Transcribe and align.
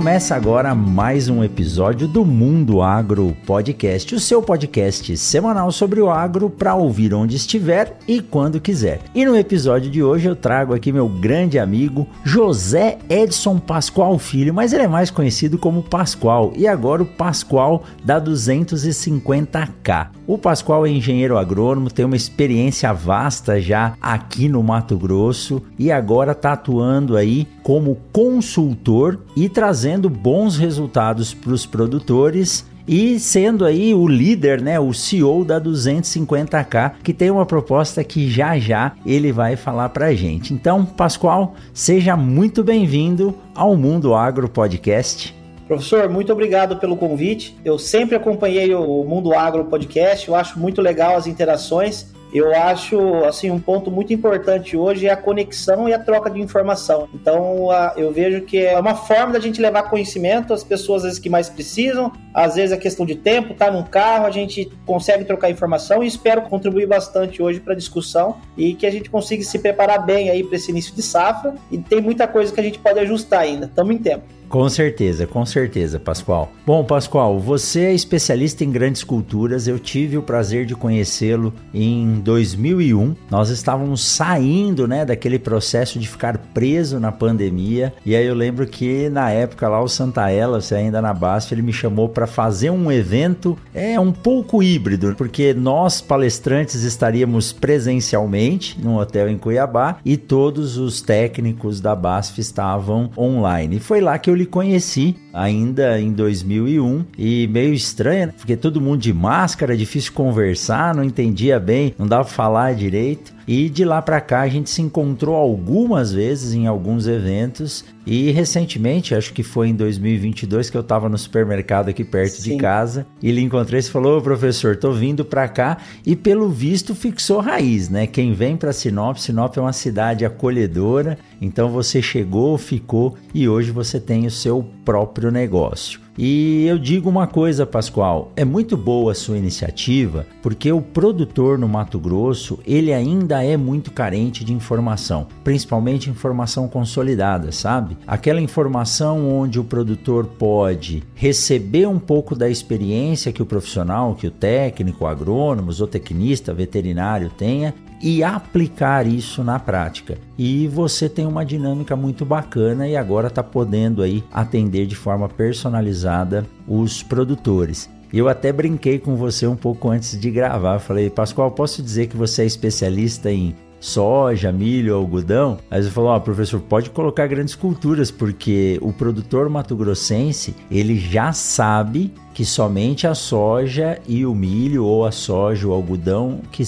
Começa 0.00 0.34
agora 0.34 0.74
mais 0.74 1.28
um 1.28 1.44
episódio 1.44 2.08
do 2.08 2.24
Mundo 2.24 2.80
Agro 2.80 3.36
Podcast, 3.44 4.14
o 4.14 4.18
seu 4.18 4.42
podcast 4.42 5.14
semanal 5.18 5.70
sobre 5.70 6.00
o 6.00 6.08
agro 6.08 6.48
para 6.48 6.74
ouvir 6.74 7.12
onde 7.12 7.36
estiver 7.36 7.98
e 8.08 8.22
quando 8.22 8.62
quiser. 8.62 9.00
E 9.14 9.26
no 9.26 9.36
episódio 9.36 9.90
de 9.90 10.02
hoje 10.02 10.26
eu 10.26 10.34
trago 10.34 10.72
aqui 10.72 10.90
meu 10.90 11.06
grande 11.06 11.58
amigo 11.58 12.08
José 12.24 12.96
Edson 13.10 13.58
Pascoal 13.58 14.18
Filho, 14.18 14.54
mas 14.54 14.72
ele 14.72 14.84
é 14.84 14.88
mais 14.88 15.10
conhecido 15.10 15.58
como 15.58 15.82
Pascoal 15.82 16.54
e 16.56 16.66
agora 16.66 17.02
o 17.02 17.06
Pascoal 17.06 17.84
da 18.02 18.18
250K. 18.18 20.08
O 20.26 20.38
Pascoal 20.38 20.86
é 20.86 20.90
engenheiro 20.90 21.36
agrônomo, 21.36 21.90
tem 21.90 22.06
uma 22.06 22.16
experiência 22.16 22.90
vasta 22.94 23.60
já 23.60 23.92
aqui 24.00 24.48
no 24.48 24.62
Mato 24.62 24.96
Grosso 24.96 25.60
e 25.78 25.92
agora 25.92 26.32
está 26.32 26.54
atuando 26.54 27.18
aí 27.18 27.46
como 27.62 27.98
consultor 28.10 29.20
e 29.36 29.48
trazendo 29.48 29.89
bons 29.98 30.56
resultados 30.56 31.34
para 31.34 31.52
os 31.52 31.66
produtores 31.66 32.68
e 32.86 33.18
sendo 33.18 33.64
aí 33.64 33.94
o 33.94 34.06
líder, 34.06 34.60
né, 34.60 34.78
o 34.80 34.92
CEO 34.92 35.44
da 35.44 35.60
250K, 35.60 36.94
que 37.02 37.12
tem 37.12 37.30
uma 37.30 37.46
proposta 37.46 38.02
que 38.02 38.28
já 38.28 38.58
já 38.58 38.92
ele 39.06 39.32
vai 39.32 39.56
falar 39.56 39.88
para 39.90 40.06
a 40.06 40.14
gente. 40.14 40.52
Então, 40.52 40.84
Pascoal, 40.84 41.54
seja 41.72 42.16
muito 42.16 42.64
bem-vindo 42.64 43.36
ao 43.54 43.76
Mundo 43.76 44.14
Agro 44.14 44.48
Podcast. 44.48 45.34
Professor, 45.68 46.08
muito 46.08 46.32
obrigado 46.32 46.78
pelo 46.78 46.96
convite. 46.96 47.56
Eu 47.64 47.78
sempre 47.78 48.16
acompanhei 48.16 48.74
o 48.74 49.04
Mundo 49.04 49.32
Agro 49.32 49.64
Podcast, 49.66 50.28
eu 50.28 50.34
acho 50.34 50.58
muito 50.58 50.80
legal 50.82 51.16
as 51.16 51.28
interações 51.28 52.12
eu 52.32 52.54
acho 52.54 53.24
assim 53.24 53.50
um 53.50 53.58
ponto 53.58 53.90
muito 53.90 54.12
importante 54.12 54.76
hoje 54.76 55.06
é 55.06 55.10
a 55.10 55.16
conexão 55.16 55.88
e 55.88 55.94
a 55.94 55.98
troca 55.98 56.30
de 56.30 56.40
informação. 56.40 57.08
Então 57.14 57.70
a, 57.70 57.94
eu 57.96 58.12
vejo 58.12 58.42
que 58.42 58.58
é 58.58 58.78
uma 58.78 58.94
forma 58.94 59.32
da 59.32 59.40
gente 59.40 59.60
levar 59.60 59.84
conhecimento 59.84 60.52
às 60.52 60.62
pessoas 60.62 61.02
às 61.02 61.04
vezes 61.04 61.18
que 61.18 61.28
mais 61.28 61.48
precisam. 61.48 62.12
Às 62.32 62.54
vezes 62.54 62.72
é 62.72 62.76
questão 62.76 63.04
de 63.04 63.16
tempo, 63.16 63.54
tá 63.54 63.70
num 63.70 63.82
carro, 63.82 64.26
a 64.26 64.30
gente 64.30 64.70
consegue 64.86 65.24
trocar 65.24 65.50
informação 65.50 66.02
e 66.02 66.06
espero 66.06 66.42
contribuir 66.42 66.86
bastante 66.86 67.42
hoje 67.42 67.58
para 67.58 67.72
a 67.72 67.76
discussão 67.76 68.36
e 68.56 68.74
que 68.74 68.86
a 68.86 68.90
gente 68.90 69.10
consiga 69.10 69.42
se 69.42 69.58
preparar 69.58 70.04
bem 70.04 70.30
aí 70.30 70.44
para 70.44 70.56
esse 70.56 70.70
início 70.70 70.94
de 70.94 71.02
safra. 71.02 71.54
E 71.70 71.78
tem 71.78 72.00
muita 72.00 72.28
coisa 72.28 72.52
que 72.52 72.60
a 72.60 72.62
gente 72.62 72.78
pode 72.78 72.98
ajustar 73.00 73.40
ainda. 73.40 73.66
Estamos 73.66 73.94
em 73.94 73.98
tempo. 73.98 74.39
Com 74.50 74.68
certeza, 74.68 75.28
com 75.28 75.46
certeza, 75.46 76.00
Pascoal. 76.00 76.50
Bom, 76.66 76.82
Pascoal, 76.82 77.38
você 77.38 77.82
é 77.82 77.94
especialista 77.94 78.64
em 78.64 78.72
grandes 78.72 79.04
culturas. 79.04 79.68
Eu 79.68 79.78
tive 79.78 80.18
o 80.18 80.22
prazer 80.22 80.66
de 80.66 80.74
conhecê-lo 80.74 81.54
em 81.72 82.20
2001. 82.24 83.14
Nós 83.30 83.48
estávamos 83.48 84.04
saindo, 84.04 84.88
né, 84.88 85.04
daquele 85.04 85.38
processo 85.38 86.00
de 86.00 86.08
ficar 86.08 86.36
preso 86.52 86.98
na 86.98 87.12
pandemia. 87.12 87.94
E 88.04 88.16
aí 88.16 88.26
eu 88.26 88.34
lembro 88.34 88.66
que 88.66 89.08
na 89.08 89.30
época 89.30 89.68
lá 89.68 89.80
o 89.80 89.86
Santaella, 89.86 90.60
você 90.60 90.74
ainda 90.74 91.00
na 91.00 91.14
BASF, 91.14 91.54
ele 91.54 91.62
me 91.62 91.72
chamou 91.72 92.08
para 92.08 92.26
fazer 92.26 92.70
um 92.70 92.90
evento 92.90 93.56
é 93.72 94.00
um 94.00 94.10
pouco 94.10 94.64
híbrido, 94.64 95.14
porque 95.16 95.54
nós 95.54 96.00
palestrantes 96.00 96.82
estaríamos 96.82 97.52
presencialmente 97.52 98.80
num 98.80 98.96
hotel 98.96 99.28
em 99.28 99.38
Cuiabá 99.38 99.98
e 100.04 100.16
todos 100.16 100.76
os 100.76 101.00
técnicos 101.00 101.80
da 101.80 101.94
BASF 101.94 102.40
estavam 102.40 103.10
online. 103.16 103.76
E 103.76 103.80
foi 103.80 104.00
lá 104.00 104.18
que 104.18 104.28
eu 104.28 104.39
lhe 104.40 104.46
conheci 104.46 105.16
ainda 105.32 106.00
em 106.00 106.12
2001 106.12 107.04
e 107.18 107.46
meio 107.48 107.72
estranho, 107.72 108.28
né? 108.28 108.34
porque 108.36 108.56
todo 108.56 108.80
mundo 108.80 109.00
de 109.00 109.12
máscara, 109.12 109.76
difícil 109.76 110.12
conversar, 110.12 110.94
não 110.94 111.04
entendia 111.04 111.58
bem, 111.58 111.94
não 111.98 112.06
dava 112.06 112.24
pra 112.24 112.32
falar 112.32 112.74
direito. 112.74 113.32
E 113.46 113.68
de 113.68 113.84
lá 113.84 114.00
para 114.00 114.20
cá 114.20 114.42
a 114.42 114.48
gente 114.48 114.70
se 114.70 114.80
encontrou 114.80 115.34
algumas 115.34 116.12
vezes 116.12 116.54
em 116.54 116.68
alguns 116.68 117.08
eventos 117.08 117.84
e 118.06 118.30
recentemente, 118.30 119.14
acho 119.14 119.32
que 119.32 119.42
foi 119.42 119.68
em 119.68 119.74
2022 119.74 120.70
que 120.70 120.76
eu 120.76 120.80
estava 120.80 121.08
no 121.08 121.18
supermercado 121.18 121.88
aqui 121.88 122.04
perto 122.04 122.40
Sim. 122.40 122.52
de 122.52 122.56
casa 122.56 123.06
e 123.22 123.30
lhe 123.30 123.42
encontrei 123.42 123.80
e 123.80 123.82
falou: 123.82 124.18
"Ô 124.18 124.22
professor, 124.22 124.76
tô 124.76 124.92
vindo 124.92 125.24
para 125.24 125.48
cá" 125.48 125.78
e 126.06 126.14
pelo 126.14 126.48
visto 126.48 126.94
fixou 126.94 127.40
raiz, 127.40 127.88
né? 127.88 128.06
Quem 128.06 128.32
vem 128.32 128.56
para 128.56 128.72
Sinop, 128.72 129.16
Sinop 129.16 129.56
é 129.56 129.60
uma 129.60 129.72
cidade 129.72 130.24
acolhedora, 130.24 131.18
então 131.40 131.68
você 131.68 132.00
chegou, 132.00 132.56
ficou 132.56 133.16
e 133.34 133.48
hoje 133.48 133.70
você 133.70 134.00
tem 134.00 134.26
o 134.26 134.30
seu 134.30 134.64
próprio 134.84 135.19
negócio. 135.28 136.00
E 136.16 136.66
eu 136.66 136.78
digo 136.78 137.08
uma 137.08 137.26
coisa, 137.26 137.64
Pascoal, 137.64 138.30
é 138.36 138.44
muito 138.44 138.76
boa 138.76 139.12
a 139.12 139.14
sua 139.14 139.38
iniciativa, 139.38 140.26
porque 140.42 140.70
o 140.70 140.82
produtor 140.82 141.58
no 141.58 141.66
Mato 141.66 141.98
Grosso, 141.98 142.58
ele 142.66 142.92
ainda 142.92 143.42
é 143.42 143.56
muito 143.56 143.90
carente 143.90 144.44
de 144.44 144.52
informação, 144.52 145.26
principalmente 145.42 146.10
informação 146.10 146.68
consolidada, 146.68 147.50
sabe? 147.52 147.96
Aquela 148.06 148.40
informação 148.40 149.30
onde 149.30 149.58
o 149.58 149.64
produtor 149.64 150.26
pode 150.26 151.02
receber 151.14 151.88
um 151.88 151.98
pouco 151.98 152.36
da 152.36 152.50
experiência 152.50 153.32
que 153.32 153.42
o 153.42 153.46
profissional, 153.46 154.14
que 154.14 154.26
o 154.26 154.30
técnico, 154.30 155.06
agrônomo, 155.06 155.70
o 155.70 155.86
tecnista, 155.86 156.52
veterinário 156.52 157.30
tenha 157.30 157.74
e 158.00 158.24
aplicar 158.24 159.06
isso 159.06 159.44
na 159.44 159.58
prática. 159.58 160.18
E 160.38 160.66
você 160.68 161.08
tem 161.08 161.26
uma 161.26 161.44
dinâmica 161.44 161.94
muito 161.94 162.24
bacana 162.24 162.88
e 162.88 162.96
agora 162.96 163.28
está 163.28 163.42
podendo 163.42 164.02
aí 164.02 164.24
atender 164.32 164.86
de 164.86 164.96
forma 164.96 165.28
personalizada 165.28 166.46
os 166.66 167.02
produtores. 167.02 167.90
Eu 168.12 168.28
até 168.28 168.52
brinquei 168.52 168.98
com 168.98 169.14
você 169.14 169.46
um 169.46 169.54
pouco 169.54 169.88
antes 169.88 170.18
de 170.18 170.30
gravar. 170.30 170.80
Falei, 170.80 171.08
Pascoal, 171.08 171.50
posso 171.52 171.82
dizer 171.82 172.08
que 172.08 172.16
você 172.16 172.42
é 172.42 172.46
especialista 172.46 173.30
em 173.30 173.54
soja, 173.78 174.52
milho, 174.52 174.94
algodão. 174.94 175.58
Aí 175.70 175.82
você 175.82 175.90
falou, 175.90 176.10
ó, 176.10 176.16
oh, 176.16 176.20
professor, 176.20 176.60
pode 176.60 176.90
colocar 176.90 177.26
grandes 177.26 177.54
culturas, 177.54 178.10
porque 178.10 178.78
o 178.82 178.92
produtor 178.92 179.48
mato-grossense, 179.48 180.54
ele 180.70 180.98
já 180.98 181.32
sabe 181.32 182.12
que 182.40 182.44
somente 182.46 183.06
a 183.06 183.14
soja 183.14 183.98
e 184.08 184.24
o 184.24 184.34
milho 184.34 184.86
ou 184.86 185.04
a 185.04 185.12
soja, 185.12 185.68
o 185.68 185.72
algodão, 185.74 186.40
que 186.50 186.64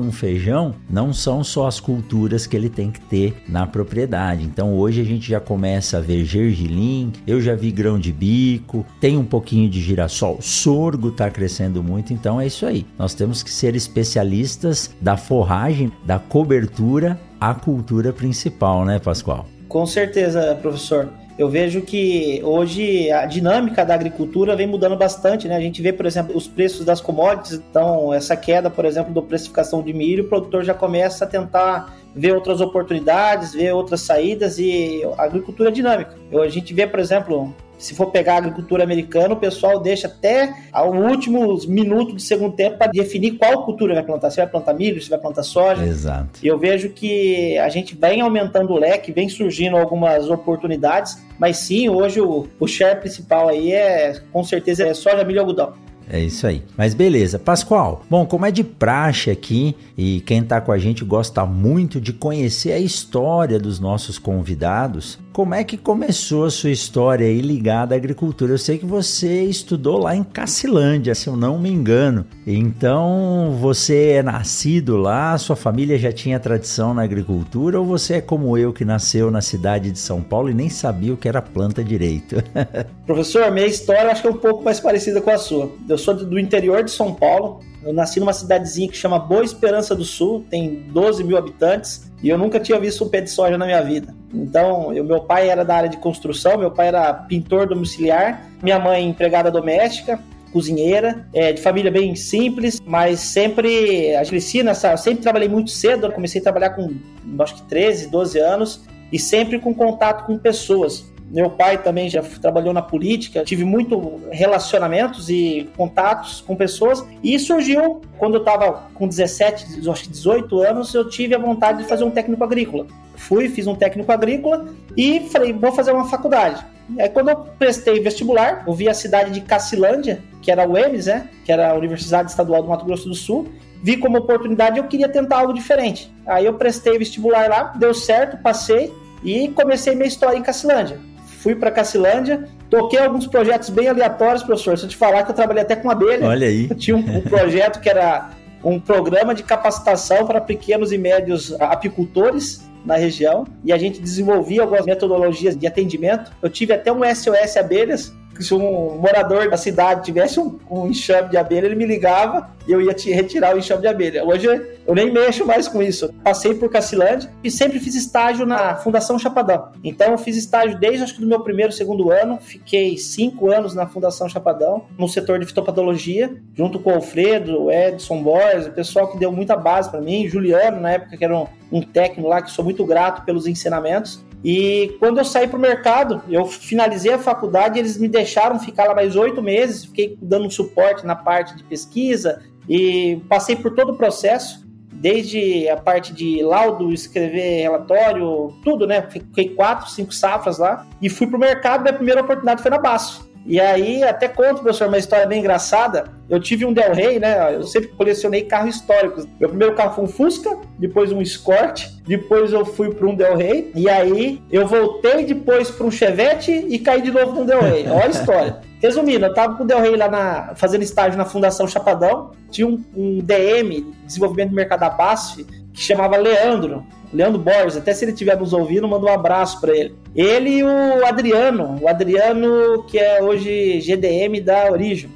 um 0.00 0.12
feijão, 0.12 0.72
não 0.88 1.12
são 1.12 1.42
só 1.42 1.66
as 1.66 1.80
culturas 1.80 2.46
que 2.46 2.56
ele 2.56 2.70
tem 2.70 2.92
que 2.92 3.00
ter 3.00 3.42
na 3.48 3.66
propriedade. 3.66 4.44
Então 4.44 4.72
hoje 4.72 5.00
a 5.00 5.04
gente 5.04 5.28
já 5.28 5.40
começa 5.40 5.98
a 5.98 6.00
ver 6.00 6.24
gergelim, 6.24 7.12
eu 7.26 7.40
já 7.40 7.56
vi 7.56 7.72
grão 7.72 7.98
de 7.98 8.12
bico, 8.12 8.86
tem 9.00 9.18
um 9.18 9.24
pouquinho 9.24 9.68
de 9.68 9.80
girassol, 9.80 10.38
sorgo 10.40 11.08
está 11.08 11.28
crescendo 11.28 11.82
muito, 11.82 12.12
então 12.12 12.40
é 12.40 12.46
isso 12.46 12.64
aí. 12.64 12.86
Nós 12.96 13.12
temos 13.12 13.42
que 13.42 13.50
ser 13.50 13.74
especialistas 13.74 14.94
da 15.00 15.16
forragem, 15.16 15.90
da 16.04 16.20
cobertura 16.20 17.18
à 17.40 17.52
cultura 17.52 18.12
principal, 18.12 18.84
né, 18.84 19.00
Pascoal? 19.00 19.44
Com 19.68 19.86
certeza, 19.86 20.56
professor 20.62 21.08
eu 21.38 21.48
vejo 21.48 21.82
que 21.82 22.40
hoje 22.42 23.10
a 23.10 23.26
dinâmica 23.26 23.84
da 23.84 23.94
agricultura 23.94 24.56
vem 24.56 24.66
mudando 24.66 24.96
bastante, 24.96 25.46
né? 25.46 25.56
A 25.56 25.60
gente 25.60 25.82
vê, 25.82 25.92
por 25.92 26.06
exemplo, 26.06 26.34
os 26.34 26.48
preços 26.48 26.84
das 26.84 27.00
commodities, 27.00 27.60
então 27.70 28.12
essa 28.12 28.34
queda, 28.34 28.70
por 28.70 28.84
exemplo, 28.86 29.12
da 29.12 29.20
precificação 29.20 29.82
de 29.82 29.92
milho, 29.92 30.24
o 30.24 30.28
produtor 30.28 30.64
já 30.64 30.72
começa 30.72 31.24
a 31.24 31.28
tentar 31.28 31.94
ver 32.14 32.34
outras 32.34 32.62
oportunidades, 32.62 33.52
ver 33.52 33.74
outras 33.74 34.00
saídas 34.00 34.58
e 34.58 35.02
a 35.18 35.24
agricultura 35.24 35.68
é 35.68 35.72
dinâmica. 35.72 36.16
A 36.42 36.48
gente 36.48 36.72
vê, 36.72 36.86
por 36.86 36.98
exemplo, 36.98 37.54
se 37.78 37.94
for 37.94 38.10
pegar 38.10 38.34
a 38.34 38.38
agricultura 38.38 38.82
americana, 38.82 39.34
o 39.34 39.36
pessoal 39.36 39.80
deixa 39.80 40.06
até 40.06 40.54
os 40.72 41.10
últimos 41.10 41.66
minutos 41.66 42.14
do 42.14 42.20
segundo 42.20 42.54
tempo 42.54 42.78
para 42.78 42.90
definir 42.90 43.32
qual 43.32 43.64
cultura 43.64 43.94
vai 43.94 44.02
plantar. 44.02 44.30
Se 44.30 44.36
vai 44.38 44.46
plantar 44.46 44.74
milho, 44.74 45.00
se 45.00 45.10
vai 45.10 45.18
plantar 45.18 45.42
soja. 45.42 45.84
Exato. 45.84 46.40
E 46.42 46.46
eu 46.46 46.58
vejo 46.58 46.90
que 46.90 47.58
a 47.58 47.68
gente 47.68 47.96
vem 47.96 48.20
aumentando 48.20 48.72
o 48.72 48.78
leque, 48.78 49.12
vem 49.12 49.28
surgindo 49.28 49.76
algumas 49.76 50.28
oportunidades, 50.28 51.18
mas 51.38 51.58
sim, 51.58 51.88
hoje 51.88 52.20
o, 52.20 52.46
o 52.58 52.66
share 52.66 52.98
principal 53.00 53.48
aí 53.48 53.72
é, 53.72 54.20
com 54.32 54.42
certeza, 54.42 54.86
é 54.86 54.94
soja, 54.94 55.24
milho 55.24 55.36
e 55.36 55.40
algodão. 55.40 55.86
É 56.08 56.20
isso 56.20 56.46
aí. 56.46 56.62
Mas 56.76 56.94
beleza. 56.94 57.38
Pascoal, 57.38 58.04
bom, 58.08 58.24
como 58.24 58.46
é 58.46 58.50
de 58.50 58.62
praxe 58.62 59.30
aqui 59.30 59.76
e 59.98 60.20
quem 60.20 60.40
está 60.40 60.60
com 60.60 60.70
a 60.70 60.78
gente 60.78 61.04
gosta 61.04 61.44
muito 61.44 62.00
de 62.00 62.12
conhecer 62.12 62.72
a 62.72 62.78
história 62.78 63.58
dos 63.58 63.80
nossos 63.80 64.18
convidados, 64.18 65.18
como 65.36 65.54
é 65.54 65.62
que 65.62 65.76
começou 65.76 66.46
a 66.46 66.50
sua 66.50 66.70
história 66.70 67.26
aí 67.26 67.42
ligada 67.42 67.94
à 67.94 67.98
agricultura? 67.98 68.54
Eu 68.54 68.58
sei 68.58 68.78
que 68.78 68.86
você 68.86 69.42
estudou 69.42 69.98
lá 69.98 70.16
em 70.16 70.24
Cacilândia, 70.24 71.14
se 71.14 71.26
eu 71.26 71.36
não 71.36 71.58
me 71.58 71.68
engano. 71.68 72.24
Então, 72.46 73.54
você 73.60 74.12
é 74.12 74.22
nascido 74.22 74.96
lá, 74.96 75.36
sua 75.36 75.54
família 75.54 75.98
já 75.98 76.10
tinha 76.10 76.40
tradição 76.40 76.94
na 76.94 77.02
agricultura 77.02 77.78
ou 77.78 77.84
você 77.84 78.14
é 78.14 78.20
como 78.22 78.56
eu 78.56 78.72
que 78.72 78.82
nasceu 78.82 79.30
na 79.30 79.42
cidade 79.42 79.90
de 79.90 79.98
São 79.98 80.22
Paulo 80.22 80.48
e 80.48 80.54
nem 80.54 80.70
sabia 80.70 81.12
o 81.12 81.18
que 81.18 81.28
era 81.28 81.42
planta 81.42 81.84
direito? 81.84 82.36
Professor, 83.04 83.52
minha 83.52 83.66
história 83.66 84.10
acho 84.10 84.22
que 84.22 84.28
é 84.28 84.30
um 84.30 84.38
pouco 84.38 84.64
mais 84.64 84.80
parecida 84.80 85.20
com 85.20 85.28
a 85.28 85.36
sua. 85.36 85.70
Eu 85.86 85.98
sou 85.98 86.14
do 86.14 86.38
interior 86.38 86.82
de 86.82 86.90
São 86.90 87.12
Paulo, 87.12 87.60
Eu 87.86 87.92
nasci 87.92 88.18
numa 88.18 88.32
cidadezinha 88.32 88.88
que 88.88 88.96
chama 88.96 89.16
Boa 89.16 89.44
Esperança 89.44 89.94
do 89.94 90.04
Sul, 90.04 90.44
tem 90.50 90.82
12 90.90 91.22
mil 91.22 91.36
habitantes, 91.36 92.10
e 92.20 92.28
eu 92.28 92.36
nunca 92.36 92.58
tinha 92.58 92.80
visto 92.80 93.04
um 93.04 93.08
pé 93.08 93.20
de 93.20 93.30
soja 93.30 93.56
na 93.56 93.64
minha 93.64 93.80
vida. 93.80 94.12
Então, 94.34 94.92
eu, 94.92 95.04
meu 95.04 95.20
pai 95.20 95.48
era 95.48 95.64
da 95.64 95.76
área 95.76 95.88
de 95.88 95.96
construção, 95.98 96.58
meu 96.58 96.72
pai 96.72 96.88
era 96.88 97.12
pintor 97.14 97.68
domiciliar, 97.68 98.44
minha 98.60 98.80
mãe 98.80 99.08
empregada 99.08 99.52
doméstica, 99.52 100.18
cozinheira, 100.52 101.28
é, 101.32 101.52
de 101.52 101.62
família 101.62 101.90
bem 101.90 102.16
simples, 102.16 102.80
mas 102.84 103.20
sempre 103.20 104.16
a 104.16 104.24
cresci 104.24 104.64
nessa, 104.64 104.96
sempre 104.96 105.22
trabalhei 105.22 105.48
muito 105.48 105.70
cedo, 105.70 106.10
comecei 106.10 106.40
a 106.40 106.42
trabalhar 106.42 106.70
com 106.70 106.92
acho 107.38 107.54
que 107.54 107.62
13, 107.68 108.08
12 108.08 108.38
anos 108.40 108.80
e 109.12 109.18
sempre 109.18 109.60
com 109.60 109.72
contato 109.72 110.26
com 110.26 110.36
pessoas. 110.36 111.04
Meu 111.28 111.50
pai 111.50 111.82
também 111.82 112.08
já 112.08 112.22
trabalhou 112.22 112.72
na 112.72 112.82
política, 112.82 113.44
tive 113.44 113.64
muito 113.64 114.20
relacionamentos 114.30 115.28
e 115.28 115.68
contatos 115.76 116.40
com 116.40 116.54
pessoas. 116.54 117.04
E 117.22 117.38
surgiu, 117.38 118.00
quando 118.16 118.34
eu 118.34 118.40
estava 118.40 118.88
com 118.94 119.08
17, 119.08 119.88
acho 119.90 120.04
que 120.04 120.10
18 120.10 120.60
anos, 120.62 120.94
eu 120.94 121.08
tive 121.08 121.34
a 121.34 121.38
vontade 121.38 121.82
de 121.82 121.88
fazer 121.88 122.04
um 122.04 122.10
técnico 122.10 122.44
agrícola. 122.44 122.86
Fui, 123.16 123.48
fiz 123.48 123.66
um 123.66 123.74
técnico 123.74 124.12
agrícola 124.12 124.66
e 124.96 125.20
falei, 125.30 125.52
vou 125.52 125.72
fazer 125.72 125.92
uma 125.92 126.08
faculdade. 126.08 126.64
Aí 126.98 127.08
quando 127.08 127.30
eu 127.30 127.36
prestei 127.58 127.98
vestibular, 128.00 128.62
eu 128.66 128.72
vi 128.72 128.88
a 128.88 128.94
cidade 128.94 129.32
de 129.32 129.40
Cacilândia, 129.40 130.22
que 130.40 130.50
era 130.50 130.68
o 130.68 130.78
EMS, 130.78 131.06
né? 131.06 131.28
Que 131.44 131.50
era 131.50 131.70
a 131.70 131.74
Universidade 131.74 132.30
Estadual 132.30 132.62
do 132.62 132.68
Mato 132.68 132.84
Grosso 132.84 133.08
do 133.08 133.14
Sul. 133.14 133.48
Vi 133.82 133.96
como 133.96 134.18
oportunidade 134.18 134.78
eu 134.78 134.84
queria 134.84 135.08
tentar 135.08 135.38
algo 135.38 135.52
diferente. 135.52 136.12
Aí 136.24 136.46
eu 136.46 136.54
prestei 136.54 136.96
vestibular 136.96 137.48
lá, 137.48 137.74
deu 137.76 137.92
certo, 137.92 138.36
passei 138.38 138.92
e 139.24 139.48
comecei 139.48 139.94
minha 139.94 140.06
história 140.06 140.38
em 140.38 140.42
Cacilândia. 140.42 141.00
Fui 141.46 141.54
para 141.54 141.70
Cacilândia, 141.70 142.48
toquei 142.68 142.98
alguns 142.98 143.24
projetos 143.24 143.70
bem 143.70 143.86
aleatórios, 143.86 144.42
professor. 144.42 144.76
Se 144.76 144.84
eu 144.84 144.88
te 144.88 144.96
falar 144.96 145.22
que 145.22 145.30
eu 145.30 145.34
trabalhei 145.36 145.62
até 145.62 145.76
com 145.76 145.88
abelha. 145.88 146.26
Olha 146.26 146.48
aí. 146.48 146.66
Eu 146.68 146.74
tinha 146.74 146.96
um, 146.96 147.18
um 147.18 147.20
projeto 147.20 147.78
que 147.78 147.88
era 147.88 148.30
um 148.64 148.80
programa 148.80 149.32
de 149.32 149.44
capacitação 149.44 150.26
para 150.26 150.40
pequenos 150.40 150.90
e 150.90 150.98
médios 150.98 151.54
apicultores 151.60 152.68
na 152.84 152.96
região 152.96 153.46
e 153.64 153.72
a 153.72 153.78
gente 153.78 154.00
desenvolvia 154.00 154.62
algumas 154.62 154.84
metodologias 154.84 155.56
de 155.56 155.68
atendimento. 155.68 156.32
Eu 156.42 156.50
tive 156.50 156.72
até 156.72 156.90
um 156.90 157.02
SOS 157.14 157.56
abelhas 157.56 158.12
se 158.42 158.54
um 158.54 158.96
morador 158.98 159.48
da 159.48 159.56
cidade 159.56 160.04
tivesse 160.04 160.40
um, 160.40 160.58
um, 160.70 160.86
enxame 160.86 161.28
de 161.28 161.36
abelha, 161.36 161.66
ele 161.66 161.74
me 161.74 161.86
ligava 161.86 162.50
e 162.66 162.72
eu 162.72 162.80
ia 162.80 162.94
retirar 163.14 163.54
o 163.54 163.58
enxame 163.58 163.82
de 163.82 163.88
abelha. 163.88 164.24
Hoje 164.24 164.46
eu 164.86 164.94
nem 164.94 165.12
mexo 165.12 165.46
mais 165.46 165.68
com 165.68 165.82
isso. 165.82 166.12
Passei 166.24 166.54
por 166.54 166.70
Cacilândia 166.70 167.30
e 167.42 167.50
sempre 167.50 167.78
fiz 167.78 167.94
estágio 167.94 168.44
na 168.44 168.76
Fundação 168.76 169.18
Chapadão. 169.18 169.70
Então 169.82 170.12
eu 170.12 170.18
fiz 170.18 170.36
estágio 170.36 170.78
desde 170.78 171.04
acho 171.04 171.14
que 171.14 171.20
do 171.20 171.26
meu 171.26 171.40
primeiro, 171.40 171.72
segundo 171.72 172.10
ano. 172.10 172.38
Fiquei 172.40 172.96
cinco 172.96 173.50
anos 173.50 173.74
na 173.74 173.86
Fundação 173.86 174.28
Chapadão, 174.28 174.84
no 174.98 175.08
setor 175.08 175.38
de 175.38 175.46
fitopatologia, 175.46 176.34
junto 176.54 176.78
com 176.78 176.90
o 176.90 176.94
Alfredo, 176.94 177.64
o 177.64 177.70
Edson 177.70 178.22
Borges, 178.22 178.66
o 178.66 178.72
pessoal 178.72 179.10
que 179.10 179.18
deu 179.18 179.32
muita 179.32 179.56
base 179.56 179.90
para 179.90 180.00
mim, 180.00 180.28
Juliano, 180.28 180.80
na 180.80 180.92
época 180.92 181.16
que 181.16 181.24
era 181.24 181.36
um, 181.36 181.46
um 181.70 181.80
técnico 181.80 182.28
lá, 182.28 182.42
que 182.42 182.50
sou 182.50 182.64
muito 182.64 182.84
grato 182.84 183.24
pelos 183.24 183.46
ensinamentos. 183.46 184.24
E 184.48 184.94
quando 185.00 185.18
eu 185.18 185.24
saí 185.24 185.48
para 185.48 185.56
o 185.58 185.60
mercado, 185.60 186.22
eu 186.28 186.46
finalizei 186.46 187.12
a 187.12 187.18
faculdade, 187.18 187.80
eles 187.80 187.98
me 187.98 188.06
deixaram 188.06 188.60
ficar 188.60 188.84
lá 188.84 188.94
mais 188.94 189.16
oito 189.16 189.42
meses, 189.42 189.86
fiquei 189.86 190.16
dando 190.22 190.48
suporte 190.52 191.04
na 191.04 191.16
parte 191.16 191.56
de 191.56 191.64
pesquisa 191.64 192.44
e 192.68 193.20
passei 193.28 193.56
por 193.56 193.74
todo 193.74 193.90
o 193.90 193.96
processo, 193.96 194.64
desde 194.92 195.68
a 195.68 195.76
parte 195.76 196.12
de 196.12 196.44
laudo, 196.44 196.92
escrever 196.92 197.62
relatório, 197.62 198.54
tudo, 198.62 198.86
né? 198.86 199.02
Fiquei 199.10 199.48
quatro, 199.48 199.90
cinco 199.90 200.14
safras 200.14 200.58
lá 200.58 200.86
e 201.02 201.08
fui 201.08 201.26
para 201.26 201.36
o 201.36 201.40
mercado. 201.40 201.82
Minha 201.82 201.94
primeira 201.94 202.20
oportunidade 202.20 202.62
foi 202.62 202.70
na 202.70 202.78
Baço. 202.78 203.28
E 203.46 203.60
aí, 203.60 204.02
até 204.02 204.26
conto, 204.26 204.62
professor, 204.62 204.88
uma 204.88 204.98
história 204.98 205.24
bem 205.24 205.38
engraçada. 205.38 206.04
Eu 206.28 206.40
tive 206.40 206.64
um 206.64 206.72
Del 206.72 206.92
Rey, 206.92 207.20
né? 207.20 207.54
Eu 207.54 207.62
sempre 207.62 207.90
colecionei 207.90 208.42
carros 208.42 208.74
históricos. 208.74 209.24
Meu 209.38 209.48
primeiro 209.48 209.74
carro 209.74 209.94
foi 209.94 210.04
um 210.04 210.08
Fusca, 210.08 210.58
depois 210.76 211.12
um 211.12 211.22
Escort, 211.22 211.86
depois 212.04 212.52
eu 212.52 212.64
fui 212.64 212.92
para 212.92 213.06
um 213.06 213.14
Del 213.14 213.36
Rey, 213.36 213.70
e 213.74 213.88
aí 213.88 214.42
eu 214.50 214.66
voltei 214.66 215.24
depois 215.24 215.70
para 215.70 215.86
um 215.86 215.90
Chevette 215.90 216.50
e 216.50 216.78
caí 216.80 217.00
de 217.00 217.12
novo 217.12 217.32
no 217.32 217.44
Del 217.44 217.60
Rey. 217.60 217.86
Olha 217.88 218.06
a 218.06 218.08
história. 218.08 218.60
Resumindo, 218.82 219.24
eu 219.24 219.32
tava 219.32 219.54
com 219.54 219.62
o 219.62 219.66
Del 219.66 219.80
Rey 219.80 219.96
lá 219.96 220.08
na, 220.08 220.54
fazendo 220.56 220.82
estágio 220.82 221.16
na 221.16 221.24
Fundação 221.24 221.66
Chapadão, 221.68 222.32
tinha 222.50 222.66
um, 222.66 222.82
um 222.94 223.18
DM, 223.20 223.94
Desenvolvimento 224.04 224.50
do 224.50 224.56
Mercado 224.56 224.80
da 224.80 224.90
BASF, 224.90 225.46
que 225.76 225.82
chamava 225.82 226.16
Leandro. 226.16 226.84
Leandro 227.12 227.38
Borges, 227.38 227.76
até 227.76 227.92
se 227.92 228.04
ele 228.04 228.12
estiver 228.12 228.36
nos 228.36 228.52
ouvindo, 228.52 228.88
manda 228.88 229.06
um 229.06 229.12
abraço 229.12 229.60
para 229.60 229.76
ele. 229.76 229.94
Ele 230.14 230.50
e 230.58 230.64
o 230.64 231.06
Adriano, 231.06 231.78
o 231.80 231.86
Adriano 231.86 232.82
que 232.84 232.98
é 232.98 233.22
hoje 233.22 233.80
GDM 233.80 234.40
da 234.42 234.70
Origem. 234.72 235.10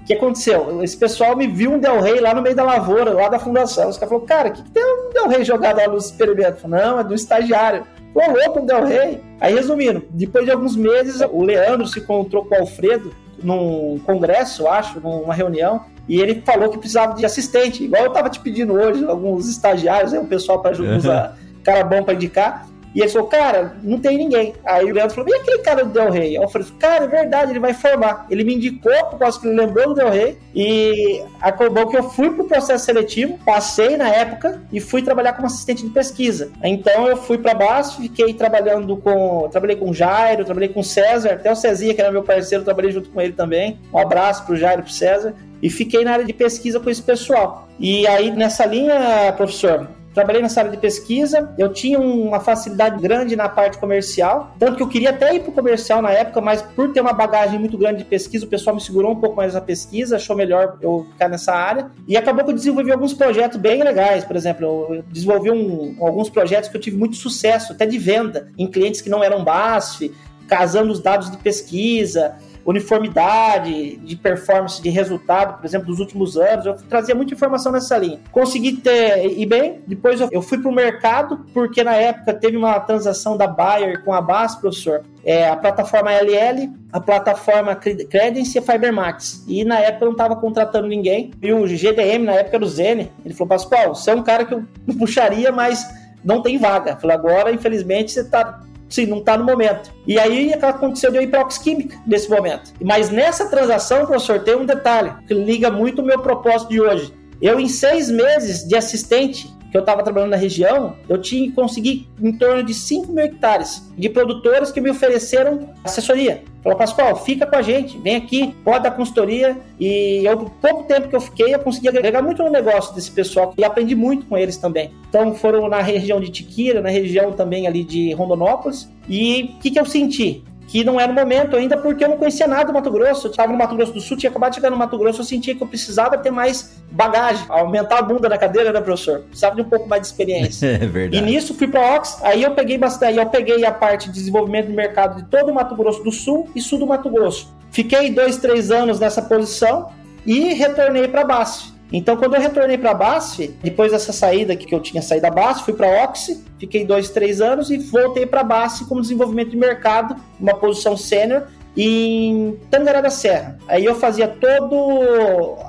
O 0.00 0.04
que 0.06 0.14
aconteceu? 0.14 0.84
Esse 0.84 0.96
pessoal 0.96 1.34
me 1.34 1.48
viu 1.48 1.72
um 1.72 1.80
Del 1.80 2.00
Rey 2.00 2.20
lá 2.20 2.32
no 2.32 2.42
meio 2.42 2.54
da 2.54 2.62
lavoura, 2.62 3.12
lá 3.12 3.28
da 3.28 3.40
fundação. 3.40 3.88
Os 3.88 3.96
caras 3.96 4.10
falaram, 4.10 4.26
cara, 4.26 4.48
o 4.50 4.52
que, 4.52 4.62
que 4.62 4.70
tem 4.70 4.84
um 4.84 5.12
Del 5.12 5.28
Rey 5.28 5.44
jogado 5.44 5.78
lá 5.78 5.88
no 5.88 5.96
experimento? 5.96 6.60
Falei, 6.60 6.80
não, 6.80 7.00
é 7.00 7.04
do 7.04 7.14
estagiário. 7.14 7.84
Ô, 8.14 8.20
louco, 8.30 8.60
um 8.60 8.66
Del 8.66 8.84
Rey. 8.84 9.20
Aí, 9.40 9.52
resumindo, 9.52 10.04
depois 10.10 10.44
de 10.44 10.52
alguns 10.52 10.76
meses, 10.76 11.20
o 11.28 11.42
Leandro 11.42 11.88
se 11.88 11.98
encontrou 11.98 12.44
com 12.44 12.54
o 12.54 12.58
Alfredo 12.60 13.12
num 13.42 13.98
congresso, 14.06 14.68
acho, 14.68 15.00
numa 15.00 15.34
reunião, 15.34 15.84
e 16.08 16.20
ele 16.20 16.42
falou 16.44 16.70
que 16.70 16.78
precisava 16.78 17.14
de 17.14 17.24
assistente, 17.24 17.84
igual 17.84 18.04
eu 18.04 18.08
estava 18.08 18.30
te 18.30 18.40
pedindo 18.40 18.74
hoje, 18.74 19.04
alguns 19.04 19.48
estagiários, 19.48 20.12
aí, 20.12 20.18
um 20.18 20.26
pessoal 20.26 20.60
para 20.60 20.80
usar 20.80 21.36
cara 21.66 21.82
bom 21.82 22.02
para 22.04 22.14
indicar. 22.14 22.68
E 22.94 23.00
ele 23.00 23.10
falou, 23.10 23.28
cara, 23.28 23.76
não 23.82 23.98
tem 23.98 24.16
ninguém. 24.16 24.54
Aí 24.64 24.90
o 24.90 24.94
Leandro 24.94 25.14
falou, 25.14 25.28
e 25.28 25.38
aquele 25.38 25.58
cara 25.58 25.84
do 25.84 25.90
Del 25.90 26.10
Rey? 26.10 26.38
Aí 26.38 26.42
eu 26.42 26.48
falei, 26.48 26.66
cara, 26.78 27.04
é 27.04 27.08
verdade, 27.08 27.52
ele 27.52 27.58
vai 27.58 27.74
formar. 27.74 28.26
Ele 28.30 28.42
me 28.42 28.54
indicou, 28.54 29.04
por 29.10 29.18
causa 29.18 29.38
que 29.38 29.46
ele 29.46 29.54
lembrou 29.54 29.88
do 29.88 29.94
Del 29.94 30.08
Rey, 30.08 30.38
e 30.54 31.22
acabou 31.42 31.88
que 31.88 31.96
eu 31.98 32.04
fui 32.04 32.30
pro 32.30 32.44
processo 32.44 32.86
seletivo, 32.86 33.38
passei 33.44 33.98
na 33.98 34.08
época 34.08 34.62
e 34.72 34.80
fui 34.80 35.02
trabalhar 35.02 35.34
como 35.34 35.46
assistente 35.46 35.84
de 35.84 35.90
pesquisa. 35.90 36.50
Então 36.64 37.06
eu 37.06 37.18
fui 37.18 37.36
para 37.36 37.52
baixo, 37.52 38.00
fiquei 38.00 38.32
trabalhando 38.32 38.96
com, 38.96 39.46
trabalhei 39.50 39.76
com 39.76 39.90
o 39.90 39.94
Jairo, 39.94 40.46
trabalhei 40.46 40.70
com 40.70 40.80
o 40.80 40.84
César, 40.84 41.34
até 41.34 41.52
o 41.52 41.54
Cezinha, 41.54 41.92
que 41.92 42.00
era 42.00 42.10
meu 42.10 42.22
parceiro, 42.22 42.64
trabalhei 42.64 42.92
junto 42.92 43.10
com 43.10 43.20
ele 43.20 43.34
também. 43.34 43.78
Um 43.92 43.98
abraço 43.98 44.46
pro 44.46 44.56
Jairo 44.56 44.80
e 44.80 44.84
pro 44.84 44.92
César. 44.92 45.34
E 45.62 45.70
fiquei 45.70 46.04
na 46.04 46.12
área 46.12 46.24
de 46.24 46.32
pesquisa 46.32 46.78
com 46.78 46.90
esse 46.90 47.02
pessoal. 47.02 47.68
E 47.78 48.06
aí, 48.06 48.30
nessa 48.30 48.64
linha, 48.66 49.32
professor, 49.36 49.88
trabalhei 50.16 50.40
nessa 50.40 50.60
área 50.60 50.70
de 50.70 50.78
pesquisa, 50.78 51.52
eu 51.58 51.70
tinha 51.70 52.00
uma 52.00 52.40
facilidade 52.40 52.98
grande 53.02 53.36
na 53.36 53.50
parte 53.50 53.76
comercial, 53.76 54.54
tanto 54.58 54.76
que 54.76 54.82
eu 54.82 54.88
queria 54.88 55.10
até 55.10 55.34
ir 55.34 55.40
para 55.40 55.50
o 55.50 55.52
comercial 55.52 56.00
na 56.00 56.10
época, 56.10 56.40
mas 56.40 56.62
por 56.62 56.90
ter 56.90 57.02
uma 57.02 57.12
bagagem 57.12 57.58
muito 57.60 57.76
grande 57.76 57.98
de 57.98 58.06
pesquisa, 58.06 58.46
o 58.46 58.48
pessoal 58.48 58.74
me 58.74 58.80
segurou 58.80 59.12
um 59.12 59.20
pouco 59.20 59.36
mais 59.36 59.52
na 59.52 59.60
pesquisa, 59.60 60.16
achou 60.16 60.34
melhor 60.34 60.78
eu 60.80 61.06
ficar 61.12 61.28
nessa 61.28 61.52
área, 61.52 61.90
e 62.08 62.16
acabou 62.16 62.44
que 62.44 62.50
eu 62.50 62.54
desenvolvi 62.54 62.90
alguns 62.90 63.12
projetos 63.12 63.58
bem 63.58 63.82
legais, 63.82 64.24
por 64.24 64.36
exemplo, 64.36 64.64
eu 64.88 65.04
desenvolvi 65.10 65.50
um, 65.50 65.94
alguns 66.00 66.30
projetos 66.30 66.70
que 66.70 66.76
eu 66.78 66.80
tive 66.80 66.96
muito 66.96 67.16
sucesso, 67.16 67.74
até 67.74 67.84
de 67.84 67.98
venda, 67.98 68.48
em 68.56 68.66
clientes 68.66 69.02
que 69.02 69.10
não 69.10 69.22
eram 69.22 69.44
BASF, 69.44 70.10
casando 70.48 70.92
os 70.92 71.00
dados 71.00 71.30
de 71.30 71.36
pesquisa, 71.36 72.36
uniformidade 72.66 73.96
de 73.98 74.16
performance, 74.16 74.82
de 74.82 74.90
resultado, 74.90 75.58
por 75.58 75.64
exemplo, 75.64 75.86
dos 75.86 76.00
últimos 76.00 76.36
anos. 76.36 76.66
Eu 76.66 76.74
trazia 76.74 77.14
muita 77.14 77.32
informação 77.32 77.70
nessa 77.70 77.96
linha. 77.96 78.18
Consegui 78.32 78.72
ter, 78.72 79.38
e 79.38 79.46
bem, 79.46 79.80
depois 79.86 80.20
eu 80.20 80.42
fui 80.42 80.58
para 80.58 80.68
o 80.68 80.74
mercado, 80.74 81.46
porque 81.54 81.84
na 81.84 81.94
época 81.94 82.34
teve 82.34 82.56
uma 82.56 82.78
transação 82.80 83.36
da 83.36 83.46
Bayer 83.46 84.04
com 84.04 84.12
a 84.12 84.20
BAS, 84.20 84.56
professor. 84.56 85.02
É, 85.24 85.48
a 85.48 85.56
plataforma 85.56 86.10
LL, 86.12 86.70
a 86.92 87.00
plataforma 87.00 87.74
Credence 87.74 88.56
e 88.56 88.58
a 88.58 88.62
Fibermax. 88.62 89.44
E 89.46 89.64
na 89.64 89.78
época 89.78 90.04
eu 90.04 90.06
não 90.06 90.12
estava 90.12 90.36
contratando 90.36 90.88
ninguém. 90.88 91.32
E 91.40 91.52
o 91.52 91.66
GDM, 91.66 92.24
na 92.24 92.32
época, 92.32 92.56
era 92.56 92.64
o 92.64 92.68
Zene. 92.68 93.12
Ele 93.24 93.34
falou, 93.34 93.48
Pascoal, 93.48 93.94
você 93.94 94.10
é 94.10 94.14
um 94.14 94.22
cara 94.22 94.44
que 94.44 94.54
eu 94.54 94.64
puxaria, 94.98 95.52
mas 95.52 95.86
não 96.24 96.42
tem 96.42 96.58
vaga. 96.58 96.96
Falei, 96.96 97.16
agora, 97.16 97.52
infelizmente, 97.52 98.12
você 98.12 98.20
está 98.20 98.60
Sim, 98.88 99.06
não 99.06 99.18
está 99.18 99.36
no 99.36 99.44
momento. 99.44 99.92
E 100.06 100.18
aí 100.18 100.52
aconteceu 100.54 101.10
de 101.10 101.18
eu 101.18 101.22
ir 101.22 101.26
para 101.28 101.40
a 101.40 101.44
Oxquímica 101.44 101.98
nesse 102.06 102.30
momento. 102.30 102.72
Mas 102.82 103.10
nessa 103.10 103.48
transação, 103.48 104.06
professor, 104.06 104.40
tem 104.40 104.56
um 104.56 104.64
detalhe 104.64 105.12
que 105.26 105.34
liga 105.34 105.70
muito 105.70 106.02
o 106.02 106.04
meu 106.04 106.20
propósito 106.20 106.70
de 106.70 106.80
hoje. 106.80 107.12
Eu, 107.40 107.60
em 107.60 107.68
seis 107.68 108.10
meses 108.10 108.66
de 108.66 108.76
assistente, 108.76 109.54
que 109.70 109.76
eu 109.76 109.80
estava 109.80 110.02
trabalhando 110.02 110.30
na 110.30 110.36
região, 110.36 110.96
eu 111.08 111.20
tinha 111.20 111.50
consegui 111.52 112.08
em 112.20 112.32
torno 112.32 112.62
de 112.62 112.74
5 112.74 113.12
mil 113.12 113.24
hectares 113.24 113.90
de 113.96 114.08
produtores 114.08 114.70
que 114.70 114.80
me 114.80 114.90
ofereceram 114.90 115.70
assessoria. 115.84 116.42
Falou, 116.62 116.78
Pascoal, 116.78 117.16
fica 117.16 117.46
com 117.46 117.54
a 117.54 117.62
gente, 117.62 117.96
vem 117.98 118.16
aqui, 118.16 118.52
pode 118.64 118.82
dar 118.82 118.90
consultoria. 118.90 119.56
E 119.78 120.24
eu, 120.24 120.36
pouco 120.60 120.82
tempo 120.84 121.08
que 121.08 121.14
eu 121.14 121.20
fiquei, 121.20 121.54
eu 121.54 121.60
consegui 121.60 121.88
agregar 121.88 122.22
muito 122.22 122.42
no 122.42 122.50
negócio 122.50 122.92
desse 122.94 123.10
pessoal 123.10 123.54
e 123.56 123.64
aprendi 123.64 123.94
muito 123.94 124.26
com 124.26 124.36
eles 124.36 124.56
também. 124.56 124.90
Então 125.08 125.32
foram 125.32 125.68
na 125.68 125.80
região 125.80 126.20
de 126.20 126.28
Tiquira, 126.28 126.80
na 126.80 126.88
região 126.88 127.32
também 127.32 127.68
ali 127.68 127.84
de 127.84 128.12
Rondonópolis. 128.14 128.90
E 129.08 129.54
o 129.56 129.60
que, 129.60 129.70
que 129.70 129.78
eu 129.78 129.86
senti? 129.86 130.42
Que 130.66 130.84
não 130.84 131.00
era 131.00 131.10
o 131.10 131.14
momento 131.14 131.56
ainda 131.56 131.76
porque 131.76 132.04
eu 132.04 132.08
não 132.08 132.16
conhecia 132.16 132.46
nada 132.46 132.64
do 132.64 132.72
Mato 132.72 132.90
Grosso. 132.90 133.26
Eu 133.26 133.30
estava 133.30 133.52
no 133.52 133.58
Mato 133.58 133.76
Grosso 133.76 133.92
do 133.92 134.00
Sul, 134.00 134.16
tinha 134.16 134.30
acabado 134.30 134.50
de 134.50 134.56
chegar 134.56 134.70
no 134.70 134.76
Mato 134.76 134.98
Grosso, 134.98 135.20
eu 135.20 135.24
sentia 135.24 135.54
que 135.54 135.62
eu 135.62 135.66
precisava 135.66 136.18
ter 136.18 136.30
mais 136.30 136.82
bagagem, 136.90 137.44
aumentar 137.48 137.98
a 137.98 138.02
bunda 138.02 138.28
da 138.28 138.36
cadeira, 138.36 138.72
né, 138.72 138.80
professor? 138.80 139.20
Precisava 139.20 139.54
de 139.56 139.62
um 139.62 139.68
pouco 139.68 139.88
mais 139.88 140.02
de 140.02 140.08
experiência. 140.08 140.66
É 140.76 140.78
verdade. 140.78 141.16
E 141.16 141.20
nisso 141.20 141.54
fui 141.54 141.68
para 141.68 141.96
Ox, 141.96 142.18
aí 142.22 142.42
eu 142.42 142.50
peguei 142.50 142.76
bastante, 142.76 143.10
aí 143.10 143.16
eu 143.16 143.26
peguei 143.26 143.64
a 143.64 143.72
parte 143.72 144.08
de 144.08 144.14
desenvolvimento 144.14 144.66
de 144.66 144.72
mercado 144.72 145.22
de 145.22 145.28
todo 145.28 145.50
o 145.50 145.54
Mato 145.54 145.74
Grosso 145.74 146.02
do 146.02 146.10
Sul 146.10 146.48
e 146.54 146.60
sul 146.60 146.78
do 146.78 146.86
Mato 146.86 147.08
Grosso. 147.08 147.54
Fiquei 147.70 148.10
dois, 148.10 148.36
três 148.36 148.70
anos 148.70 148.98
nessa 148.98 149.22
posição 149.22 149.90
e 150.24 150.52
retornei 150.54 151.08
para 151.08 151.24
BASF. 151.24 151.75
Então, 151.92 152.16
quando 152.16 152.34
eu 152.34 152.40
retornei 152.40 152.76
para 152.76 152.90
a 152.90 152.94
BASF, 152.94 153.54
depois 153.62 153.92
dessa 153.92 154.12
saída 154.12 154.56
que 154.56 154.74
eu 154.74 154.80
tinha 154.80 155.00
saído 155.00 155.22
da 155.22 155.30
BASF, 155.30 155.64
fui 155.64 155.74
para 155.74 155.86
a 155.86 156.04
Oxy, 156.04 156.44
fiquei 156.58 156.84
dois, 156.84 157.10
três 157.10 157.40
anos 157.40 157.70
e 157.70 157.78
voltei 157.78 158.26
para 158.26 158.40
a 158.40 158.44
BASF 158.44 158.86
como 158.86 159.00
desenvolvimento 159.00 159.50
de 159.50 159.56
mercado, 159.56 160.16
uma 160.40 160.54
posição 160.54 160.96
sênior, 160.96 161.44
em 161.76 162.58
Tangará 162.70 163.00
da 163.00 163.10
Serra. 163.10 163.58
Aí 163.68 163.84
eu 163.84 163.94
fazia 163.94 164.26
toda 164.26 164.74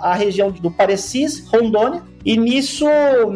a 0.01 0.13
região 0.13 0.49
do 0.49 0.71
Parecis, 0.71 1.45
Rondônia, 1.47 2.01
e 2.25 2.37
nisso 2.37 2.85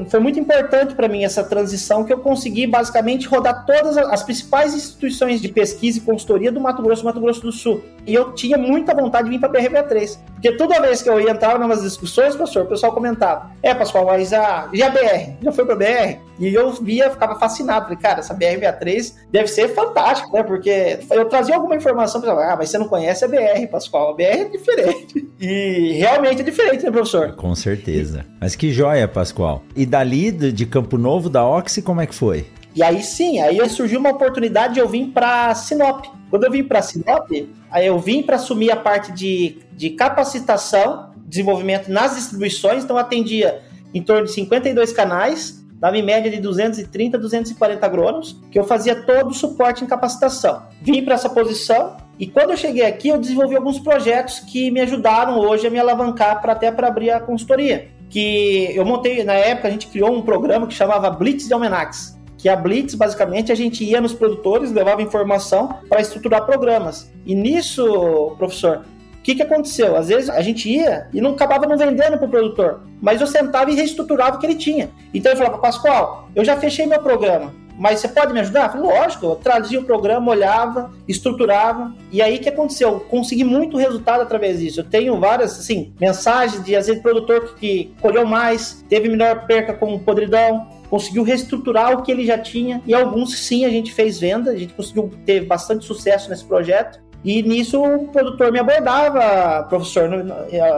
foi 0.09 0.19
muito 0.19 0.39
importante 0.39 0.95
para 0.95 1.07
mim 1.07 1.23
essa 1.23 1.43
transição 1.43 2.03
que 2.03 2.11
eu 2.11 2.19
consegui 2.19 2.67
basicamente 2.67 3.27
rodar 3.27 3.65
todas 3.65 3.97
as 3.97 4.23
principais 4.23 4.73
instituições 4.73 5.41
de 5.41 5.50
pesquisa 5.50 5.97
e 5.97 6.01
consultoria 6.01 6.51
do 6.51 6.59
Mato 6.59 6.81
Grosso, 6.81 7.05
Mato 7.05 7.19
Grosso 7.19 7.41
do 7.41 7.51
Sul. 7.51 7.81
E 8.05 8.13
eu 8.13 8.33
tinha 8.33 8.57
muita 8.57 8.93
vontade 8.95 9.25
de 9.25 9.31
vir 9.31 9.39
para 9.39 9.50
a 9.50 9.63
BR-63. 9.63 10.17
Porque 10.33 10.51
toda 10.53 10.81
vez 10.81 11.01
que 11.01 11.09
eu 11.09 11.21
ia 11.21 11.31
entrar 11.31 11.55
umas 11.55 11.83
discussões, 11.83 12.35
professor, 12.35 12.63
o 12.63 12.67
pessoal 12.67 12.91
comentava: 12.91 13.51
É, 13.61 13.73
Pascoal, 13.73 14.05
mas 14.05 14.33
a, 14.33 14.69
e 14.73 14.81
a 14.81 14.89
BR? 14.89 15.38
Já 15.41 15.51
foi 15.51 15.65
para 15.65 15.75
BR? 15.75 16.19
E 16.39 16.53
eu 16.53 16.71
via, 16.71 17.11
ficava 17.11 17.38
fascinado. 17.38 17.83
Falei, 17.83 18.00
cara, 18.00 18.19
essa 18.19 18.33
BR-63 18.33 19.13
deve 19.31 19.47
ser 19.47 19.67
fantástica, 19.69 20.31
né? 20.33 20.41
Porque 20.41 21.00
eu 21.11 21.25
trazia 21.25 21.55
alguma 21.55 21.75
informação, 21.75 22.19
para 22.19 22.53
ah, 22.53 22.55
mas 22.57 22.69
você 22.69 22.79
não 22.79 22.88
conhece 22.88 23.23
a 23.23 23.27
BR, 23.27 23.67
Pascoal. 23.69 24.09
A 24.09 24.13
BR 24.15 24.23
é 24.23 24.45
diferente. 24.45 25.29
E 25.39 25.93
realmente 25.93 26.41
é 26.41 26.43
diferente, 26.43 26.83
né, 26.83 26.91
professor? 26.91 27.33
Com 27.35 27.53
certeza. 27.53 28.25
Mas 28.39 28.55
que 28.55 28.71
joia, 28.72 29.08
Pascoal. 29.08 29.63
E 29.75 29.86
dali, 29.86 30.32
de 30.32 30.66
Campo 30.66 30.98
Novo, 30.98 31.30
da 31.30 31.46
Oxy, 31.46 31.82
como 31.82 32.01
é 32.01 32.08
que 32.08 32.16
foi? 32.16 32.46
E 32.74 32.82
aí 32.82 33.04
sim, 33.04 33.40
aí 33.40 33.68
surgiu 33.70 34.00
uma 34.00 34.12
oportunidade 34.12 34.75
de 34.75 34.80
eu 34.80 34.88
vir 34.88 35.08
para 35.08 35.54
Sinop. 35.56 36.06
Quando 36.30 36.46
eu 36.46 36.51
vim 36.51 36.63
para 36.63 36.82
Sinop, 36.82 37.30
aí 37.70 37.86
eu 37.86 38.00
vim 38.00 38.24
para 38.24 38.38
assumir 38.38 38.72
a 38.72 38.78
parte 38.78 39.12
de, 39.12 39.60
de 39.74 39.90
capacitação, 39.90 41.12
desenvolvimento 41.25 41.90
nas 41.90 42.16
distribuições, 42.16 42.84
então 42.84 42.98
atendia 42.98 43.62
em 43.94 44.01
torno 44.01 44.25
de 44.25 44.32
52 44.32 44.94
canais, 44.94 45.62
dava 45.74 45.98
em 45.98 46.04
média 46.04 46.32
de 46.32 46.40
230 46.40 47.18
a 47.18 47.20
240 47.20 47.86
agrônomos, 47.86 48.38
que 48.50 48.58
eu 48.58 48.63
fazia 48.63 48.96
todo 48.96 49.32
o 49.32 49.34
suporte 49.34 49.84
em 49.84 49.88
capacitação. 49.88 50.63
Vim 50.82 51.04
para 51.04 51.16
essa 51.16 51.30
posição 51.30 51.98
e 52.18 52.28
quando 52.28 52.51
eu 52.51 52.58
cheguei 52.58 52.86
aqui, 52.86 53.10
eu 53.10 53.18
desenvolvi 53.18 53.56
alguns 53.58 53.80
projetos 53.80 54.40
que 54.40 54.72
me 54.72 54.80
ajudaram 54.80 55.40
hoje 55.40 55.68
a 55.68 55.70
me 55.70 55.80
alavancar 55.80 56.42
para 56.42 56.54
até 56.54 56.72
para 56.72 56.88
abrir 56.88 57.12
a 57.12 57.20
consultoria 57.20 57.90
que 58.12 58.75
eu 58.75 58.86
montei, 58.86 59.24
na 59.24 59.34
época 59.34 59.70
a 59.70 59.72
gente 59.72 59.88
criou 59.88 60.13
um 60.13 60.22
programa 60.22 60.68
que 60.68 60.74
chamava 60.74 61.10
Blitz 61.10 61.48
de 61.48 61.53
Almenax, 61.53 62.20
que 62.38 62.50
a 62.50 62.56
Blitz, 62.56 62.94
basicamente, 62.94 63.51
a 63.51 63.56
gente 63.56 63.84
ia 63.84 64.01
nos 64.01 64.13
produtores, 64.13 64.72
levava 64.72 65.01
informação 65.01 65.70
para 65.88 66.01
estruturar 66.01 66.46
programas. 66.46 67.10
E 67.25 67.34
nisso, 67.34 68.36
professor, 68.38 68.86
o 69.18 69.22
que, 69.24 69.36
que 69.36 69.44
aconteceu? 69.44 69.96
Às 69.96 70.10
vezes 70.10 70.30
a 70.30 70.41
gente 70.41 70.68
ia 70.68 71.08
e 71.13 71.22
não 71.22 71.32
acabava 71.32 71.65
não 71.68 71.77
vendendo 71.77 72.18
para 72.18 72.25
o 72.25 72.30
produtor, 72.30 72.82
mas 73.01 73.22
eu 73.22 73.27
sentava 73.27 73.72
e 73.72 73.75
reestruturava 73.75 74.36
o 74.36 74.39
que 74.39 74.46
ele 74.46 74.56
tinha. 74.56 74.89
Então 75.13 75.32
eu 75.32 75.38
falava, 75.38 75.60
Pascoal, 75.60 76.27
eu 76.36 76.44
já 76.44 76.58
fechei 76.58 76.86
meu 76.86 77.00
programa 77.00 77.53
mas 77.81 78.00
você 78.00 78.07
pode 78.07 78.31
me 78.31 78.39
ajudar? 78.39 78.69
falei, 78.69 78.85
lógico, 78.88 79.25
eu 79.25 79.35
trazia 79.35 79.79
o 79.79 79.83
programa, 79.83 80.29
olhava, 80.29 80.91
estruturava, 81.07 81.91
e 82.11 82.21
aí 82.21 82.38
o 82.38 82.39
que 82.39 82.47
aconteceu? 82.47 83.00
Consegui 83.00 83.43
muito 83.43 83.75
resultado 83.75 84.21
através 84.21 84.59
disso. 84.59 84.81
Eu 84.81 84.83
tenho 84.83 85.19
várias, 85.19 85.59
assim, 85.59 85.91
mensagens 86.00 86.63
de, 86.63 86.75
às 86.75 86.85
vezes, 86.85 87.01
produtor 87.01 87.55
que 87.55 87.91
colheu 88.00 88.23
mais, 88.23 88.85
teve 88.88 89.09
melhor 89.09 89.47
perca 89.47 89.73
com 89.73 89.97
podridão, 89.97 90.67
conseguiu 90.91 91.23
reestruturar 91.23 91.97
o 91.97 92.03
que 92.03 92.11
ele 92.11 92.23
já 92.23 92.38
tinha, 92.38 92.83
e 92.85 92.93
alguns 92.93 93.35
sim 93.39 93.65
a 93.65 93.69
gente 93.69 93.91
fez 93.91 94.19
venda, 94.19 94.51
a 94.51 94.55
gente 94.55 94.75
conseguiu 94.75 95.09
ter 95.25 95.43
bastante 95.47 95.83
sucesso 95.83 96.29
nesse 96.29 96.45
projeto. 96.45 97.01
E 97.24 97.44
nisso 97.44 97.84
o 97.84 98.08
produtor 98.08 98.51
me 98.51 98.60
abordava, 98.60 99.63
professor, 99.70 100.10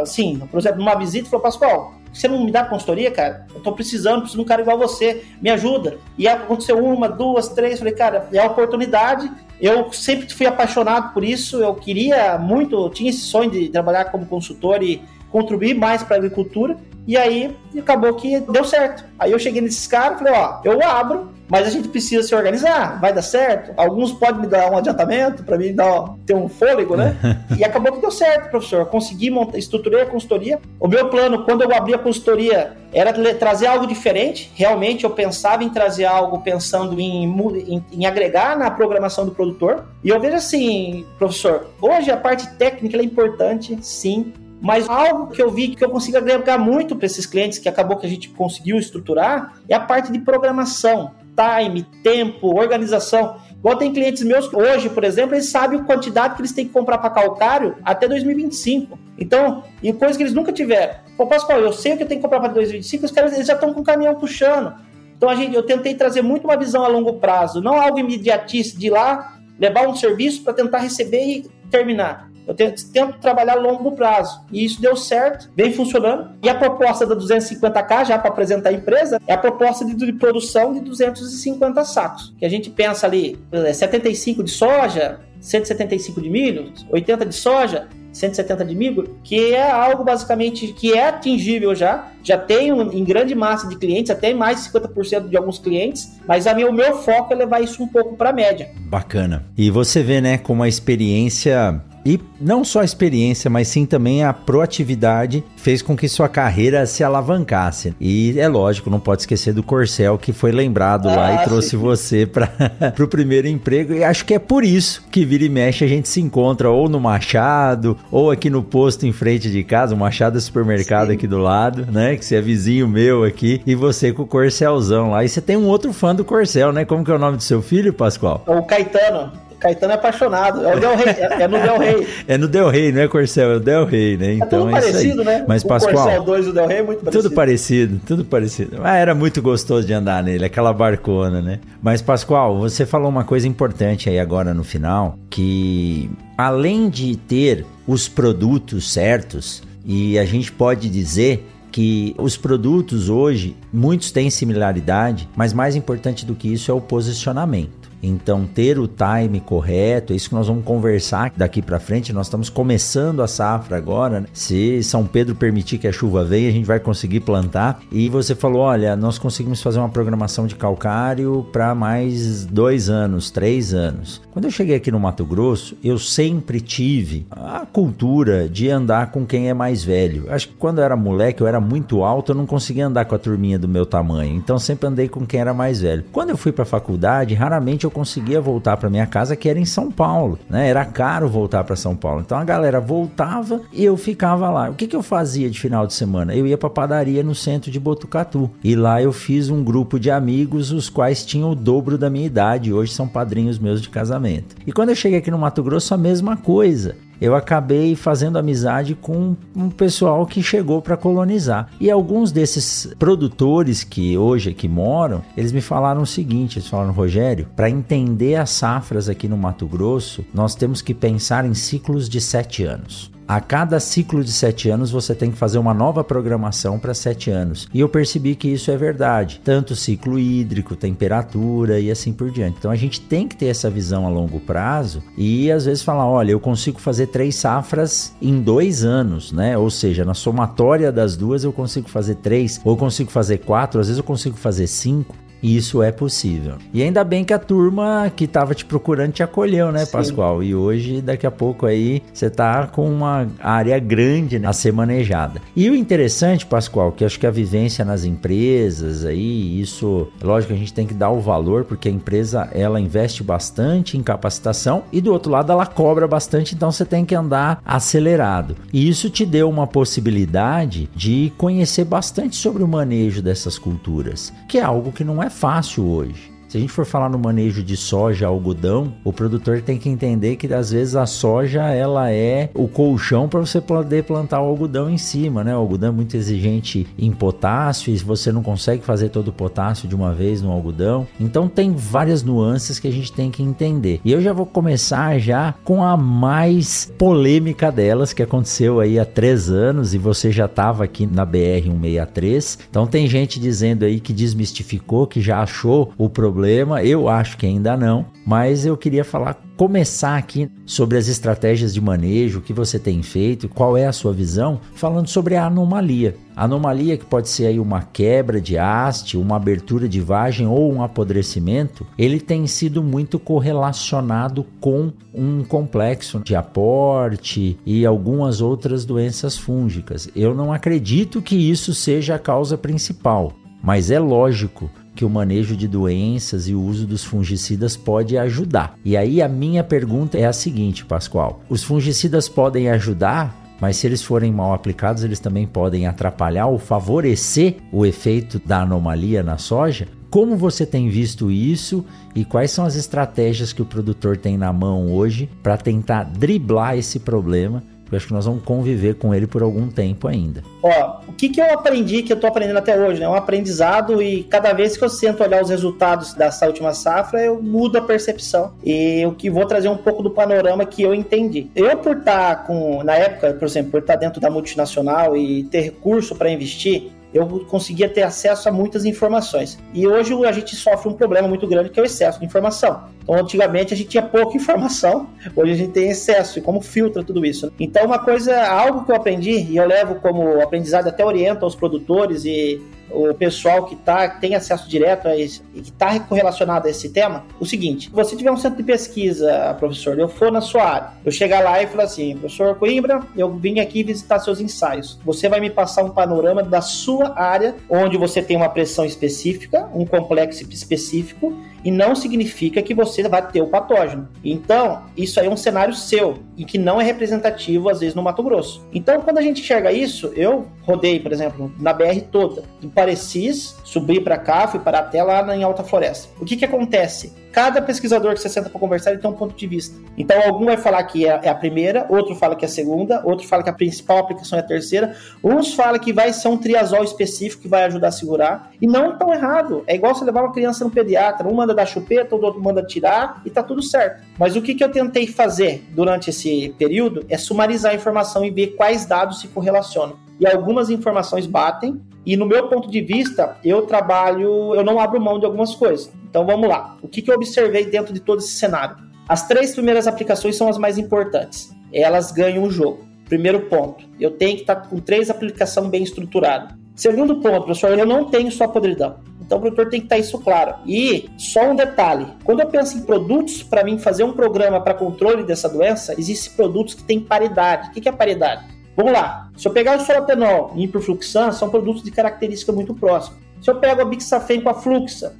assim, 0.01 0.39
por 0.51 0.59
exemplo, 0.59 0.79
numa 0.79 0.95
visita, 0.95 1.29
falou, 1.29 1.43
Pascoal, 1.43 1.93
você 2.13 2.27
não 2.27 2.43
me 2.43 2.51
dá 2.51 2.65
consultoria, 2.65 3.09
cara? 3.09 3.47
Eu 3.53 3.61
tô 3.61 3.71
precisando, 3.71 4.19
preciso 4.19 4.37
de 4.37 4.43
um 4.43 4.45
cara 4.45 4.61
igual 4.61 4.77
você, 4.77 5.23
me 5.41 5.49
ajuda. 5.49 5.97
E 6.17 6.27
aconteceu 6.27 6.77
uma, 6.77 7.09
duas, 7.09 7.49
três, 7.49 7.79
falei, 7.79 7.93
cara, 7.93 8.27
é 8.31 8.39
a 8.39 8.45
oportunidade. 8.45 9.31
Eu 9.59 9.91
sempre 9.91 10.31
fui 10.31 10.45
apaixonado 10.45 11.13
por 11.13 11.23
isso, 11.23 11.63
eu 11.63 11.73
queria 11.73 12.37
muito, 12.37 12.89
tinha 12.89 13.09
esse 13.09 13.21
sonho 13.21 13.49
de 13.49 13.69
trabalhar 13.69 14.05
como 14.05 14.25
consultor 14.25 14.83
e 14.83 15.01
contribuir 15.33 15.73
mais 15.73 16.03
para 16.03 16.15
a 16.15 16.19
agricultura. 16.19 16.77
E 17.05 17.17
aí 17.17 17.53
acabou 17.77 18.13
que 18.13 18.39
deu 18.39 18.63
certo. 18.63 19.03
Aí 19.19 19.31
eu 19.31 19.39
cheguei 19.39 19.61
nesses 19.61 19.87
caras 19.87 20.21
e 20.21 20.23
falei, 20.23 20.33
ó, 20.39 20.61
eu 20.63 20.81
abro, 20.81 21.33
mas 21.49 21.67
a 21.67 21.69
gente 21.69 21.89
precisa 21.89 22.25
se 22.25 22.33
organizar, 22.33 22.99
vai 23.01 23.11
dar 23.11 23.21
certo. 23.21 23.73
Alguns 23.75 24.13
podem 24.13 24.41
me 24.41 24.47
dar 24.47 24.71
um 24.71 24.77
adiantamento 24.77 25.43
para 25.43 25.57
mim 25.57 25.75
dar, 25.75 26.15
ter 26.25 26.33
um 26.33 26.47
fôlego, 26.47 26.95
né? 26.95 27.17
e 27.59 27.63
acabou 27.63 27.91
que 27.91 27.99
deu 27.99 28.11
certo, 28.11 28.49
professor. 28.49 28.85
consegui 28.85 29.29
montar, 29.29 29.57
estruturei 29.57 30.01
a 30.01 30.05
consultoria. 30.05 30.59
O 30.79 30.87
meu 30.87 31.09
plano, 31.09 31.43
quando 31.43 31.63
eu 31.63 31.75
abri 31.75 31.93
a 31.93 31.97
consultoria, 31.97 32.77
era 32.93 33.11
trazer 33.33 33.67
algo 33.67 33.85
diferente. 33.85 34.49
Realmente 34.55 35.03
eu 35.03 35.09
pensava 35.09 35.63
em 35.63 35.69
trazer 35.69 36.05
algo 36.05 36.39
pensando 36.39 36.97
em, 36.99 37.25
em, 37.25 37.85
em 37.91 38.05
agregar 38.05 38.57
na 38.57 38.71
programação 38.71 39.25
do 39.25 39.31
produtor. 39.31 39.85
E 40.01 40.09
eu 40.09 40.19
vejo 40.21 40.37
assim, 40.37 41.05
professor, 41.17 41.67
hoje 41.81 42.09
a 42.09 42.17
parte 42.17 42.47
técnica 42.55 42.97
é 42.97 43.03
importante, 43.03 43.77
sim, 43.81 44.31
mas 44.63 44.87
algo 44.87 45.27
que 45.27 45.41
eu 45.41 45.51
vi 45.51 45.75
que 45.75 45.83
eu 45.83 45.89
consigo 45.89 46.17
agregar 46.17 46.57
muito 46.57 46.95
para 46.95 47.05
esses 47.05 47.25
clientes, 47.25 47.59
que 47.59 47.67
acabou 47.67 47.97
que 47.97 48.05
a 48.05 48.09
gente 48.09 48.29
conseguiu 48.29 48.77
estruturar, 48.77 49.55
é 49.67 49.75
a 49.75 49.79
parte 49.81 50.09
de 50.09 50.19
programação, 50.19 51.11
time, 51.35 51.83
tempo, 52.01 52.47
organização. 52.57 53.41
Igual 53.59 53.75
tem 53.75 53.91
clientes 53.91 54.23
meus 54.23 54.51
hoje, 54.53 54.89
por 54.89 55.03
exemplo, 55.03 55.35
eles 55.35 55.49
sabem 55.49 55.81
a 55.81 55.83
quantidade 55.83 56.35
que 56.35 56.41
eles 56.41 56.53
têm 56.53 56.65
que 56.65 56.71
comprar 56.71 56.97
para 56.97 57.09
calcário 57.09 57.75
até 57.83 58.07
2025. 58.07 58.97
Então, 59.19 59.65
e 59.83 59.91
coisa 59.91 60.15
que 60.15 60.23
eles 60.23 60.33
nunca 60.33 60.53
tiveram. 60.53 60.95
Pô, 61.17 61.27
Pascoal, 61.27 61.59
eu 61.59 61.73
sei 61.73 61.93
o 61.93 61.97
que 61.97 62.03
eu 62.03 62.07
tenho 62.07 62.21
que 62.21 62.23
comprar 62.23 62.39
para 62.39 62.53
2025, 62.53 63.03
os 63.03 63.11
caras 63.11 63.33
eles 63.33 63.45
já 63.45 63.55
estão 63.55 63.73
com 63.73 63.81
o 63.81 63.83
caminhão 63.83 64.15
puxando. 64.15 64.75
Então, 65.17 65.27
a 65.27 65.35
gente, 65.35 65.53
eu 65.53 65.63
tentei 65.63 65.93
trazer 65.93 66.21
muito 66.21 66.45
uma 66.45 66.55
visão 66.55 66.85
a 66.85 66.87
longo 66.87 67.15
prazo, 67.15 67.61
não 67.61 67.81
algo 67.81 67.99
imediatista 67.99 68.79
de 68.79 68.87
ir 68.87 68.91
lá, 68.91 69.37
levar 69.59 69.85
um 69.89 69.95
serviço 69.95 70.41
para 70.41 70.53
tentar 70.53 70.77
receber 70.77 71.21
e 71.21 71.49
terminar. 71.69 72.31
Eu 72.47 72.53
tento, 72.53 72.83
tento, 72.91 73.19
trabalhar 73.19 73.53
a 73.53 73.59
longo 73.59 73.91
prazo. 73.93 74.41
E 74.51 74.65
isso 74.65 74.81
deu 74.81 74.95
certo, 74.95 75.49
vem 75.55 75.71
funcionando. 75.71 76.31
E 76.41 76.49
a 76.49 76.55
proposta 76.55 77.05
da 77.05 77.15
250K, 77.15 78.05
já 78.05 78.19
para 78.19 78.29
apresentar 78.29 78.69
a 78.69 78.73
empresa, 78.73 79.19
é 79.27 79.33
a 79.33 79.37
proposta 79.37 79.85
de, 79.85 79.93
de, 79.93 80.13
produção 80.13 80.73
de 80.73 80.81
250 80.81 81.83
sacos. 81.85 82.33
Que 82.37 82.45
a 82.45 82.49
gente 82.49 82.69
pensa 82.69 83.07
ali, 83.07 83.39
75 83.51 84.41
é, 84.41 84.43
de 84.43 84.51
soja, 84.51 85.19
175 85.39 86.21
de 86.21 86.29
milho, 86.29 86.71
80 86.89 87.25
de 87.25 87.35
soja, 87.35 87.87
170 88.13 88.63
de 88.63 88.75
milho, 88.75 89.17
que 89.23 89.53
é 89.53 89.69
algo 89.69 90.03
basicamente 90.03 90.67
que 90.67 90.93
é 90.93 91.09
atingível 91.09 91.73
já, 91.73 92.11
já 92.23 92.37
tem 92.37 92.69
em 92.69 93.03
grande 93.03 93.33
massa 93.33 93.67
de 93.67 93.75
clientes, 93.75 94.11
até 94.11 94.33
mais 94.33 94.63
de 94.63 94.69
50% 94.69 95.27
de 95.27 95.35
alguns 95.35 95.57
clientes, 95.57 96.19
mas 96.27 96.45
a 96.45 96.53
minha, 96.53 96.69
o 96.69 96.73
meu 96.73 96.95
foco 96.97 97.33
é 97.33 97.35
levar 97.35 97.61
isso 97.61 97.81
um 97.83 97.87
pouco 97.87 98.15
para 98.15 98.29
a 98.29 98.33
média. 98.33 98.69
Bacana. 98.85 99.43
E 99.57 99.69
você 99.69 100.03
vê, 100.03 100.21
né, 100.21 100.37
como 100.37 100.63
a 100.63 100.67
experiência 100.67 101.81
e 102.05 102.19
não 102.39 102.63
só 102.63 102.81
a 102.81 102.85
experiência, 102.85 103.49
mas 103.49 103.67
sim 103.67 103.85
também 103.85 104.23
a 104.23 104.33
proatividade 104.33 105.43
fez 105.55 105.81
com 105.81 105.95
que 105.95 106.09
sua 106.09 106.27
carreira 106.27 106.85
se 106.85 107.03
alavancasse. 107.03 107.95
E 107.99 108.37
é 108.37 108.47
lógico, 108.47 108.89
não 108.89 108.99
pode 108.99 109.21
esquecer 109.21 109.53
do 109.53 109.63
Corcel 109.63 110.17
que 110.17 110.33
foi 110.33 110.51
lembrado 110.51 111.07
ah, 111.07 111.15
lá 111.15 111.35
e 111.35 111.43
trouxe 111.45 111.69
sim. 111.69 111.77
você 111.77 112.25
para 112.25 112.51
o 112.99 113.07
primeiro 113.07 113.47
emprego. 113.47 113.93
E 113.93 114.03
acho 114.03 114.25
que 114.25 114.33
é 114.33 114.39
por 114.39 114.63
isso 114.63 115.05
que 115.09 115.25
vira 115.25 115.43
e 115.45 115.49
mexe 115.49 115.85
a 115.85 115.87
gente 115.87 116.09
se 116.09 116.19
encontra 116.19 116.69
ou 116.69 116.89
no 116.89 116.99
Machado 116.99 117.97
ou 118.11 118.31
aqui 118.31 118.49
no 118.49 118.61
posto 118.61 119.05
em 119.05 119.11
frente 119.11 119.49
de 119.49 119.63
casa. 119.63 119.95
O 119.95 119.97
Machado 119.97 120.37
é 120.37 120.41
supermercado 120.41 121.07
sim. 121.07 121.13
aqui 121.13 121.27
do 121.27 121.37
lado, 121.37 121.87
né? 121.91 122.15
Que 122.17 122.25
você 122.25 122.35
é 122.35 122.41
vizinho 122.41 122.87
meu 122.87 123.23
aqui 123.23 123.61
e 123.65 123.75
você 123.75 124.11
com 124.11 124.23
o 124.23 124.27
Corcelzão 124.27 125.11
lá. 125.11 125.23
E 125.23 125.29
você 125.29 125.41
tem 125.41 125.55
um 125.55 125.67
outro 125.67 125.93
fã 125.93 126.13
do 126.13 126.25
Corcel, 126.25 126.73
né? 126.73 126.83
Como 126.83 127.03
que 127.03 127.11
é 127.11 127.15
o 127.15 127.19
nome 127.19 127.37
do 127.37 127.43
seu 127.43 127.61
filho, 127.61 127.93
Pascoal? 127.93 128.43
O 128.45 128.63
Caetano. 128.63 129.31
Caetano 129.63 129.93
é 129.93 129.95
apaixonado. 129.95 130.65
É 130.67 130.75
o 130.75 130.79
Del 130.79 130.95
Rey. 130.97 131.07
É, 131.07 131.43
é 131.43 131.47
no 131.47 131.57
Del 131.57 131.77
Rey. 131.79 132.07
é 132.27 132.37
no 132.37 132.47
Del 132.49 132.69
Rey, 132.69 132.91
não 132.91 133.01
é 133.01 133.07
Corcel, 133.07 133.53
é 133.53 133.55
o 133.55 133.59
Del 133.61 133.85
Rey, 133.85 134.17
né? 134.17 134.33
Então, 134.33 134.45
é 134.45 134.47
tudo 134.47 134.69
é 134.69 134.71
parecido, 134.81 135.23
né? 135.23 135.45
Mas, 135.47 135.63
o 135.63 135.67
Pascoal, 135.67 135.95
Corcel 135.95 136.23
2 136.23 136.45
e 136.45 136.49
o 136.49 136.53
Del 136.53 136.67
Rey 136.67 136.77
é 136.77 136.83
muito 136.83 136.99
parecido. 136.99 137.23
Tudo 137.23 137.35
parecido, 137.35 138.01
tudo 138.05 138.25
parecido. 138.25 138.77
Mas 138.81 138.95
era 138.95 139.15
muito 139.15 139.41
gostoso 139.41 139.87
de 139.87 139.93
andar 139.93 140.21
nele, 140.21 140.43
aquela 140.43 140.73
barcona, 140.73 141.41
né? 141.41 141.59
Mas, 141.81 142.01
Pascoal, 142.01 142.59
você 142.59 142.85
falou 142.85 143.07
uma 143.07 143.23
coisa 143.23 143.47
importante 143.47 144.09
aí 144.09 144.19
agora 144.19 144.53
no 144.53 144.65
final, 144.65 145.17
que 145.29 146.11
além 146.37 146.89
de 146.89 147.15
ter 147.15 147.65
os 147.87 148.09
produtos 148.09 148.91
certos, 148.91 149.63
e 149.85 150.19
a 150.19 150.25
gente 150.25 150.51
pode 150.51 150.89
dizer 150.89 151.47
que 151.71 152.13
os 152.19 152.35
produtos 152.37 153.09
hoje, 153.09 153.55
muitos 153.71 154.11
têm 154.11 154.29
similaridade, 154.29 155.27
mas 155.35 155.53
mais 155.53 155.75
importante 155.75 156.25
do 156.25 156.35
que 156.35 156.51
isso 156.51 156.69
é 156.69 156.73
o 156.73 156.81
posicionamento. 156.81 157.82
Então, 158.03 158.45
ter 158.45 158.77
o 158.77 158.87
time 158.87 159.39
correto, 159.39 160.11
é 160.11 160.15
isso 160.15 160.29
que 160.29 160.35
nós 160.35 160.47
vamos 160.47 160.65
conversar 160.65 161.31
daqui 161.37 161.61
para 161.61 161.79
frente. 161.79 162.11
Nós 162.11 162.27
estamos 162.27 162.49
começando 162.49 163.23
a 163.23 163.27
safra 163.27 163.77
agora. 163.77 164.19
Né? 164.19 164.27
Se 164.33 164.83
São 164.83 165.05
Pedro 165.05 165.33
permitir 165.33 165.77
que 165.77 165.87
a 165.87 165.91
chuva 165.91 166.25
venha, 166.25 166.49
a 166.49 166.51
gente 166.51 166.65
vai 166.65 166.79
conseguir 166.79 167.21
plantar. 167.21 167.79
E 167.89 168.09
você 168.09 168.35
falou: 168.35 168.61
olha, 168.61 168.95
nós 168.95 169.17
conseguimos 169.17 169.61
fazer 169.61 169.79
uma 169.79 169.89
programação 169.89 170.45
de 170.45 170.55
calcário 170.55 171.47
para 171.51 171.73
mais 171.73 172.45
dois 172.45 172.89
anos, 172.89 173.31
três 173.31 173.73
anos. 173.73 174.21
Quando 174.31 174.45
eu 174.45 174.51
cheguei 174.51 174.75
aqui 174.75 174.91
no 174.91 174.99
Mato 174.99 175.25
Grosso, 175.25 175.77
eu 175.83 175.97
sempre 175.97 176.59
tive 176.59 177.25
a 177.31 177.65
cultura 177.65 178.49
de 178.49 178.69
andar 178.69 179.11
com 179.11 179.25
quem 179.25 179.47
é 179.47 179.53
mais 179.53 179.83
velho. 179.83 180.25
Acho 180.29 180.49
que 180.49 180.55
quando 180.55 180.79
eu 180.79 180.83
era 180.83 180.95
moleque, 180.95 181.41
eu 181.41 181.47
era 181.47 181.61
muito 181.61 182.03
alto, 182.03 182.31
eu 182.31 182.35
não 182.35 182.45
conseguia 182.45 182.87
andar 182.87 183.05
com 183.05 183.15
a 183.15 183.19
turminha 183.19 183.57
do 183.57 183.67
meu 183.67 183.85
tamanho. 183.85 184.35
Então 184.35 184.59
sempre 184.59 184.87
andei 184.87 185.07
com 185.07 185.25
quem 185.25 185.39
era 185.39 185.53
mais 185.53 185.81
velho. 185.81 186.03
Quando 186.11 186.31
eu 186.31 186.37
fui 186.37 186.51
para 186.51 186.65
faculdade, 186.65 187.33
raramente 187.33 187.85
eu 187.85 187.91
conseguia 187.93 188.41
voltar 188.41 188.75
para 188.75 188.89
minha 188.89 189.05
casa, 189.05 189.35
que 189.35 189.47
era 189.47 189.59
em 189.59 189.65
São 189.65 189.89
Paulo, 189.91 190.37
né? 190.49 190.67
Era 190.67 190.83
caro 190.83 191.29
voltar 191.29 191.63
para 191.63 191.75
São 191.75 191.95
Paulo. 191.95 192.21
Então 192.21 192.37
a 192.37 192.43
galera 192.43 192.81
voltava 192.81 193.61
e 193.71 193.85
eu 193.85 193.95
ficava 193.95 194.49
lá. 194.49 194.69
O 194.69 194.73
que, 194.73 194.87
que 194.87 194.95
eu 194.95 195.03
fazia 195.03 195.49
de 195.49 195.59
final 195.59 195.87
de 195.87 195.93
semana? 195.93 196.35
Eu 196.35 196.45
ia 196.45 196.57
para 196.57 196.69
padaria 196.69 197.23
no 197.23 197.35
centro 197.35 197.71
de 197.71 197.79
Botucatu. 197.79 198.49
E 198.63 198.75
lá 198.75 199.01
eu 199.01 199.13
fiz 199.13 199.49
um 199.49 199.63
grupo 199.63 199.99
de 199.99 200.09
amigos, 200.09 200.71
os 200.71 200.89
quais 200.89 201.25
tinham 201.25 201.51
o 201.51 201.55
dobro 201.55 201.97
da 201.97 202.09
minha 202.09 202.25
idade. 202.25 202.73
Hoje 202.73 202.91
são 202.91 203.07
padrinhos 203.07 203.59
meus 203.59 203.81
de 203.81 203.89
casamento. 203.89 204.55
E 204.65 204.71
quando 204.71 204.89
eu 204.89 204.95
cheguei 204.95 205.19
aqui 205.19 205.31
no 205.31 205.37
Mato 205.37 205.63
Grosso, 205.63 205.93
a 205.93 205.97
mesma 205.97 206.35
coisa 206.35 206.95
eu 207.23 207.35
acabei 207.35 207.95
fazendo 207.95 208.37
amizade 208.37 208.95
com 208.95 209.33
um 209.55 209.69
pessoal 209.69 210.25
que 210.25 210.43
chegou 210.43 210.81
para 210.81 210.97
colonizar. 210.97 211.69
E 211.79 211.89
alguns 211.89 212.33
desses 212.33 212.93
produtores 212.99 213.81
que 213.81 214.17
hoje 214.17 214.49
aqui 214.49 214.67
moram, 214.67 215.23
eles 215.37 215.53
me 215.53 215.61
falaram 215.61 216.01
o 216.01 216.05
seguinte: 216.05 216.59
eles 216.59 216.67
falaram, 216.67 216.91
Rogério, 216.91 217.47
para 217.55 217.69
entender 217.69 218.35
as 218.35 218.49
safras 218.49 219.07
aqui 219.07 219.29
no 219.29 219.37
Mato 219.37 219.65
Grosso, 219.65 220.25
nós 220.33 220.53
temos 220.53 220.81
que 220.81 220.93
pensar 220.93 221.45
em 221.45 221.53
ciclos 221.53 222.09
de 222.09 222.19
sete 222.19 222.65
anos. 222.65 223.12
A 223.27 223.39
cada 223.39 223.79
ciclo 223.79 224.23
de 224.23 224.31
sete 224.31 224.69
anos 224.69 224.91
você 224.91 225.15
tem 225.15 225.31
que 225.31 225.37
fazer 225.37 225.57
uma 225.57 225.73
nova 225.73 226.03
programação 226.03 226.77
para 226.77 226.93
sete 226.93 227.31
anos. 227.31 227.67
E 227.73 227.79
eu 227.79 227.87
percebi 227.87 228.35
que 228.35 228.49
isso 228.49 228.69
é 228.69 228.77
verdade. 228.77 229.41
Tanto 229.43 229.75
ciclo 229.75 230.19
hídrico, 230.19 230.75
temperatura 230.75 231.79
e 231.79 231.89
assim 231.89 232.11
por 232.11 232.29
diante. 232.29 232.57
Então 232.59 232.71
a 232.71 232.75
gente 232.75 232.99
tem 232.99 233.27
que 233.27 233.35
ter 233.35 233.47
essa 233.47 233.69
visão 233.69 234.05
a 234.05 234.09
longo 234.09 234.39
prazo 234.39 235.01
e 235.17 235.51
às 235.51 235.65
vezes 235.65 235.83
falar: 235.83 236.07
olha, 236.07 236.31
eu 236.31 236.39
consigo 236.39 236.79
fazer 236.79 237.07
três 237.07 237.35
safras 237.35 238.13
em 238.21 238.41
dois 238.41 238.83
anos, 238.83 239.31
né? 239.31 239.57
Ou 239.57 239.69
seja, 239.69 240.03
na 240.03 240.13
somatória 240.13 240.91
das 240.91 241.15
duas 241.15 241.43
eu 241.43 241.53
consigo 241.53 241.89
fazer 241.89 242.15
três, 242.15 242.59
ou 242.63 242.75
consigo 242.75 243.09
fazer 243.09 243.39
quatro, 243.39 243.79
às 243.79 243.87
vezes 243.87 243.97
eu 243.97 244.03
consigo 244.03 244.35
fazer 244.35 244.67
cinco. 244.67 245.15
E 245.43 245.57
isso 245.57 245.83
é 245.83 245.91
possível. 245.91 246.55
E 246.73 246.81
ainda 246.81 247.03
bem 247.03 247.25
que 247.25 247.33
a 247.33 247.37
turma 247.37 248.09
que 248.15 248.23
estava 248.23 248.55
te 248.55 248.63
procurando 248.63 249.11
te 249.11 249.21
acolheu, 249.21 249.71
né, 249.71 249.85
Sim. 249.85 249.91
Pascoal? 249.91 250.41
E 250.41 250.55
hoje, 250.55 251.01
daqui 251.01 251.27
a 251.27 251.31
pouco 251.31 251.65
aí, 251.65 252.01
você 252.13 252.29
tá 252.29 252.65
com 252.65 252.89
uma 252.89 253.27
área 253.41 253.77
grande 253.77 254.39
né, 254.39 254.47
a 254.47 254.53
ser 254.53 254.71
manejada. 254.71 255.41
E 255.53 255.69
o 255.69 255.75
interessante, 255.75 256.45
Pascoal, 256.45 256.93
que 256.93 257.03
acho 257.03 257.19
que 257.19 257.27
a 257.27 257.31
vivência 257.31 257.83
nas 257.83 258.05
empresas 258.05 259.03
aí, 259.03 259.59
isso, 259.59 260.07
lógico 260.21 260.53
a 260.53 260.55
gente 260.55 260.73
tem 260.73 260.87
que 260.87 260.93
dar 260.93 261.09
o 261.09 261.19
valor, 261.19 261.65
porque 261.65 261.89
a 261.89 261.91
empresa, 261.91 262.47
ela 262.53 262.79
investe 262.79 263.21
bastante 263.21 263.97
em 263.97 264.03
capacitação 264.03 264.83
e 264.91 265.01
do 265.01 265.11
outro 265.11 265.31
lado 265.31 265.51
ela 265.51 265.65
cobra 265.65 266.07
bastante, 266.07 266.55
então 266.55 266.71
você 266.71 266.85
tem 266.85 267.03
que 267.03 267.15
andar 267.15 267.61
acelerado. 267.65 268.55
E 268.71 268.87
isso 268.87 269.09
te 269.09 269.25
deu 269.25 269.49
uma 269.49 269.67
possibilidade 269.67 270.89
de 270.95 271.33
conhecer 271.37 271.83
bastante 271.83 272.37
sobre 272.37 272.63
o 272.63 272.67
manejo 272.67 273.21
dessas 273.21 273.57
culturas, 273.57 274.31
que 274.47 274.57
é 274.57 274.63
algo 274.63 274.91
que 274.91 275.03
não 275.03 275.21
é 275.21 275.29
fácil 275.33 275.85
hoje. 275.87 276.32
Se 276.53 276.57
a 276.57 276.61
gente 276.61 276.71
for 276.71 276.85
falar 276.85 277.09
no 277.09 277.17
manejo 277.17 277.63
de 277.63 277.75
soja, 277.75 278.27
algodão, 278.27 278.93
o 279.03 279.11
produtor 279.11 279.59
tem 279.63 279.79
que 279.79 279.89
entender 279.89 280.35
que 280.35 280.53
às 280.53 280.69
vezes 280.69 280.95
a 280.95 281.07
soja 281.07 281.63
ela 281.63 282.11
é 282.11 282.51
o 282.53 282.67
colchão 282.67 283.27
para 283.27 283.39
você 283.39 283.59
poder 283.59 284.03
plantar 284.03 284.39
o 284.39 284.45
algodão 284.45 284.87
em 284.87 284.99
cima, 284.99 285.43
né? 285.43 285.55
O 285.55 285.57
algodão 285.57 285.89
é 285.89 285.91
muito 285.91 286.15
exigente 286.15 286.85
em 286.95 287.11
potássio 287.11 287.91
e 287.91 287.97
você 287.97 288.31
não 288.31 288.43
consegue 288.43 288.83
fazer 288.83 289.09
todo 289.09 289.29
o 289.29 289.33
potássio 289.33 289.89
de 289.89 289.95
uma 289.95 290.13
vez 290.13 290.43
no 290.43 290.51
algodão. 290.51 291.07
Então 291.19 291.47
tem 291.47 291.73
várias 291.73 292.21
nuances 292.21 292.77
que 292.77 292.87
a 292.87 292.91
gente 292.91 293.11
tem 293.11 293.31
que 293.31 293.41
entender. 293.41 293.99
E 294.05 294.11
eu 294.11 294.21
já 294.21 294.31
vou 294.31 294.45
começar 294.45 295.17
já 295.17 295.55
com 295.63 295.83
a 295.83 295.97
mais 295.97 296.93
polêmica 296.99 297.71
delas 297.71 298.13
que 298.13 298.21
aconteceu 298.21 298.79
aí 298.79 298.99
há 298.99 299.05
três 299.05 299.49
anos 299.49 299.95
e 299.95 299.97
você 299.97 300.31
já 300.31 300.45
estava 300.45 300.83
aqui 300.83 301.07
na 301.07 301.25
BR 301.25 301.63
163. 301.63 302.59
Então 302.69 302.85
tem 302.85 303.07
gente 303.07 303.39
dizendo 303.39 303.85
aí 303.85 303.99
que 303.99 304.13
desmistificou, 304.13 305.07
que 305.07 305.19
já 305.19 305.41
achou 305.41 305.91
o 305.97 306.07
problema 306.07 306.42
problema, 306.43 306.83
eu 306.83 307.07
acho 307.07 307.37
que 307.37 307.45
ainda 307.45 307.77
não, 307.77 308.05
mas 308.25 308.65
eu 308.65 308.75
queria 308.75 309.05
falar, 309.05 309.41
começar 309.55 310.17
aqui 310.17 310.51
sobre 310.65 310.97
as 310.97 311.07
estratégias 311.07 311.73
de 311.73 311.79
manejo, 311.79 312.39
o 312.39 312.41
que 312.41 312.51
você 312.51 312.77
tem 312.77 313.01
feito, 313.01 313.47
qual 313.47 313.77
é 313.77 313.87
a 313.87 313.93
sua 313.93 314.11
visão, 314.11 314.59
falando 314.75 315.07
sobre 315.07 315.37
a 315.37 315.45
anomalia. 315.45 316.17
anomalia 316.35 316.97
que 316.97 317.05
pode 317.05 317.29
ser 317.29 317.45
aí 317.45 317.61
uma 317.61 317.81
quebra 317.81 318.41
de 318.41 318.57
haste, 318.57 319.15
uma 319.15 319.37
abertura 319.37 319.87
de 319.87 320.01
vagem 320.01 320.45
ou 320.45 320.69
um 320.69 320.83
apodrecimento, 320.83 321.87
ele 321.97 322.19
tem 322.19 322.45
sido 322.45 322.83
muito 322.83 323.17
correlacionado 323.17 324.45
com 324.59 324.91
um 325.13 325.45
complexo 325.45 326.19
de 326.25 326.35
aporte 326.35 327.57
e 327.65 327.85
algumas 327.85 328.41
outras 328.41 328.83
doenças 328.83 329.37
fúngicas. 329.37 330.09
Eu 330.13 330.35
não 330.35 330.51
acredito 330.51 331.21
que 331.21 331.37
isso 331.37 331.73
seja 331.73 332.15
a 332.15 332.19
causa 332.19 332.57
principal, 332.57 333.31
mas 333.63 333.89
é 333.89 333.97
lógico 333.97 334.69
que 334.95 335.05
o 335.05 335.09
manejo 335.09 335.55
de 335.55 335.67
doenças 335.67 336.47
e 336.47 336.55
o 336.55 336.61
uso 336.61 336.85
dos 336.85 337.03
fungicidas 337.03 337.75
pode 337.75 338.17
ajudar. 338.17 338.77
E 338.83 338.95
aí 338.95 339.21
a 339.21 339.27
minha 339.27 339.63
pergunta 339.63 340.17
é 340.17 340.25
a 340.25 340.33
seguinte, 340.33 340.85
Pascoal: 340.85 341.41
os 341.49 341.63
fungicidas 341.63 342.29
podem 342.29 342.69
ajudar? 342.69 343.41
Mas 343.61 343.77
se 343.77 343.87
eles 343.87 344.03
forem 344.03 344.31
mal 344.31 344.53
aplicados, 344.53 345.03
eles 345.03 345.19
também 345.19 345.47
podem 345.47 345.87
atrapalhar 345.87 346.47
ou 346.47 346.59
favorecer 346.59 347.57
o 347.71 347.85
efeito 347.85 348.41
da 348.45 348.61
anomalia 348.61 349.23
na 349.23 349.37
soja? 349.37 349.87
Como 350.09 350.35
você 350.35 350.65
tem 350.65 350.89
visto 350.89 351.31
isso 351.31 351.83
e 352.13 352.23
quais 352.23 352.51
são 352.51 352.65
as 352.65 352.75
estratégias 352.75 353.51
que 353.51 353.61
o 353.61 353.65
produtor 353.65 354.15
tem 354.15 354.37
na 354.37 354.53
mão 354.53 354.91
hoje 354.91 355.29
para 355.41 355.57
tentar 355.57 356.03
driblar 356.03 356.77
esse 356.77 356.99
problema 356.99 357.63
eu 357.93 357.97
acho 357.97 358.07
que 358.07 358.13
nós 358.13 358.25
vamos 358.25 358.43
conviver 358.43 358.95
com 358.95 359.13
ele 359.13 359.27
por 359.27 359.41
algum 359.41 359.67
tempo 359.67 360.07
ainda. 360.07 360.43
Ó, 360.61 361.01
o 361.07 361.13
que, 361.13 361.29
que 361.29 361.39
eu 361.39 361.53
aprendi, 361.53 362.03
que 362.03 362.11
eu 362.11 362.19
tô 362.19 362.27
aprendendo 362.27 362.57
até 362.57 362.77
hoje, 362.77 362.99
né? 362.99 363.05
É 363.05 363.09
um 363.09 363.15
aprendizado 363.15 364.01
e 364.01 364.23
cada 364.23 364.53
vez 364.53 364.77
que 364.77 364.83
eu 364.83 364.89
sento 364.89 365.23
olhar 365.23 365.41
os 365.41 365.49
resultados 365.49 366.13
dessa 366.13 366.45
última 366.47 366.73
safra, 366.73 367.21
eu 367.21 367.41
mudo 367.41 367.77
a 367.77 367.81
percepção. 367.81 368.53
E 368.63 369.01
eu 369.01 369.13
que 369.13 369.29
vou 369.29 369.45
trazer 369.45 369.69
um 369.69 369.77
pouco 369.77 370.01
do 370.01 370.11
panorama 370.11 370.65
que 370.65 370.81
eu 370.81 370.93
entendi. 370.93 371.47
Eu, 371.55 371.77
por 371.77 371.97
estar 371.97 372.35
tá 372.35 372.43
com, 372.43 372.83
na 372.83 372.95
época, 372.95 373.33
por 373.33 373.47
exemplo, 373.47 373.71
por 373.71 373.79
estar 373.81 373.93
tá 373.93 373.99
dentro 373.99 374.19
da 374.19 374.29
multinacional 374.29 375.15
e 375.15 375.43
ter 375.45 375.61
recurso 375.61 376.15
para 376.15 376.29
investir, 376.29 376.91
eu 377.13 377.27
conseguia 377.45 377.87
ter 377.87 378.03
acesso 378.03 378.49
a 378.49 378.51
muitas 378.51 378.85
informações. 378.85 379.59
E 379.73 379.87
hoje 379.87 380.13
a 380.25 380.31
gente 380.31 380.55
sofre 380.55 380.89
um 380.89 380.93
problema 380.93 381.27
muito 381.27 381.47
grande 381.47 381.69
que 381.69 381.79
é 381.79 381.83
o 381.83 381.85
excesso 381.85 382.19
de 382.19 382.25
informação. 382.25 382.85
Então, 383.03 383.15
antigamente 383.15 383.73
a 383.73 383.77
gente 383.77 383.89
tinha 383.89 384.03
pouca 384.03 384.35
informação, 384.35 385.09
hoje 385.35 385.51
a 385.51 385.55
gente 385.55 385.71
tem 385.71 385.89
excesso. 385.89 386.39
E 386.39 386.41
como 386.41 386.61
filtra 386.61 387.03
tudo 387.03 387.25
isso? 387.25 387.51
Então, 387.59 387.85
uma 387.85 387.99
coisa, 387.99 388.43
algo 388.47 388.85
que 388.85 388.91
eu 388.91 388.95
aprendi 388.95 389.31
e 389.31 389.57
eu 389.57 389.67
levo 389.67 389.95
como 389.95 390.41
aprendizado, 390.41 390.87
até 390.87 391.05
oriento 391.05 391.45
aos 391.45 391.55
produtores 391.55 392.25
e 392.25 392.61
o 392.93 393.13
pessoal 393.13 393.65
que 393.65 393.75
tá, 393.75 394.07
que 394.07 394.21
tem 394.21 394.35
acesso 394.35 394.69
direto 394.69 395.07
a 395.07 395.17
isso 395.17 395.43
e 395.53 395.61
que 395.61 395.69
está 395.69 395.99
correlacionado 395.99 396.67
a 396.67 396.69
esse 396.69 396.89
tema, 396.89 397.25
o 397.39 397.45
seguinte: 397.45 397.89
se 397.89 397.95
você 397.95 398.15
tiver 398.15 398.31
um 398.31 398.37
centro 398.37 398.57
de 398.57 398.63
pesquisa, 398.63 399.55
professor, 399.59 399.97
eu 399.97 400.07
for 400.07 400.31
na 400.31 400.41
sua 400.41 400.63
área, 400.63 400.89
eu 401.03 401.11
chegar 401.11 401.43
lá 401.43 401.61
e 401.61 401.67
falar 401.67 401.83
assim, 401.83 402.15
professor 402.17 402.55
Coimbra, 402.55 403.01
eu 403.15 403.31
vim 403.35 403.59
aqui 403.59 403.83
visitar 403.83 404.19
seus 404.19 404.39
ensaios. 404.39 404.99
Você 405.03 405.27
vai 405.27 405.39
me 405.39 405.49
passar 405.49 405.83
um 405.83 405.89
panorama 405.89 406.43
da 406.43 406.61
sua 406.61 407.19
área, 407.19 407.55
onde 407.69 407.97
você 407.97 408.21
tem 408.21 408.37
uma 408.37 408.49
pressão 408.49 408.85
específica, 408.85 409.69
um 409.73 409.85
complexo 409.85 410.43
específico 410.49 411.33
e 411.63 411.71
não 411.71 411.95
significa 411.95 412.61
que 412.61 412.73
você 412.73 413.07
vai 413.07 413.25
ter 413.25 413.41
o 413.41 413.47
patógeno. 413.47 414.07
Então, 414.23 414.83
isso 414.97 415.19
aí 415.19 415.27
é 415.27 415.29
um 415.29 415.37
cenário 415.37 415.73
seu 415.73 416.19
e 416.35 416.43
que 416.43 416.57
não 416.57 416.79
é 416.79 416.83
representativo, 416.83 417.69
às 417.69 417.79
vezes, 417.79 417.95
no 417.95 418.03
Mato 418.03 418.21
Grosso. 418.21 418.65
Então, 418.73 419.01
quando 419.01 419.17
a 419.17 419.21
gente 419.21 419.41
enxerga 419.41 419.71
isso, 419.71 420.11
eu 420.15 420.47
rodei, 420.61 420.99
por 420.99 421.11
exemplo, 421.11 421.51
na 421.59 421.71
BR 421.71 422.01
toda, 422.11 422.43
do 422.59 422.69
Parecis, 422.83 423.55
subi 423.63 424.01
para 424.01 424.17
cá, 424.17 424.45
fui 424.45 424.59
para 424.59 424.79
até 424.79 425.01
lá 425.01 425.33
em 425.33 425.41
Alta 425.41 425.63
Floresta. 425.63 426.09
O 426.19 426.25
que 426.25 426.35
que 426.35 426.43
acontece? 426.43 427.13
cada 427.33 427.59
pesquisador 427.63 428.13
que 428.13 428.21
você 428.21 428.29
senta 428.29 428.47
para 428.47 428.59
conversar 428.59 428.91
ele 428.91 429.01
tem 429.01 429.09
um 429.09 429.13
ponto 429.13 429.35
de 429.35 429.47
vista. 429.47 429.75
Então, 429.97 430.15
algum 430.21 430.45
vai 430.45 430.55
falar 430.55 430.83
que 430.83 431.07
é, 431.07 431.19
é, 431.23 431.29
a 431.29 431.35
primeira, 431.35 431.85
outro 431.89 432.13
fala 432.15 432.35
que 432.35 432.45
é 432.45 432.47
a 432.47 432.51
segunda, 432.51 433.01
outro 433.03 433.27
fala 433.27 433.41
que 433.41 433.49
a 433.49 433.53
principal 433.53 433.97
aplicação 433.97 434.37
é 434.37 434.41
a 434.41 434.45
terceira, 434.45 434.95
uns 435.23 435.55
falam 435.55 435.79
que 435.79 435.91
vai 435.91 436.13
ser 436.13 436.27
um 436.27 436.37
triazol 436.37 436.83
específico 436.83 437.41
que 437.41 437.47
vai 437.47 437.63
ajudar 437.63 437.87
a 437.87 437.91
segurar, 437.91 438.51
e 438.61 438.67
não 438.67 438.95
tão 438.99 439.11
errado. 439.11 439.63
É 439.65 439.73
igual 439.75 439.95
você 439.95 440.05
levar 440.05 440.21
uma 440.21 440.31
criança 440.31 440.63
no 440.63 440.69
pediatra, 440.69 441.27
um 441.27 441.33
manda 441.33 441.55
dar 441.55 441.65
chupeta, 441.65 442.15
o 442.15 442.23
outro 442.23 442.39
manda 442.39 442.63
tirar, 442.63 443.19
e 443.25 443.31
tá 443.31 443.41
tudo 443.41 443.63
certo. 443.63 444.03
Mas 444.19 444.35
o 444.35 444.41
que, 444.41 444.53
que 444.53 444.63
eu 444.63 444.71
tentei 444.71 445.07
fazer 445.07 445.65
durante 445.71 446.11
esse 446.11 446.53
período 446.59 447.03
é 447.09 447.17
sumarizar 447.17 447.71
a 447.71 447.75
informação 447.75 448.23
e 448.23 448.29
ver 448.29 448.55
quais 448.55 448.85
dados 448.85 449.19
se 449.19 449.27
correlacionam. 449.27 450.02
E 450.19 450.27
algumas 450.27 450.69
informações 450.69 451.25
batem, 451.25 451.81
e 452.05 452.17
no 452.17 452.25
meu 452.25 452.47
ponto 452.47 452.69
de 452.69 452.81
vista, 452.81 453.37
eu 453.43 453.63
trabalho, 453.63 454.53
eu 454.55 454.63
não 454.63 454.79
abro 454.79 454.99
mão 454.99 455.19
de 455.19 455.25
algumas 455.25 455.55
coisas. 455.55 455.91
Então 456.09 456.25
vamos 456.25 456.47
lá. 456.47 456.77
O 456.81 456.87
que, 456.87 457.01
que 457.01 457.09
eu 457.09 457.15
observei 457.15 457.65
dentro 457.65 457.93
de 457.93 457.99
todo 457.99 458.19
esse 458.19 458.33
cenário? 458.33 458.75
As 459.07 459.27
três 459.27 459.53
primeiras 459.53 459.87
aplicações 459.87 460.35
são 460.35 460.47
as 460.47 460.57
mais 460.57 460.77
importantes. 460.77 461.53
Elas 461.71 462.11
ganham 462.11 462.43
o 462.43 462.51
jogo. 462.51 462.85
Primeiro 463.05 463.41
ponto, 463.41 463.85
eu 463.99 464.11
tenho 464.11 464.35
que 464.35 464.41
estar 464.41 464.55
com 464.55 464.79
três 464.79 465.09
aplicações 465.09 465.67
bem 465.67 465.83
estruturadas. 465.83 466.55
Segundo 466.75 467.17
ponto, 467.17 467.45
professor, 467.45 467.77
eu 467.77 467.85
não 467.85 468.05
tenho 468.05 468.31
só 468.31 468.47
podridão. 468.47 468.97
Então 469.21 469.37
o 469.37 469.41
produtor 469.41 469.69
tem 469.69 469.79
que 469.79 469.85
estar 469.85 469.97
isso 469.97 470.17
claro. 470.19 470.55
E 470.65 471.09
só 471.17 471.51
um 471.51 471.55
detalhe: 471.55 472.07
quando 472.23 472.39
eu 472.39 472.47
penso 472.47 472.77
em 472.77 472.81
produtos 472.81 473.43
para 473.43 473.63
mim 473.63 473.77
fazer 473.77 474.03
um 474.03 474.13
programa 474.13 474.59
para 474.61 474.73
controle 474.73 475.23
dessa 475.23 475.47
doença, 475.47 475.93
existem 475.97 476.33
produtos 476.33 476.73
que 476.73 476.83
têm 476.83 476.99
paridade. 476.99 477.69
O 477.69 477.71
que 477.71 477.87
é 477.87 477.91
paridade? 477.91 478.45
Vamos 478.75 478.91
lá. 478.91 479.29
Se 479.37 479.47
eu 479.47 479.51
pegar 479.51 479.77
o 479.77 479.81
solatenol 479.81 480.53
e 480.55 480.63
Imperfluxan, 480.63 481.31
são 481.31 481.49
produtos 481.49 481.83
de 481.83 481.91
característica 481.91 482.51
muito 482.51 482.73
próxima. 482.73 483.17
Se 483.41 483.49
eu 483.49 483.55
pego 483.55 483.81
a 483.81 483.85
Bixafen 483.85 484.41
com 484.41 484.49
a 484.49 484.53
Fluxa, 484.53 485.15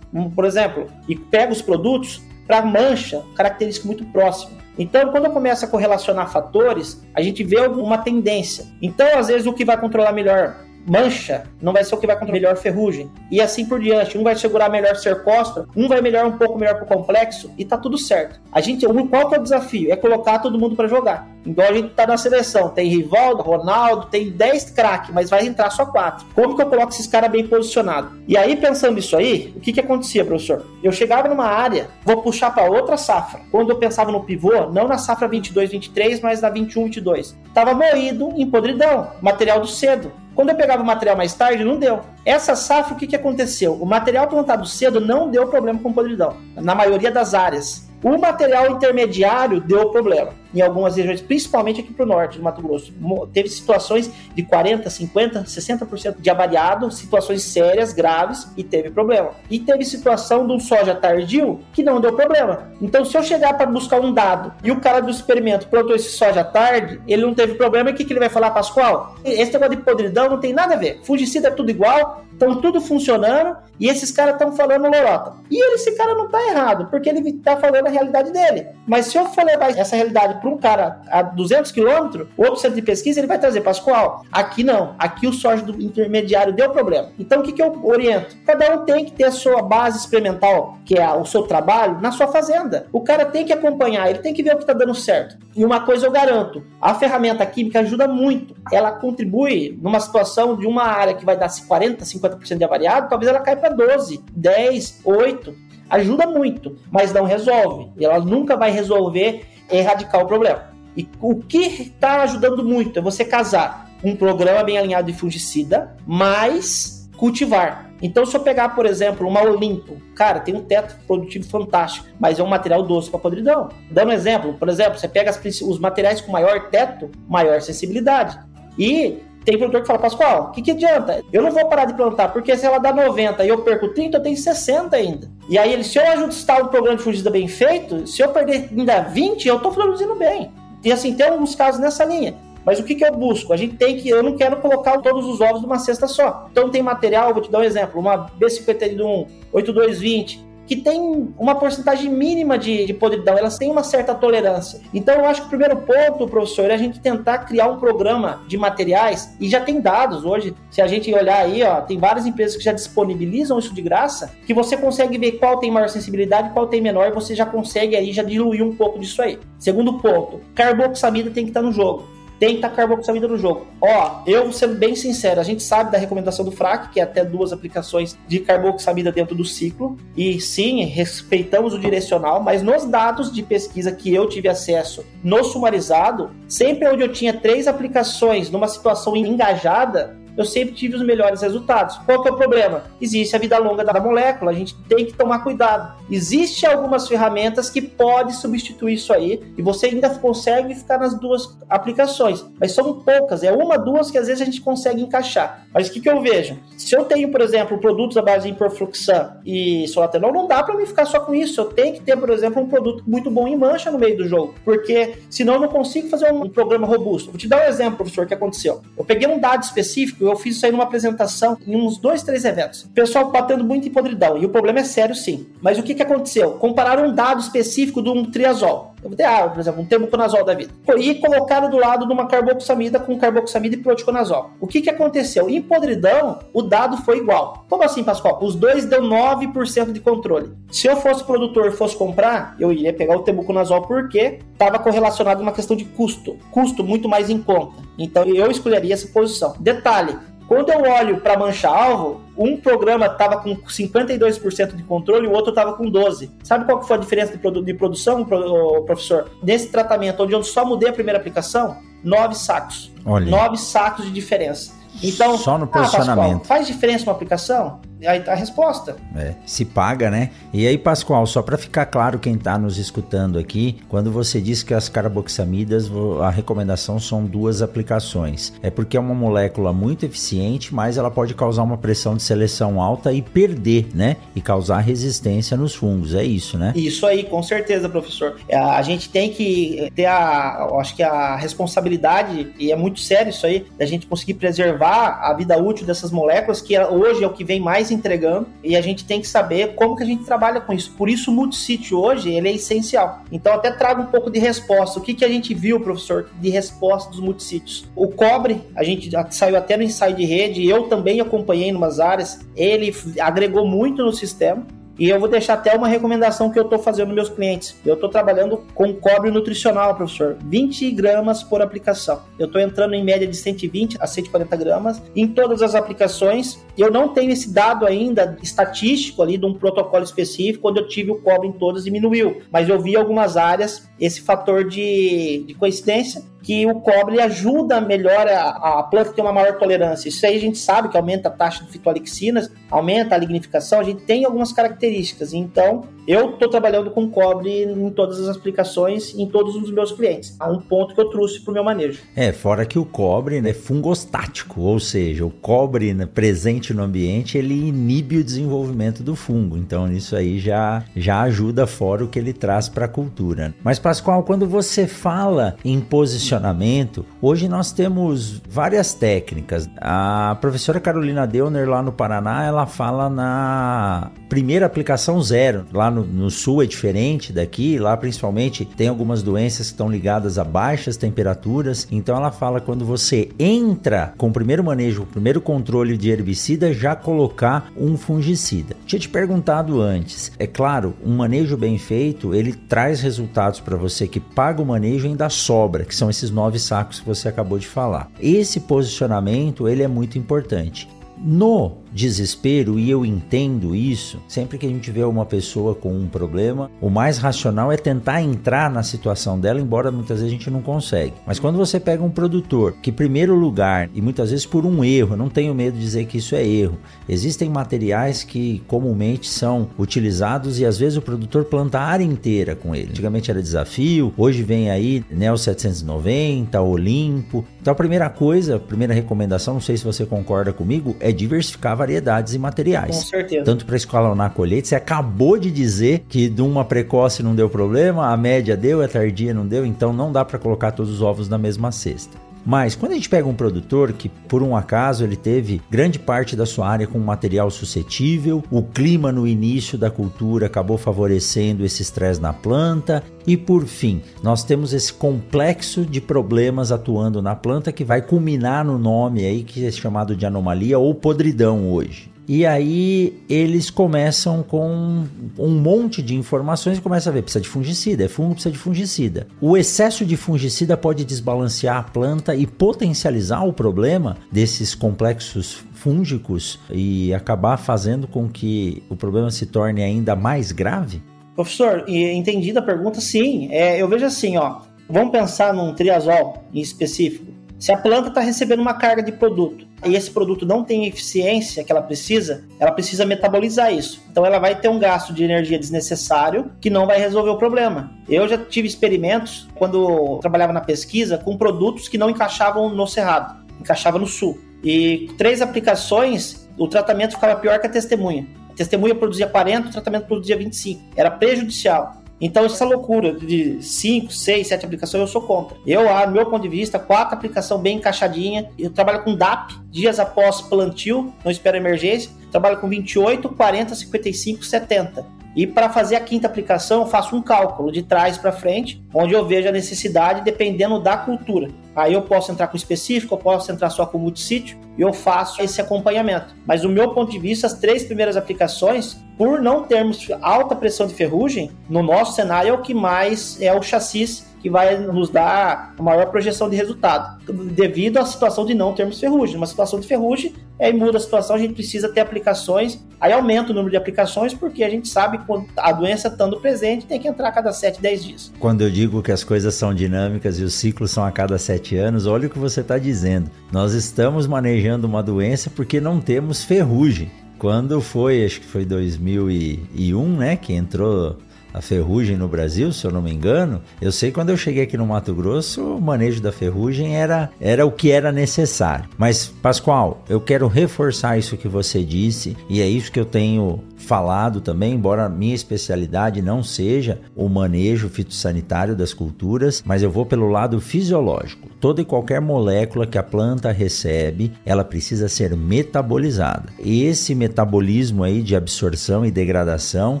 por 0.34 0.44
exemplo, 0.44 0.86
e 1.08 1.14
pego 1.16 1.52
os 1.52 1.62
produtos 1.62 2.20
para 2.46 2.62
mancha, 2.62 3.22
característica 3.36 3.86
muito 3.86 4.04
próxima. 4.06 4.58
Então, 4.78 5.10
quando 5.10 5.26
eu 5.26 5.30
começo 5.30 5.64
a 5.64 5.68
correlacionar 5.68 6.30
fatores, 6.32 7.02
a 7.14 7.22
gente 7.22 7.44
vê 7.44 7.58
alguma 7.58 7.98
tendência. 7.98 8.66
Então, 8.80 9.18
às 9.18 9.28
vezes, 9.28 9.46
o 9.46 9.52
que 9.52 9.64
vai 9.64 9.78
controlar 9.78 10.12
melhor 10.12 10.56
mancha 10.90 11.44
não 11.62 11.72
vai 11.72 11.84
ser 11.84 11.94
o 11.94 11.98
que 11.98 12.06
vai 12.06 12.16
controlar 12.16 12.32
melhor 12.32 12.56
ferrugem. 12.56 13.10
E 13.30 13.40
assim 13.40 13.64
por 13.64 13.80
diante. 13.80 14.18
Um 14.18 14.24
vai 14.24 14.34
segurar 14.34 14.68
melhor 14.68 14.96
ser 14.96 15.22
costa, 15.22 15.66
um 15.76 15.86
vai 15.86 16.00
melhor 16.00 16.26
um 16.26 16.32
pouco 16.32 16.58
melhor 16.58 16.76
pro 16.76 16.86
complexo 16.86 17.50
e 17.56 17.64
tá 17.64 17.76
tudo 17.76 17.96
certo. 17.96 18.40
A 18.50 18.60
gente, 18.60 18.84
qual 18.86 19.28
que 19.28 19.36
é 19.36 19.38
o 19.38 19.42
desafio? 19.42 19.92
É 19.92 19.96
colocar 19.96 20.40
todo 20.40 20.58
mundo 20.58 20.74
para 20.74 20.88
jogar. 20.88 21.28
Então 21.46 21.64
a 21.64 21.72
gente 21.72 21.90
tá 21.90 22.06
na 22.06 22.16
seleção, 22.16 22.68
tem 22.68 22.88
Rivaldo, 22.88 23.42
Ronaldo, 23.42 24.06
tem 24.06 24.30
10 24.30 24.70
craques, 24.70 25.14
mas 25.14 25.30
vai 25.30 25.46
entrar 25.46 25.70
só 25.70 25.86
4. 25.86 26.26
Como 26.34 26.54
que 26.54 26.62
eu 26.62 26.66
coloco 26.66 26.92
esses 26.92 27.06
caras 27.06 27.30
bem 27.30 27.46
posicionados? 27.46 28.12
E 28.28 28.36
aí, 28.36 28.56
pensando 28.56 28.98
isso 28.98 29.16
aí, 29.16 29.54
o 29.56 29.60
que 29.60 29.72
que 29.72 29.80
acontecia, 29.80 30.24
professor? 30.24 30.66
Eu 30.82 30.92
chegava 30.92 31.28
numa 31.28 31.46
área, 31.46 31.88
vou 32.04 32.22
puxar 32.22 32.50
para 32.54 32.70
outra 32.70 32.96
safra. 32.96 33.40
Quando 33.50 33.70
eu 33.70 33.76
pensava 33.76 34.12
no 34.12 34.24
pivô, 34.24 34.66
não 34.66 34.86
na 34.86 34.98
safra 34.98 35.28
22, 35.28 35.70
23, 35.70 36.20
mas 36.20 36.42
na 36.42 36.50
21, 36.50 36.84
22. 36.84 37.36
Tava 37.54 37.72
moído 37.74 38.32
em 38.36 38.48
podridão, 38.48 39.08
material 39.22 39.60
do 39.60 39.66
cedo. 39.66 40.12
Quando 40.40 40.48
eu 40.48 40.56
pegava 40.56 40.82
o 40.82 40.86
material 40.86 41.18
mais 41.18 41.34
tarde, 41.34 41.62
não 41.62 41.76
deu. 41.78 42.00
Essa 42.24 42.54
safra, 42.54 42.94
o 42.94 42.96
que, 42.96 43.06
que 43.06 43.16
aconteceu? 43.16 43.74
O 43.74 43.86
material 43.86 44.28
plantado 44.28 44.66
cedo 44.66 45.00
não 45.00 45.30
deu 45.30 45.48
problema 45.48 45.78
com 45.78 45.92
podridão, 45.92 46.36
na 46.54 46.74
maioria 46.74 47.10
das 47.10 47.34
áreas. 47.34 47.90
O 48.02 48.16
material 48.16 48.70
intermediário 48.70 49.60
deu 49.60 49.90
problema 49.90 50.32
em 50.54 50.60
algumas 50.60 50.96
regiões, 50.96 51.20
principalmente 51.20 51.80
aqui 51.80 51.92
para 51.92 52.04
o 52.04 52.08
norte 52.08 52.38
do 52.38 52.44
Mato 52.44 52.60
Grosso. 52.62 52.92
Teve 53.32 53.48
situações 53.48 54.10
de 54.34 54.42
40%, 54.42 54.84
50%, 54.86 55.44
60% 55.44 56.20
de 56.20 56.30
avariado, 56.30 56.90
situações 56.90 57.42
sérias, 57.42 57.92
graves, 57.92 58.48
e 58.56 58.64
teve 58.64 58.90
problema. 58.90 59.30
E 59.50 59.58
teve 59.58 59.84
situação 59.84 60.46
de 60.46 60.52
um 60.52 60.58
soja 60.58 60.94
tardio 60.94 61.60
que 61.72 61.82
não 61.82 62.00
deu 62.00 62.14
problema. 62.14 62.70
Então, 62.80 63.04
se 63.04 63.16
eu 63.16 63.22
chegar 63.22 63.54
para 63.54 63.66
buscar 63.66 64.00
um 64.00 64.12
dado 64.12 64.52
e 64.64 64.72
o 64.72 64.80
cara 64.80 65.00
do 65.00 65.10
experimento 65.10 65.68
plantou 65.68 65.94
esse 65.94 66.10
soja 66.10 66.42
tarde, 66.42 67.00
ele 67.06 67.22
não 67.22 67.34
teve 67.34 67.54
problema, 67.54 67.90
o 67.90 67.94
que, 67.94 68.04
que 68.04 68.12
ele 68.12 68.20
vai 68.20 68.28
falar, 68.28 68.50
Pascoal? 68.50 69.16
Esse 69.24 69.52
negócio 69.52 69.76
de 69.76 69.82
podridão 69.82 70.28
não 70.30 70.40
tem 70.40 70.52
nada 70.52 70.74
a 70.74 70.78
ver. 70.78 71.00
Fungicida 71.04 71.48
é 71.48 71.50
tudo 71.50 71.70
igual, 71.70 72.19
estão 72.32 72.60
tudo 72.60 72.80
funcionando 72.80 73.56
e 73.78 73.88
esses 73.88 74.10
caras 74.10 74.34
estão 74.34 74.52
falando 74.52 74.84
lorota. 74.84 75.34
E 75.50 75.74
esse 75.74 75.96
cara 75.96 76.14
não 76.14 76.26
está 76.26 76.42
errado, 76.48 76.88
porque 76.90 77.08
ele 77.08 77.28
está 77.28 77.56
falando 77.56 77.86
a 77.86 77.90
realidade 77.90 78.30
dele. 78.30 78.66
Mas 78.86 79.06
se 79.06 79.18
eu 79.18 79.26
for 79.26 79.44
levar 79.44 79.70
essa 79.70 79.96
realidade 79.96 80.40
para 80.40 80.50
um 80.50 80.58
cara 80.58 81.00
a 81.10 81.22
200 81.22 81.72
quilômetros, 81.72 82.28
outro 82.36 82.56
centro 82.56 82.76
de 82.76 82.82
pesquisa, 82.82 83.20
ele 83.20 83.26
vai 83.26 83.38
trazer, 83.38 83.62
Pascoal, 83.62 84.24
aqui 84.30 84.62
não, 84.62 84.94
aqui 84.98 85.26
o 85.26 85.32
soja 85.32 85.62
do 85.62 85.80
intermediário 85.80 86.52
deu 86.52 86.70
problema. 86.70 87.08
Então 87.18 87.40
o 87.40 87.42
que, 87.42 87.52
que 87.52 87.62
eu 87.62 87.84
oriento? 87.84 88.36
Cada 88.46 88.74
um 88.74 88.84
tem 88.84 89.04
que 89.04 89.12
ter 89.12 89.24
a 89.24 89.32
sua 89.32 89.62
base 89.62 89.98
experimental, 89.98 90.78
que 90.84 90.98
é 90.98 91.12
o 91.12 91.24
seu 91.24 91.42
trabalho, 91.42 92.00
na 92.00 92.12
sua 92.12 92.28
fazenda. 92.28 92.86
O 92.92 93.00
cara 93.00 93.24
tem 93.24 93.44
que 93.44 93.52
acompanhar, 93.52 94.08
ele 94.08 94.20
tem 94.20 94.34
que 94.34 94.42
ver 94.42 94.52
o 94.52 94.56
que 94.56 94.62
está 94.62 94.72
dando 94.72 94.94
certo. 94.94 95.36
E 95.56 95.64
uma 95.64 95.80
coisa 95.80 96.06
eu 96.06 96.10
garanto, 96.10 96.62
a 96.80 96.94
ferramenta 96.94 97.44
química 97.46 97.80
ajuda 97.80 98.06
muito. 98.06 98.54
Ela 98.72 98.92
contribui 98.92 99.78
numa 99.80 100.00
situação 100.00 100.56
de 100.56 100.66
uma 100.66 100.84
área 100.84 101.14
que 101.14 101.24
vai 101.24 101.36
dar 101.36 101.50
40, 101.66 101.99
50% 102.04 102.58
de 102.58 102.64
avariado, 102.64 103.08
talvez 103.08 103.28
ela 103.28 103.40
caia 103.40 103.56
para 103.56 103.70
12, 103.70 104.22
10, 104.32 105.00
8 105.04 105.70
ajuda 105.90 106.26
muito, 106.26 106.76
mas 106.90 107.12
não 107.12 107.24
resolve. 107.24 107.90
Ela 108.00 108.20
nunca 108.20 108.56
vai 108.56 108.70
resolver 108.70 109.44
erradicar 109.70 110.22
o 110.22 110.26
problema. 110.26 110.70
E 110.96 111.08
o 111.20 111.36
que 111.36 111.58
está 111.58 112.22
ajudando 112.22 112.64
muito 112.64 112.98
é 112.98 113.02
você 113.02 113.24
casar 113.24 113.90
um 114.02 114.16
programa 114.16 114.62
bem 114.62 114.78
alinhado 114.78 115.10
de 115.10 115.18
fungicida, 115.18 115.96
mais 116.06 117.08
cultivar. 117.16 117.90
Então, 118.02 118.24
se 118.24 118.34
eu 118.34 118.40
pegar, 118.40 118.70
por 118.70 118.86
exemplo, 118.86 119.28
uma 119.28 119.42
Olimpo, 119.42 120.00
cara, 120.14 120.40
tem 120.40 120.56
um 120.56 120.62
teto 120.62 120.96
produtivo 121.06 121.46
fantástico, 121.46 122.08
mas 122.18 122.38
é 122.38 122.42
um 122.42 122.46
material 122.46 122.82
doce 122.82 123.10
para 123.10 123.20
podridão. 123.20 123.68
Dando 123.90 124.08
um 124.08 124.12
exemplo, 124.12 124.54
por 124.54 124.70
exemplo, 124.70 124.98
você 124.98 125.06
pega 125.06 125.28
as, 125.28 125.60
os 125.60 125.78
materiais 125.78 126.20
com 126.20 126.32
maior 126.32 126.70
teto, 126.70 127.10
maior 127.28 127.60
sensibilidade. 127.60 128.38
E 128.78 129.18
tem 129.44 129.56
produtor 129.56 129.80
que 129.80 129.86
fala, 129.86 129.98
Pascoal, 129.98 130.44
o 130.44 130.50
que, 130.50 130.62
que 130.62 130.70
adianta? 130.70 131.24
Eu 131.32 131.42
não 131.42 131.50
vou 131.50 131.66
parar 131.66 131.86
de 131.86 131.94
plantar, 131.94 132.32
porque 132.32 132.56
se 132.56 132.66
ela 132.66 132.78
dá 132.78 132.92
90 132.92 133.44
e 133.44 133.48
eu 133.48 133.58
perco 133.62 133.88
30, 133.88 134.18
eu 134.18 134.22
tenho 134.22 134.36
60 134.36 134.94
ainda. 134.94 135.30
E 135.48 135.58
aí, 135.58 135.82
se 135.82 135.98
eu 135.98 136.06
ajustar 136.12 136.62
o 136.62 136.68
programa 136.68 136.96
de 136.96 137.02
fugida 137.02 137.30
bem 137.30 137.48
feito, 137.48 138.06
se 138.06 138.22
eu 138.22 138.28
perder 138.28 138.68
ainda 138.70 139.00
20, 139.00 139.48
eu 139.48 139.56
estou 139.56 139.72
produzindo 139.72 140.14
bem. 140.14 140.52
E 140.84 140.92
assim, 140.92 141.14
tem 141.14 141.26
alguns 141.26 141.54
casos 141.54 141.80
nessa 141.80 142.04
linha. 142.04 142.34
Mas 142.64 142.78
o 142.78 142.84
que, 142.84 142.94
que 142.94 143.04
eu 143.04 143.12
busco? 143.12 143.52
A 143.52 143.56
gente 143.56 143.76
tem 143.76 143.96
que. 143.96 144.08
Eu 144.08 144.22
não 144.22 144.36
quero 144.36 144.58
colocar 144.58 144.98
todos 144.98 145.26
os 145.26 145.40
ovos 145.40 145.62
numa 145.62 145.78
cesta 145.78 146.06
só. 146.06 146.46
Então 146.52 146.68
tem 146.68 146.82
material, 146.82 147.32
vou 147.32 147.42
te 147.42 147.50
dar 147.50 147.60
um 147.60 147.64
exemplo: 147.64 147.98
uma 147.98 148.28
B51, 148.38 149.26
8220, 149.52 150.44
que 150.70 150.76
tem 150.76 151.34
uma 151.36 151.56
porcentagem 151.56 152.08
mínima 152.08 152.56
de, 152.56 152.86
de 152.86 152.94
podridão, 152.94 153.36
elas 153.36 153.58
têm 153.58 153.68
uma 153.68 153.82
certa 153.82 154.14
tolerância. 154.14 154.80
Então, 154.94 155.16
eu 155.16 155.24
acho 155.24 155.40
que 155.40 155.46
o 155.48 155.50
primeiro 155.50 155.78
ponto, 155.78 156.28
professor, 156.28 156.70
é 156.70 156.74
a 156.74 156.76
gente 156.76 157.00
tentar 157.00 157.38
criar 157.38 157.66
um 157.66 157.80
programa 157.80 158.44
de 158.46 158.56
materiais, 158.56 159.34
e 159.40 159.48
já 159.48 159.60
tem 159.60 159.80
dados 159.80 160.24
hoje, 160.24 160.54
se 160.70 160.80
a 160.80 160.86
gente 160.86 161.12
olhar 161.12 161.38
aí, 161.38 161.64
ó, 161.64 161.80
tem 161.80 161.98
várias 161.98 162.24
empresas 162.24 162.56
que 162.56 162.62
já 162.62 162.70
disponibilizam 162.70 163.58
isso 163.58 163.74
de 163.74 163.82
graça, 163.82 164.32
que 164.46 164.54
você 164.54 164.76
consegue 164.76 165.18
ver 165.18 165.32
qual 165.32 165.58
tem 165.58 165.72
maior 165.72 165.88
sensibilidade, 165.88 166.50
qual 166.50 166.68
tem 166.68 166.80
menor, 166.80 167.10
você 167.10 167.34
já 167.34 167.44
consegue 167.44 167.96
aí 167.96 168.12
já 168.12 168.22
diluir 168.22 168.64
um 168.64 168.72
pouco 168.72 169.00
disso 169.00 169.20
aí. 169.20 169.40
Segundo 169.58 169.98
ponto, 169.98 170.40
carboxamida 170.54 171.32
tem 171.32 171.42
que 171.42 171.50
estar 171.50 171.62
no 171.62 171.72
jogo 171.72 172.19
estar 172.54 172.70
carboxamida 172.70 173.28
no 173.28 173.36
jogo. 173.36 173.66
Ó, 173.80 174.22
eu 174.26 174.44
vou 174.44 174.52
ser 174.52 174.68
bem 174.68 174.94
sincero, 174.96 175.40
a 175.40 175.44
gente 175.44 175.62
sabe 175.62 175.92
da 175.92 175.98
recomendação 175.98 176.44
do 176.44 176.50
FRAC, 176.50 176.90
que 176.90 177.00
é 177.00 177.02
até 177.02 177.24
duas 177.24 177.52
aplicações 177.52 178.16
de 178.26 178.40
carboxamida 178.40 179.12
dentro 179.12 179.34
do 179.34 179.44
ciclo, 179.44 179.96
e 180.16 180.40
sim, 180.40 180.84
respeitamos 180.84 181.74
o 181.74 181.78
direcional, 181.78 182.42
mas 182.42 182.62
nos 182.62 182.84
dados 182.84 183.32
de 183.32 183.42
pesquisa 183.42 183.92
que 183.92 184.12
eu 184.14 184.28
tive 184.28 184.48
acesso 184.48 185.04
no 185.22 185.44
sumarizado, 185.44 186.30
sempre 186.48 186.88
onde 186.88 187.02
eu 187.02 187.12
tinha 187.12 187.32
três 187.32 187.68
aplicações 187.68 188.50
numa 188.50 188.68
situação 188.68 189.16
engajada, 189.16 190.19
eu 190.36 190.44
sempre 190.44 190.74
tive 190.74 190.96
os 190.96 191.02
melhores 191.02 191.42
resultados. 191.42 191.98
Qual 192.06 192.22
que 192.22 192.28
é 192.28 192.32
o 192.32 192.36
problema? 192.36 192.84
Existe 193.00 193.36
a 193.36 193.38
vida 193.38 193.58
longa 193.58 193.84
da 193.84 193.98
molécula, 194.00 194.50
a 194.50 194.54
gente 194.54 194.74
tem 194.88 195.06
que 195.06 195.12
tomar 195.12 195.40
cuidado. 195.40 195.94
Existem 196.10 196.68
algumas 196.68 197.08
ferramentas 197.08 197.70
que 197.70 197.80
podem 197.80 198.32
substituir 198.32 198.94
isso 198.94 199.12
aí 199.12 199.40
e 199.56 199.62
você 199.62 199.86
ainda 199.86 200.10
consegue 200.10 200.74
ficar 200.74 200.98
nas 200.98 201.18
duas 201.18 201.56
aplicações, 201.68 202.44
mas 202.58 202.72
são 202.72 203.00
poucas, 203.00 203.42
é 203.42 203.52
uma, 203.52 203.78
duas 203.78 204.10
que 204.10 204.18
às 204.18 204.26
vezes 204.26 204.42
a 204.42 204.44
gente 204.44 204.60
consegue 204.60 205.02
encaixar. 205.02 205.66
Mas 205.72 205.88
o 205.88 205.92
que, 205.92 206.00
que 206.00 206.08
eu 206.08 206.20
vejo? 206.20 206.58
Se 206.76 206.96
eu 206.96 207.04
tenho, 207.04 207.30
por 207.30 207.40
exemplo, 207.40 207.78
produtos 207.78 208.16
à 208.16 208.22
base 208.22 208.46
de 208.46 208.54
Imperfluxan 208.54 209.36
e 209.44 209.86
Solatenol, 209.88 210.32
não 210.32 210.46
dá 210.46 210.62
para 210.62 210.76
mim 210.76 210.86
ficar 210.86 211.04
só 211.04 211.20
com 211.20 211.34
isso. 211.34 211.60
Eu 211.60 211.66
tenho 211.66 211.94
que 211.94 212.00
ter, 212.00 212.16
por 212.16 212.30
exemplo, 212.30 212.62
um 212.62 212.68
produto 212.68 213.04
muito 213.06 213.30
bom 213.30 213.46
em 213.46 213.56
mancha 213.56 213.90
no 213.90 213.98
meio 213.98 214.16
do 214.16 214.26
jogo, 214.26 214.54
porque 214.64 215.18
senão 215.30 215.54
eu 215.54 215.60
não 215.60 215.68
consigo 215.68 216.08
fazer 216.08 216.32
um 216.32 216.48
programa 216.48 216.86
robusto. 216.86 217.30
Vou 217.30 217.38
te 217.38 217.48
dar 217.48 217.64
um 217.64 217.68
exemplo, 217.68 217.96
professor, 217.96 218.26
que 218.26 218.34
aconteceu. 218.34 218.80
Eu 218.98 219.04
peguei 219.04 219.28
um 219.28 219.38
dado 219.38 219.62
específico 219.62 220.19
eu 220.26 220.36
fiz 220.36 220.56
isso 220.56 220.66
aí 220.66 220.72
numa 220.72 220.84
apresentação 220.84 221.56
em 221.66 221.76
uns 221.76 221.98
dois, 221.98 222.22
três 222.22 222.44
eventos. 222.44 222.88
Pessoal 222.94 223.30
batendo 223.30 223.64
muito 223.64 223.88
em 223.88 223.90
podridão. 223.90 224.36
E 224.36 224.44
o 224.44 224.48
problema 224.48 224.80
é 224.80 224.84
sério, 224.84 225.14
sim. 225.14 225.46
Mas 225.60 225.78
o 225.78 225.82
que, 225.82 225.94
que 225.94 226.02
aconteceu? 226.02 226.52
Compararam 226.52 227.08
um 227.08 227.14
dado 227.14 227.40
específico 227.40 228.02
de 228.02 228.10
um 228.10 228.30
triazol. 228.30 228.90
Ah, 229.24 229.48
por 229.48 229.60
exemplo, 229.60 229.80
um 229.80 229.86
termoconazol 229.86 230.44
da 230.44 230.54
vida. 230.54 230.72
E 230.98 231.14
colocaram 231.14 231.70
do 231.70 231.78
lado 231.78 232.06
de 232.06 232.12
uma 232.12 232.26
carboxamida 232.26 232.98
com 232.98 233.18
carboxamida 233.18 233.74
e 233.74 233.78
proticonazol. 233.78 234.50
O 234.60 234.66
que, 234.66 234.82
que 234.82 234.90
aconteceu? 234.90 235.48
Em 235.48 235.62
podridão, 235.62 236.40
o 236.52 236.62
dado 236.62 236.98
foi 236.98 237.18
igual. 237.18 237.64
Como 237.68 237.82
assim, 237.82 238.04
Pascoal? 238.04 238.38
Os 238.42 238.54
dois 238.54 238.84
deu 238.84 239.02
9% 239.02 239.92
de 239.92 240.00
controle. 240.00 240.52
Se 240.70 240.86
eu 240.86 240.96
fosse 240.96 241.24
produtor 241.24 241.66
e 241.68 241.72
fosse 241.72 241.96
comprar, 241.96 242.54
eu 242.58 242.70
iria 242.70 242.92
pegar 242.92 243.16
o 243.16 243.22
tebuconazol 243.22 243.82
porque 243.82 244.40
estava 244.52 244.78
correlacionado 244.78 245.40
a 245.40 245.42
uma 245.42 245.52
questão 245.52 245.76
de 245.76 245.84
custo. 245.84 246.36
Custo 246.50 246.84
muito 246.84 247.08
mais 247.08 247.30
em 247.30 247.38
conta. 247.38 247.82
Então 247.98 248.24
eu 248.24 248.50
escolheria 248.50 248.94
essa 248.94 249.08
posição. 249.08 249.54
Detalhe, 249.58 250.16
quando 250.50 250.68
eu 250.70 250.80
olho 250.80 251.20
para 251.20 251.38
mancha-alvo, 251.38 252.22
um 252.36 252.56
programa 252.56 253.06
estava 253.06 253.36
com 253.36 253.54
52% 253.54 254.74
de 254.74 254.82
controle 254.82 255.26
e 255.26 255.28
o 255.28 255.32
outro 255.32 255.50
estava 255.50 255.74
com 255.74 255.84
12%. 255.84 256.28
Sabe 256.42 256.64
qual 256.64 256.80
que 256.80 256.88
foi 256.88 256.96
a 256.96 256.98
diferença 256.98 257.30
de, 257.30 257.38
produ 257.38 257.62
de 257.62 257.72
produção, 257.72 258.24
professor? 258.24 259.30
Nesse 259.40 259.68
tratamento, 259.68 260.24
onde 260.24 260.32
eu 260.32 260.42
só 260.42 260.64
mudei 260.64 260.88
a 260.88 260.92
primeira 260.92 261.20
aplicação, 261.20 261.76
nove 262.02 262.34
sacos. 262.34 262.92
Olha. 263.06 263.30
Nove 263.30 263.58
sacos 263.58 264.06
de 264.06 264.10
diferença. 264.10 264.72
Então, 265.00 265.38
só 265.38 265.56
no 265.56 265.68
posicionamento. 265.68 266.18
Ah, 266.18 266.24
Pascoal, 266.24 266.44
faz 266.44 266.66
diferença 266.66 267.04
uma 267.04 267.12
aplicação? 267.12 267.80
Aí 268.06 268.20
tá 268.20 268.32
a 268.32 268.36
resposta. 268.36 268.96
É, 269.16 269.34
se 269.44 269.64
paga, 269.64 270.10
né? 270.10 270.30
E 270.52 270.66
aí, 270.66 270.78
Pascoal, 270.78 271.26
só 271.26 271.42
para 271.42 271.58
ficar 271.58 271.86
claro 271.86 272.18
quem 272.18 272.36
tá 272.36 272.58
nos 272.58 272.78
escutando 272.78 273.38
aqui, 273.38 273.78
quando 273.88 274.10
você 274.10 274.40
diz 274.40 274.62
que 274.62 274.74
as 274.74 274.88
carboxamidas, 274.88 275.90
a 276.22 276.30
recomendação 276.30 276.98
são 276.98 277.24
duas 277.24 277.62
aplicações. 277.62 278.52
É 278.62 278.70
porque 278.70 278.96
é 278.96 279.00
uma 279.00 279.14
molécula 279.14 279.72
muito 279.72 280.06
eficiente, 280.06 280.74
mas 280.74 280.96
ela 280.96 281.10
pode 281.10 281.34
causar 281.34 281.62
uma 281.62 281.76
pressão 281.76 282.16
de 282.16 282.22
seleção 282.22 282.80
alta 282.80 283.12
e 283.12 283.22
perder, 283.22 283.88
né? 283.94 284.16
E 284.34 284.40
causar 284.40 284.78
resistência 284.78 285.56
nos 285.56 285.74
fungos. 285.74 286.14
É 286.14 286.24
isso, 286.24 286.58
né? 286.58 286.72
Isso 286.74 287.06
aí, 287.06 287.24
com 287.24 287.42
certeza, 287.42 287.88
professor. 287.88 288.36
É, 288.48 288.56
a 288.56 288.82
gente 288.82 289.08
tem 289.08 289.30
que 289.30 289.90
ter 289.94 290.06
a, 290.06 290.68
acho 290.78 290.94
que 290.94 291.02
a 291.02 291.36
responsabilidade, 291.36 292.52
e 292.58 292.72
é 292.72 292.76
muito 292.76 293.00
sério 293.00 293.30
isso 293.30 293.46
aí, 293.46 293.66
da 293.78 293.86
gente 293.86 294.06
conseguir 294.06 294.34
preservar 294.34 295.20
a 295.22 295.34
vida 295.34 295.56
útil 295.56 295.86
dessas 295.86 296.10
moléculas, 296.10 296.60
que 296.60 296.78
hoje 296.78 297.22
é 297.22 297.26
o 297.26 297.32
que 297.32 297.44
vem 297.44 297.60
mais 297.60 297.89
entregando, 297.90 298.46
e 298.62 298.76
a 298.76 298.80
gente 298.80 299.04
tem 299.04 299.20
que 299.20 299.28
saber 299.28 299.74
como 299.74 299.96
que 299.96 300.02
a 300.02 300.06
gente 300.06 300.24
trabalha 300.24 300.60
com 300.60 300.72
isso. 300.72 300.92
Por 300.96 301.08
isso 301.08 301.30
o 301.30 301.34
multisítio 301.34 301.98
hoje, 301.98 302.32
ele 302.32 302.48
é 302.48 302.52
essencial. 302.52 303.22
Então 303.30 303.52
até 303.52 303.70
trago 303.70 304.02
um 304.02 304.06
pouco 304.06 304.30
de 304.30 304.38
resposta. 304.38 304.98
O 304.98 305.02
que, 305.02 305.14
que 305.14 305.24
a 305.24 305.28
gente 305.28 305.54
viu, 305.54 305.80
professor, 305.80 306.30
de 306.40 306.50
resposta 306.50 307.10
dos 307.10 307.20
multissítios? 307.20 307.88
O 307.94 308.08
cobre, 308.08 308.60
a 308.74 308.82
gente 308.82 309.10
saiu 309.30 309.56
até 309.56 309.76
no 309.76 309.82
ensaio 309.82 310.14
de 310.14 310.24
rede, 310.24 310.66
eu 310.66 310.84
também 310.84 311.20
acompanhei 311.20 311.68
em 311.68 311.74
umas 311.74 312.00
áreas, 312.00 312.40
ele 312.56 312.94
agregou 313.18 313.66
muito 313.66 314.02
no 314.02 314.12
sistema. 314.12 314.66
E 315.00 315.08
eu 315.08 315.18
vou 315.18 315.30
deixar 315.30 315.54
até 315.54 315.74
uma 315.74 315.88
recomendação 315.88 316.50
que 316.50 316.58
eu 316.58 316.64
estou 316.64 316.78
fazendo 316.78 317.14
meus 317.14 317.30
clientes. 317.30 317.74
Eu 317.86 317.94
estou 317.94 318.10
trabalhando 318.10 318.62
com 318.74 318.92
cobre 318.92 319.30
nutricional, 319.30 319.94
professor. 319.94 320.36
20 320.44 320.90
gramas 320.90 321.42
por 321.42 321.62
aplicação. 321.62 322.20
Eu 322.38 322.44
estou 322.44 322.60
entrando 322.60 322.92
em 322.92 323.02
média 323.02 323.26
de 323.26 323.34
120 323.34 323.96
a 323.98 324.06
140 324.06 324.54
gramas 324.56 325.02
em 325.16 325.26
todas 325.26 325.62
as 325.62 325.74
aplicações. 325.74 326.62
Eu 326.80 326.90
não 326.90 327.08
tenho 327.08 327.30
esse 327.30 327.52
dado 327.52 327.84
ainda 327.84 328.38
estatístico 328.42 329.22
ali 329.22 329.36
de 329.36 329.44
um 329.44 329.52
protocolo 329.52 330.02
específico, 330.02 330.68
onde 330.70 330.80
eu 330.80 330.88
tive 330.88 331.10
o 331.10 331.20
cobre 331.20 331.46
em 331.46 331.52
todas 331.52 331.84
diminuiu. 331.84 332.40
Mas 332.50 332.70
eu 332.70 332.80
vi 332.80 332.96
algumas 332.96 333.36
áreas 333.36 333.86
esse 334.00 334.22
fator 334.22 334.64
de, 334.66 335.44
de 335.46 335.54
coincidência 335.54 336.22
que 336.42 336.66
o 336.66 336.76
cobre 336.76 337.20
ajuda 337.20 337.82
melhor 337.82 338.26
a, 338.26 338.78
a 338.78 338.82
planta 338.82 339.12
ter 339.12 339.20
uma 339.20 339.32
maior 339.32 339.58
tolerância. 339.58 340.08
Isso 340.08 340.24
aí 340.24 340.36
a 340.36 340.40
gente 340.40 340.56
sabe 340.56 340.88
que 340.88 340.96
aumenta 340.96 341.28
a 341.28 341.30
taxa 341.30 341.64
de 341.64 341.70
fitoalixinas, 341.70 342.50
aumenta 342.70 343.14
a 343.14 343.18
lignificação, 343.18 343.78
a 343.78 343.84
gente 343.84 344.02
tem 344.04 344.24
algumas 344.24 344.50
características. 344.50 345.34
Então, 345.34 345.84
eu 346.10 346.30
estou 346.30 346.48
trabalhando 346.48 346.90
com 346.90 347.08
cobre 347.08 347.62
em 347.62 347.90
todas 347.90 348.20
as 348.20 348.36
aplicações, 348.36 349.14
em 349.16 349.26
todos 349.26 349.54
os 349.54 349.70
meus 349.70 349.92
clientes. 349.92 350.34
Há 350.40 350.50
um 350.50 350.58
ponto 350.58 350.94
que 350.94 351.00
eu 351.00 351.08
trouxe 351.08 351.40
para 351.40 351.50
o 351.50 351.54
meu 351.54 351.62
manejo. 351.62 352.02
É, 352.16 352.32
fora 352.32 352.66
que 352.66 352.78
o 352.78 352.84
cobre 352.84 353.40
né, 353.40 353.50
é 353.50 353.54
fungostático, 353.54 354.60
ou 354.60 354.80
seja, 354.80 355.24
o 355.24 355.30
cobre 355.30 355.94
né, 355.94 356.06
presente 356.06 356.74
no 356.74 356.82
ambiente, 356.82 357.38
ele 357.38 357.54
inibe 357.54 358.16
o 358.16 358.24
desenvolvimento 358.24 359.02
do 359.02 359.14
fungo. 359.14 359.56
Então, 359.56 359.90
isso 359.92 360.16
aí 360.16 360.38
já, 360.38 360.84
já 360.96 361.20
ajuda 361.22 361.66
fora 361.66 362.04
o 362.04 362.08
que 362.08 362.18
ele 362.18 362.32
traz 362.32 362.68
para 362.68 362.86
a 362.86 362.88
cultura. 362.88 363.54
Mas, 363.62 363.78
Pascoal, 363.78 364.24
quando 364.24 364.48
você 364.48 364.86
fala 364.86 365.56
em 365.64 365.80
posicionamento, 365.80 367.04
hoje 367.22 367.48
nós 367.48 367.72
temos 367.72 368.40
várias 368.48 368.94
técnicas. 368.94 369.68
A 369.76 370.36
professora 370.40 370.80
Carolina 370.80 371.26
Deuner, 371.26 371.68
lá 371.68 371.82
no 371.82 371.92
Paraná, 371.92 372.44
ela 372.44 372.66
fala 372.66 373.08
na 373.08 374.10
primeira 374.28 374.66
aplicação 374.66 375.20
zero. 375.22 375.66
Lá 375.72 375.90
no, 375.90 375.99
no 376.04 376.30
sul 376.30 376.62
é 376.62 376.66
diferente 376.66 377.32
daqui, 377.32 377.78
lá 377.78 377.96
principalmente 377.96 378.64
tem 378.64 378.88
algumas 378.88 379.22
doenças 379.22 379.66
que 379.66 379.72
estão 379.72 379.90
ligadas 379.90 380.38
a 380.38 380.44
baixas 380.44 380.96
temperaturas. 380.96 381.86
Então 381.90 382.16
ela 382.16 382.30
fala 382.30 382.60
quando 382.60 382.84
você 382.84 383.30
entra 383.38 384.14
com 384.16 384.28
o 384.28 384.32
primeiro 384.32 384.64
manejo, 384.64 385.02
o 385.02 385.06
primeiro 385.06 385.40
controle 385.40 385.96
de 385.96 386.10
herbicida, 386.10 386.72
já 386.72 386.94
colocar 386.96 387.70
um 387.76 387.96
fungicida. 387.96 388.76
Tinha 388.86 389.00
te 389.00 389.08
perguntado 389.08 389.80
antes. 389.80 390.32
É 390.38 390.46
claro, 390.46 390.94
um 391.04 391.16
manejo 391.16 391.56
bem 391.56 391.78
feito, 391.78 392.34
ele 392.34 392.52
traz 392.52 393.00
resultados 393.00 393.60
para 393.60 393.76
você 393.76 394.06
que 394.06 394.20
paga 394.20 394.62
o 394.62 394.66
manejo 394.66 395.06
e 395.06 395.10
ainda 395.10 395.28
sobra, 395.28 395.84
que 395.84 395.94
são 395.94 396.10
esses 396.10 396.30
nove 396.30 396.58
sacos 396.58 397.00
que 397.00 397.06
você 397.06 397.28
acabou 397.28 397.58
de 397.58 397.66
falar. 397.66 398.10
Esse 398.20 398.60
posicionamento 398.60 399.68
ele 399.68 399.82
é 399.82 399.88
muito 399.88 400.18
importante. 400.18 400.88
No 401.22 401.72
desespero, 401.92 402.78
e 402.78 402.90
eu 402.90 403.04
entendo 403.04 403.74
isso, 403.74 404.20
sempre 404.28 404.58
que 404.58 404.66
a 404.66 404.68
gente 404.68 404.90
vê 404.90 405.02
uma 405.02 405.26
pessoa 405.26 405.74
com 405.74 405.92
um 405.92 406.06
problema, 406.06 406.70
o 406.80 406.90
mais 406.90 407.18
racional 407.18 407.72
é 407.72 407.76
tentar 407.76 408.22
entrar 408.22 408.70
na 408.70 408.82
situação 408.82 409.38
dela, 409.38 409.60
embora 409.60 409.90
muitas 409.90 410.18
vezes 410.18 410.32
a 410.32 410.36
gente 410.36 410.50
não 410.50 410.62
consegue. 410.62 411.14
Mas 411.26 411.38
quando 411.38 411.56
você 411.56 411.80
pega 411.80 412.02
um 412.02 412.10
produtor 412.10 412.74
que, 412.82 412.92
primeiro 412.92 413.34
lugar, 413.34 413.88
e 413.94 414.00
muitas 414.00 414.30
vezes 414.30 414.46
por 414.46 414.64
um 414.64 414.84
erro, 414.84 415.16
não 415.16 415.28
tenho 415.28 415.54
medo 415.54 415.76
de 415.76 415.80
dizer 415.80 416.06
que 416.06 416.18
isso 416.18 416.34
é 416.34 416.46
erro, 416.46 416.78
existem 417.08 417.48
materiais 417.48 418.22
que 418.22 418.62
comumente 418.66 419.28
são 419.28 419.68
utilizados 419.78 420.58
e 420.58 420.66
às 420.66 420.78
vezes 420.78 420.96
o 420.96 421.02
produtor 421.02 421.44
planta 421.44 421.78
a 421.78 421.84
área 421.84 422.04
inteira 422.04 422.54
com 422.54 422.74
ele. 422.74 422.90
Antigamente 422.90 423.30
era 423.30 423.42
desafio, 423.42 424.12
hoje 424.16 424.42
vem 424.42 424.70
aí 424.70 425.04
Neo 425.10 425.36
790, 425.36 426.60
Olimpo. 426.60 427.44
Então 427.60 427.72
a 427.72 427.76
primeira 427.76 428.08
coisa, 428.08 428.56
a 428.56 428.60
primeira 428.60 428.94
recomendação, 428.94 429.54
não 429.54 429.60
sei 429.60 429.76
se 429.76 429.84
você 429.84 430.04
concorda 430.04 430.52
comigo, 430.52 430.96
é 431.00 431.12
diversificar 431.12 431.79
variedades 431.80 432.34
e 432.34 432.38
materiais. 432.38 432.94
Com 432.94 433.02
certeza. 433.02 433.44
Tanto 433.44 433.64
para 433.64 433.76
escalonar 433.76 434.26
a 434.26 434.30
colheita, 434.30 434.68
você 434.68 434.74
acabou 434.74 435.38
de 435.38 435.50
dizer 435.50 436.04
que 436.08 436.28
de 436.28 436.42
uma 436.42 436.62
precoce 436.62 437.22
não 437.22 437.34
deu 437.34 437.48
problema, 437.48 438.12
a 438.12 438.16
média 438.16 438.54
deu, 438.54 438.82
a 438.82 438.88
tardia 438.88 439.32
não 439.32 439.46
deu, 439.46 439.64
então 439.64 439.92
não 439.92 440.12
dá 440.12 440.24
para 440.24 440.38
colocar 440.38 440.72
todos 440.72 440.92
os 440.92 441.00
ovos 441.00 441.28
na 441.28 441.38
mesma 441.38 441.72
cesta. 441.72 442.29
Mas 442.44 442.74
quando 442.74 442.92
a 442.92 442.94
gente 442.94 443.08
pega 443.08 443.28
um 443.28 443.34
produtor 443.34 443.92
que, 443.92 444.08
por 444.08 444.42
um 444.42 444.56
acaso, 444.56 445.04
ele 445.04 445.16
teve 445.16 445.60
grande 445.70 445.98
parte 445.98 446.34
da 446.34 446.46
sua 446.46 446.68
área 446.68 446.86
com 446.86 446.98
material 446.98 447.50
suscetível, 447.50 448.42
o 448.50 448.62
clima 448.62 449.12
no 449.12 449.26
início 449.26 449.76
da 449.76 449.90
cultura 449.90 450.46
acabou 450.46 450.78
favorecendo 450.78 451.64
esse 451.64 451.82
estresse 451.82 452.20
na 452.20 452.32
planta, 452.32 453.02
e 453.26 453.36
por 453.36 453.66
fim, 453.66 454.02
nós 454.22 454.42
temos 454.42 454.72
esse 454.72 454.92
complexo 454.92 455.84
de 455.84 456.00
problemas 456.00 456.72
atuando 456.72 457.20
na 457.20 457.36
planta 457.36 457.72
que 457.72 457.84
vai 457.84 458.02
culminar 458.02 458.64
no 458.64 458.78
nome 458.78 459.24
aí 459.24 459.42
que 459.42 459.64
é 459.64 459.70
chamado 459.70 460.16
de 460.16 460.26
anomalia 460.26 460.78
ou 460.78 460.94
podridão 460.94 461.70
hoje. 461.70 462.10
E 462.28 462.46
aí 462.46 463.22
eles 463.28 463.70
começam 463.70 464.42
com 464.42 465.04
um 465.38 465.50
monte 465.50 466.00
de 466.00 466.14
informações 466.14 466.78
e 466.78 466.80
começam 466.80 467.10
a 467.10 467.14
ver, 467.14 467.22
precisa 467.22 467.42
de 467.42 467.48
fungicida, 467.48 468.04
é 468.04 468.08
fungo, 468.08 468.34
precisa 468.34 468.52
de 468.52 468.58
fungicida. 468.58 469.26
O 469.40 469.56
excesso 469.56 470.04
de 470.04 470.16
fungicida 470.16 470.76
pode 470.76 471.04
desbalancear 471.04 471.78
a 471.78 471.82
planta 471.82 472.34
e 472.34 472.46
potencializar 472.46 473.44
o 473.44 473.52
problema 473.52 474.16
desses 474.30 474.74
complexos 474.74 475.64
fúngicos 475.72 476.58
e 476.70 477.12
acabar 477.14 477.56
fazendo 477.56 478.06
com 478.06 478.28
que 478.28 478.82
o 478.88 478.94
problema 478.94 479.30
se 479.30 479.46
torne 479.46 479.82
ainda 479.82 480.14
mais 480.14 480.52
grave? 480.52 481.02
Professor, 481.34 481.84
entendida 481.88 482.60
a 482.60 482.62
pergunta, 482.62 483.00
sim. 483.00 483.48
É, 483.50 483.80
eu 483.80 483.88
vejo 483.88 484.04
assim, 484.04 484.36
ó. 484.36 484.60
Vamos 484.88 485.12
pensar 485.12 485.54
num 485.54 485.72
triazol 485.74 486.44
em 486.52 486.60
específico. 486.60 487.32
Se 487.58 487.72
a 487.72 487.76
planta 487.76 488.08
está 488.08 488.20
recebendo 488.20 488.60
uma 488.60 488.74
carga 488.74 489.02
de 489.02 489.12
produto 489.12 489.66
e 489.84 489.94
esse 489.94 490.10
produto 490.10 490.44
não 490.44 490.62
tem 490.62 490.86
eficiência 490.86 491.64
que 491.64 491.72
ela 491.72 491.82
precisa, 491.82 492.44
ela 492.58 492.72
precisa 492.72 493.06
metabolizar 493.06 493.72
isso. 493.72 494.02
Então 494.10 494.26
ela 494.26 494.38
vai 494.38 494.54
ter 494.54 494.68
um 494.68 494.78
gasto 494.78 495.12
de 495.12 495.24
energia 495.24 495.58
desnecessário 495.58 496.50
que 496.60 496.68
não 496.68 496.86
vai 496.86 496.98
resolver 496.98 497.30
o 497.30 497.38
problema. 497.38 497.92
Eu 498.08 498.28
já 498.28 498.36
tive 498.36 498.68
experimentos 498.68 499.48
quando 499.54 500.18
trabalhava 500.18 500.52
na 500.52 500.60
pesquisa 500.60 501.16
com 501.16 501.36
produtos 501.36 501.88
que 501.88 501.96
não 501.96 502.10
encaixavam 502.10 502.68
no 502.68 502.86
cerrado, 502.86 503.44
encaixava 503.58 503.98
no 503.98 504.06
sul. 504.06 504.38
E 504.62 505.10
três 505.16 505.40
aplicações, 505.40 506.48
o 506.58 506.68
tratamento 506.68 507.14
ficava 507.14 507.36
pior 507.36 507.58
que 507.58 507.66
a 507.66 507.70
testemunha. 507.70 508.26
A 508.50 508.54
testemunha 508.54 508.94
produzia 508.94 509.26
40, 509.26 509.68
o 509.68 509.72
tratamento 509.72 510.06
produzia 510.06 510.36
25. 510.36 510.82
Era 510.94 511.10
prejudicial. 511.10 511.99
Então, 512.20 512.44
essa 512.44 512.64
loucura 512.64 513.14
de 513.14 513.62
5, 513.62 514.12
6, 514.12 514.46
7 514.46 514.66
aplicações, 514.66 515.00
eu 515.00 515.06
sou 515.06 515.22
contra. 515.22 515.56
Eu, 515.66 515.84
no 516.06 516.12
meu 516.12 516.26
ponto 516.26 516.42
de 516.42 516.48
vista, 516.48 516.78
quatro 516.78 517.14
aplicações 517.14 517.60
bem 517.60 517.78
encaixadinha. 517.78 518.50
Eu 518.58 518.70
trabalho 518.70 519.02
com 519.02 519.14
DAP, 519.14 519.54
dias 519.70 519.98
após 519.98 520.40
plantio, 520.42 521.12
não 521.24 521.30
espero 521.30 521.56
emergência. 521.56 522.10
Trabalho 522.30 522.60
com 522.60 522.68
28, 522.68 523.28
40, 523.30 523.74
55, 523.74 524.44
70. 524.44 525.20
E 525.34 525.46
para 525.46 525.70
fazer 525.70 525.94
a 525.96 526.00
quinta 526.00 526.26
aplicação, 526.26 526.80
eu 526.82 526.86
faço 526.86 527.14
um 527.14 527.22
cálculo 527.22 527.70
de 527.70 527.82
trás 527.82 528.18
para 528.18 528.32
frente, 528.32 528.82
onde 528.92 529.14
eu 529.14 529.24
vejo 529.26 529.48
a 529.48 529.52
necessidade 529.52 530.22
dependendo 530.22 530.80
da 530.80 530.96
cultura. 530.96 531.48
Aí 531.74 531.94
eu 531.94 532.02
posso 532.02 532.32
entrar 532.32 532.48
com 532.48 532.56
específico, 532.56 533.14
eu 533.14 533.18
posso 533.18 533.50
entrar 533.50 533.70
só 533.70 533.86
com 533.86 533.96
multissítio 533.96 534.58
e 534.76 534.82
eu 534.82 534.92
faço 534.92 535.40
esse 535.40 535.60
acompanhamento. 535.60 536.34
Mas 536.44 536.62
do 536.62 536.68
meu 536.68 536.92
ponto 536.92 537.12
de 537.12 537.18
vista, 537.18 537.46
as 537.46 537.54
três 537.54 537.84
primeiras 537.84 538.16
aplicações, 538.16 538.98
por 539.20 539.38
não 539.38 539.64
termos 539.64 540.08
alta 540.22 540.56
pressão 540.56 540.86
de 540.86 540.94
ferrugem, 540.94 541.50
no 541.68 541.82
nosso 541.82 542.14
cenário 542.14 542.48
é 542.48 542.52
o 542.54 542.62
que 542.62 542.72
mais 542.72 543.36
é 543.38 543.52
o 543.52 543.60
chassi 543.60 544.24
que 544.40 544.48
vai 544.48 544.78
nos 544.78 545.10
dar 545.10 545.74
a 545.78 545.82
maior 545.82 546.06
projeção 546.06 546.48
de 546.48 546.56
resultado, 546.56 547.22
devido 547.52 547.98
à 547.98 548.06
situação 548.06 548.46
de 548.46 548.54
não 548.54 548.72
termos 548.72 548.98
ferrugem. 548.98 549.36
Uma 549.36 549.46
situação 549.46 549.78
de 549.78 549.86
ferrugem, 549.86 550.32
aí 550.58 550.72
muda 550.72 550.96
a 550.96 551.00
situação, 551.00 551.36
a 551.36 551.38
gente 551.38 551.52
precisa 551.52 551.90
ter 551.90 552.00
aplicações, 552.00 552.82
aí 552.98 553.12
aumenta 553.12 553.52
o 553.52 553.54
número 553.54 553.70
de 553.70 553.76
aplicações, 553.76 554.32
porque 554.32 554.64
a 554.64 554.70
gente 554.70 554.88
sabe 554.88 555.18
que 555.18 555.24
a 555.58 555.72
doença 555.72 556.08
estando 556.08 556.40
presente 556.40 556.86
tem 556.86 556.98
que 556.98 557.06
entrar 557.06 557.28
a 557.28 557.32
cada 557.32 557.52
7, 557.52 557.78
10 557.82 558.02
dias. 558.02 558.32
Quando 558.40 558.62
eu 558.62 558.70
digo 558.70 559.02
que 559.02 559.12
as 559.12 559.22
coisas 559.22 559.54
são 559.54 559.74
dinâmicas 559.74 560.38
e 560.38 560.42
os 560.42 560.54
ciclos 560.54 560.92
são 560.92 561.04
a 561.04 561.12
cada 561.12 561.36
7 561.36 561.76
anos, 561.76 562.06
olha 562.06 562.26
o 562.26 562.30
que 562.30 562.38
você 562.38 562.62
está 562.62 562.78
dizendo. 562.78 563.30
Nós 563.52 563.74
estamos 563.74 564.26
manejando 564.26 564.86
uma 564.86 565.02
doença 565.02 565.50
porque 565.54 565.78
não 565.78 566.00
temos 566.00 566.42
ferrugem. 566.42 567.10
Quando 567.40 567.80
foi, 567.80 568.22
acho 568.22 568.38
que 568.38 568.46
foi 568.46 568.66
2001, 568.66 570.16
né, 570.18 570.36
que 570.36 570.52
entrou 570.52 571.16
a 571.52 571.60
ferrugem 571.60 572.16
no 572.16 572.28
Brasil, 572.28 572.72
se 572.72 572.86
eu 572.86 572.90
não 572.90 573.02
me 573.02 573.12
engano. 573.12 573.60
Eu 573.80 573.92
sei 573.92 574.10
quando 574.10 574.30
eu 574.30 574.36
cheguei 574.36 574.64
aqui 574.64 574.76
no 574.76 574.86
Mato 574.86 575.14
Grosso, 575.14 575.76
o 575.76 575.80
manejo 575.80 576.20
da 576.20 576.32
ferrugem 576.32 576.96
era, 576.96 577.30
era 577.40 577.66
o 577.66 577.72
que 577.72 577.90
era 577.90 578.12
necessário. 578.12 578.88
Mas, 578.96 579.26
Pascoal, 579.26 580.04
eu 580.08 580.20
quero 580.20 580.46
reforçar 580.46 581.18
isso 581.18 581.36
que 581.36 581.48
você 581.48 581.82
disse 581.82 582.36
e 582.48 582.60
é 582.60 582.68
isso 582.68 582.92
que 582.92 583.00
eu 583.00 583.04
tenho 583.04 583.62
falado 583.80 584.40
também, 584.40 584.74
embora 584.74 585.08
minha 585.08 585.34
especialidade 585.34 586.22
não 586.22 586.42
seja 586.42 587.00
o 587.16 587.28
manejo 587.28 587.88
fitossanitário 587.88 588.76
das 588.76 588.92
culturas, 588.92 589.62
mas 589.66 589.82
eu 589.82 589.90
vou 589.90 590.06
pelo 590.06 590.28
lado 590.28 590.60
fisiológico. 590.60 591.48
Toda 591.58 591.80
e 591.80 591.84
qualquer 591.84 592.20
molécula 592.20 592.86
que 592.86 592.98
a 592.98 593.02
planta 593.02 593.50
recebe, 593.50 594.32
ela 594.44 594.64
precisa 594.64 595.08
ser 595.08 595.36
metabolizada. 595.36 596.52
Esse 596.58 597.14
metabolismo 597.14 598.04
aí 598.04 598.22
de 598.22 598.36
absorção 598.36 599.04
e 599.04 599.10
degradação, 599.10 600.00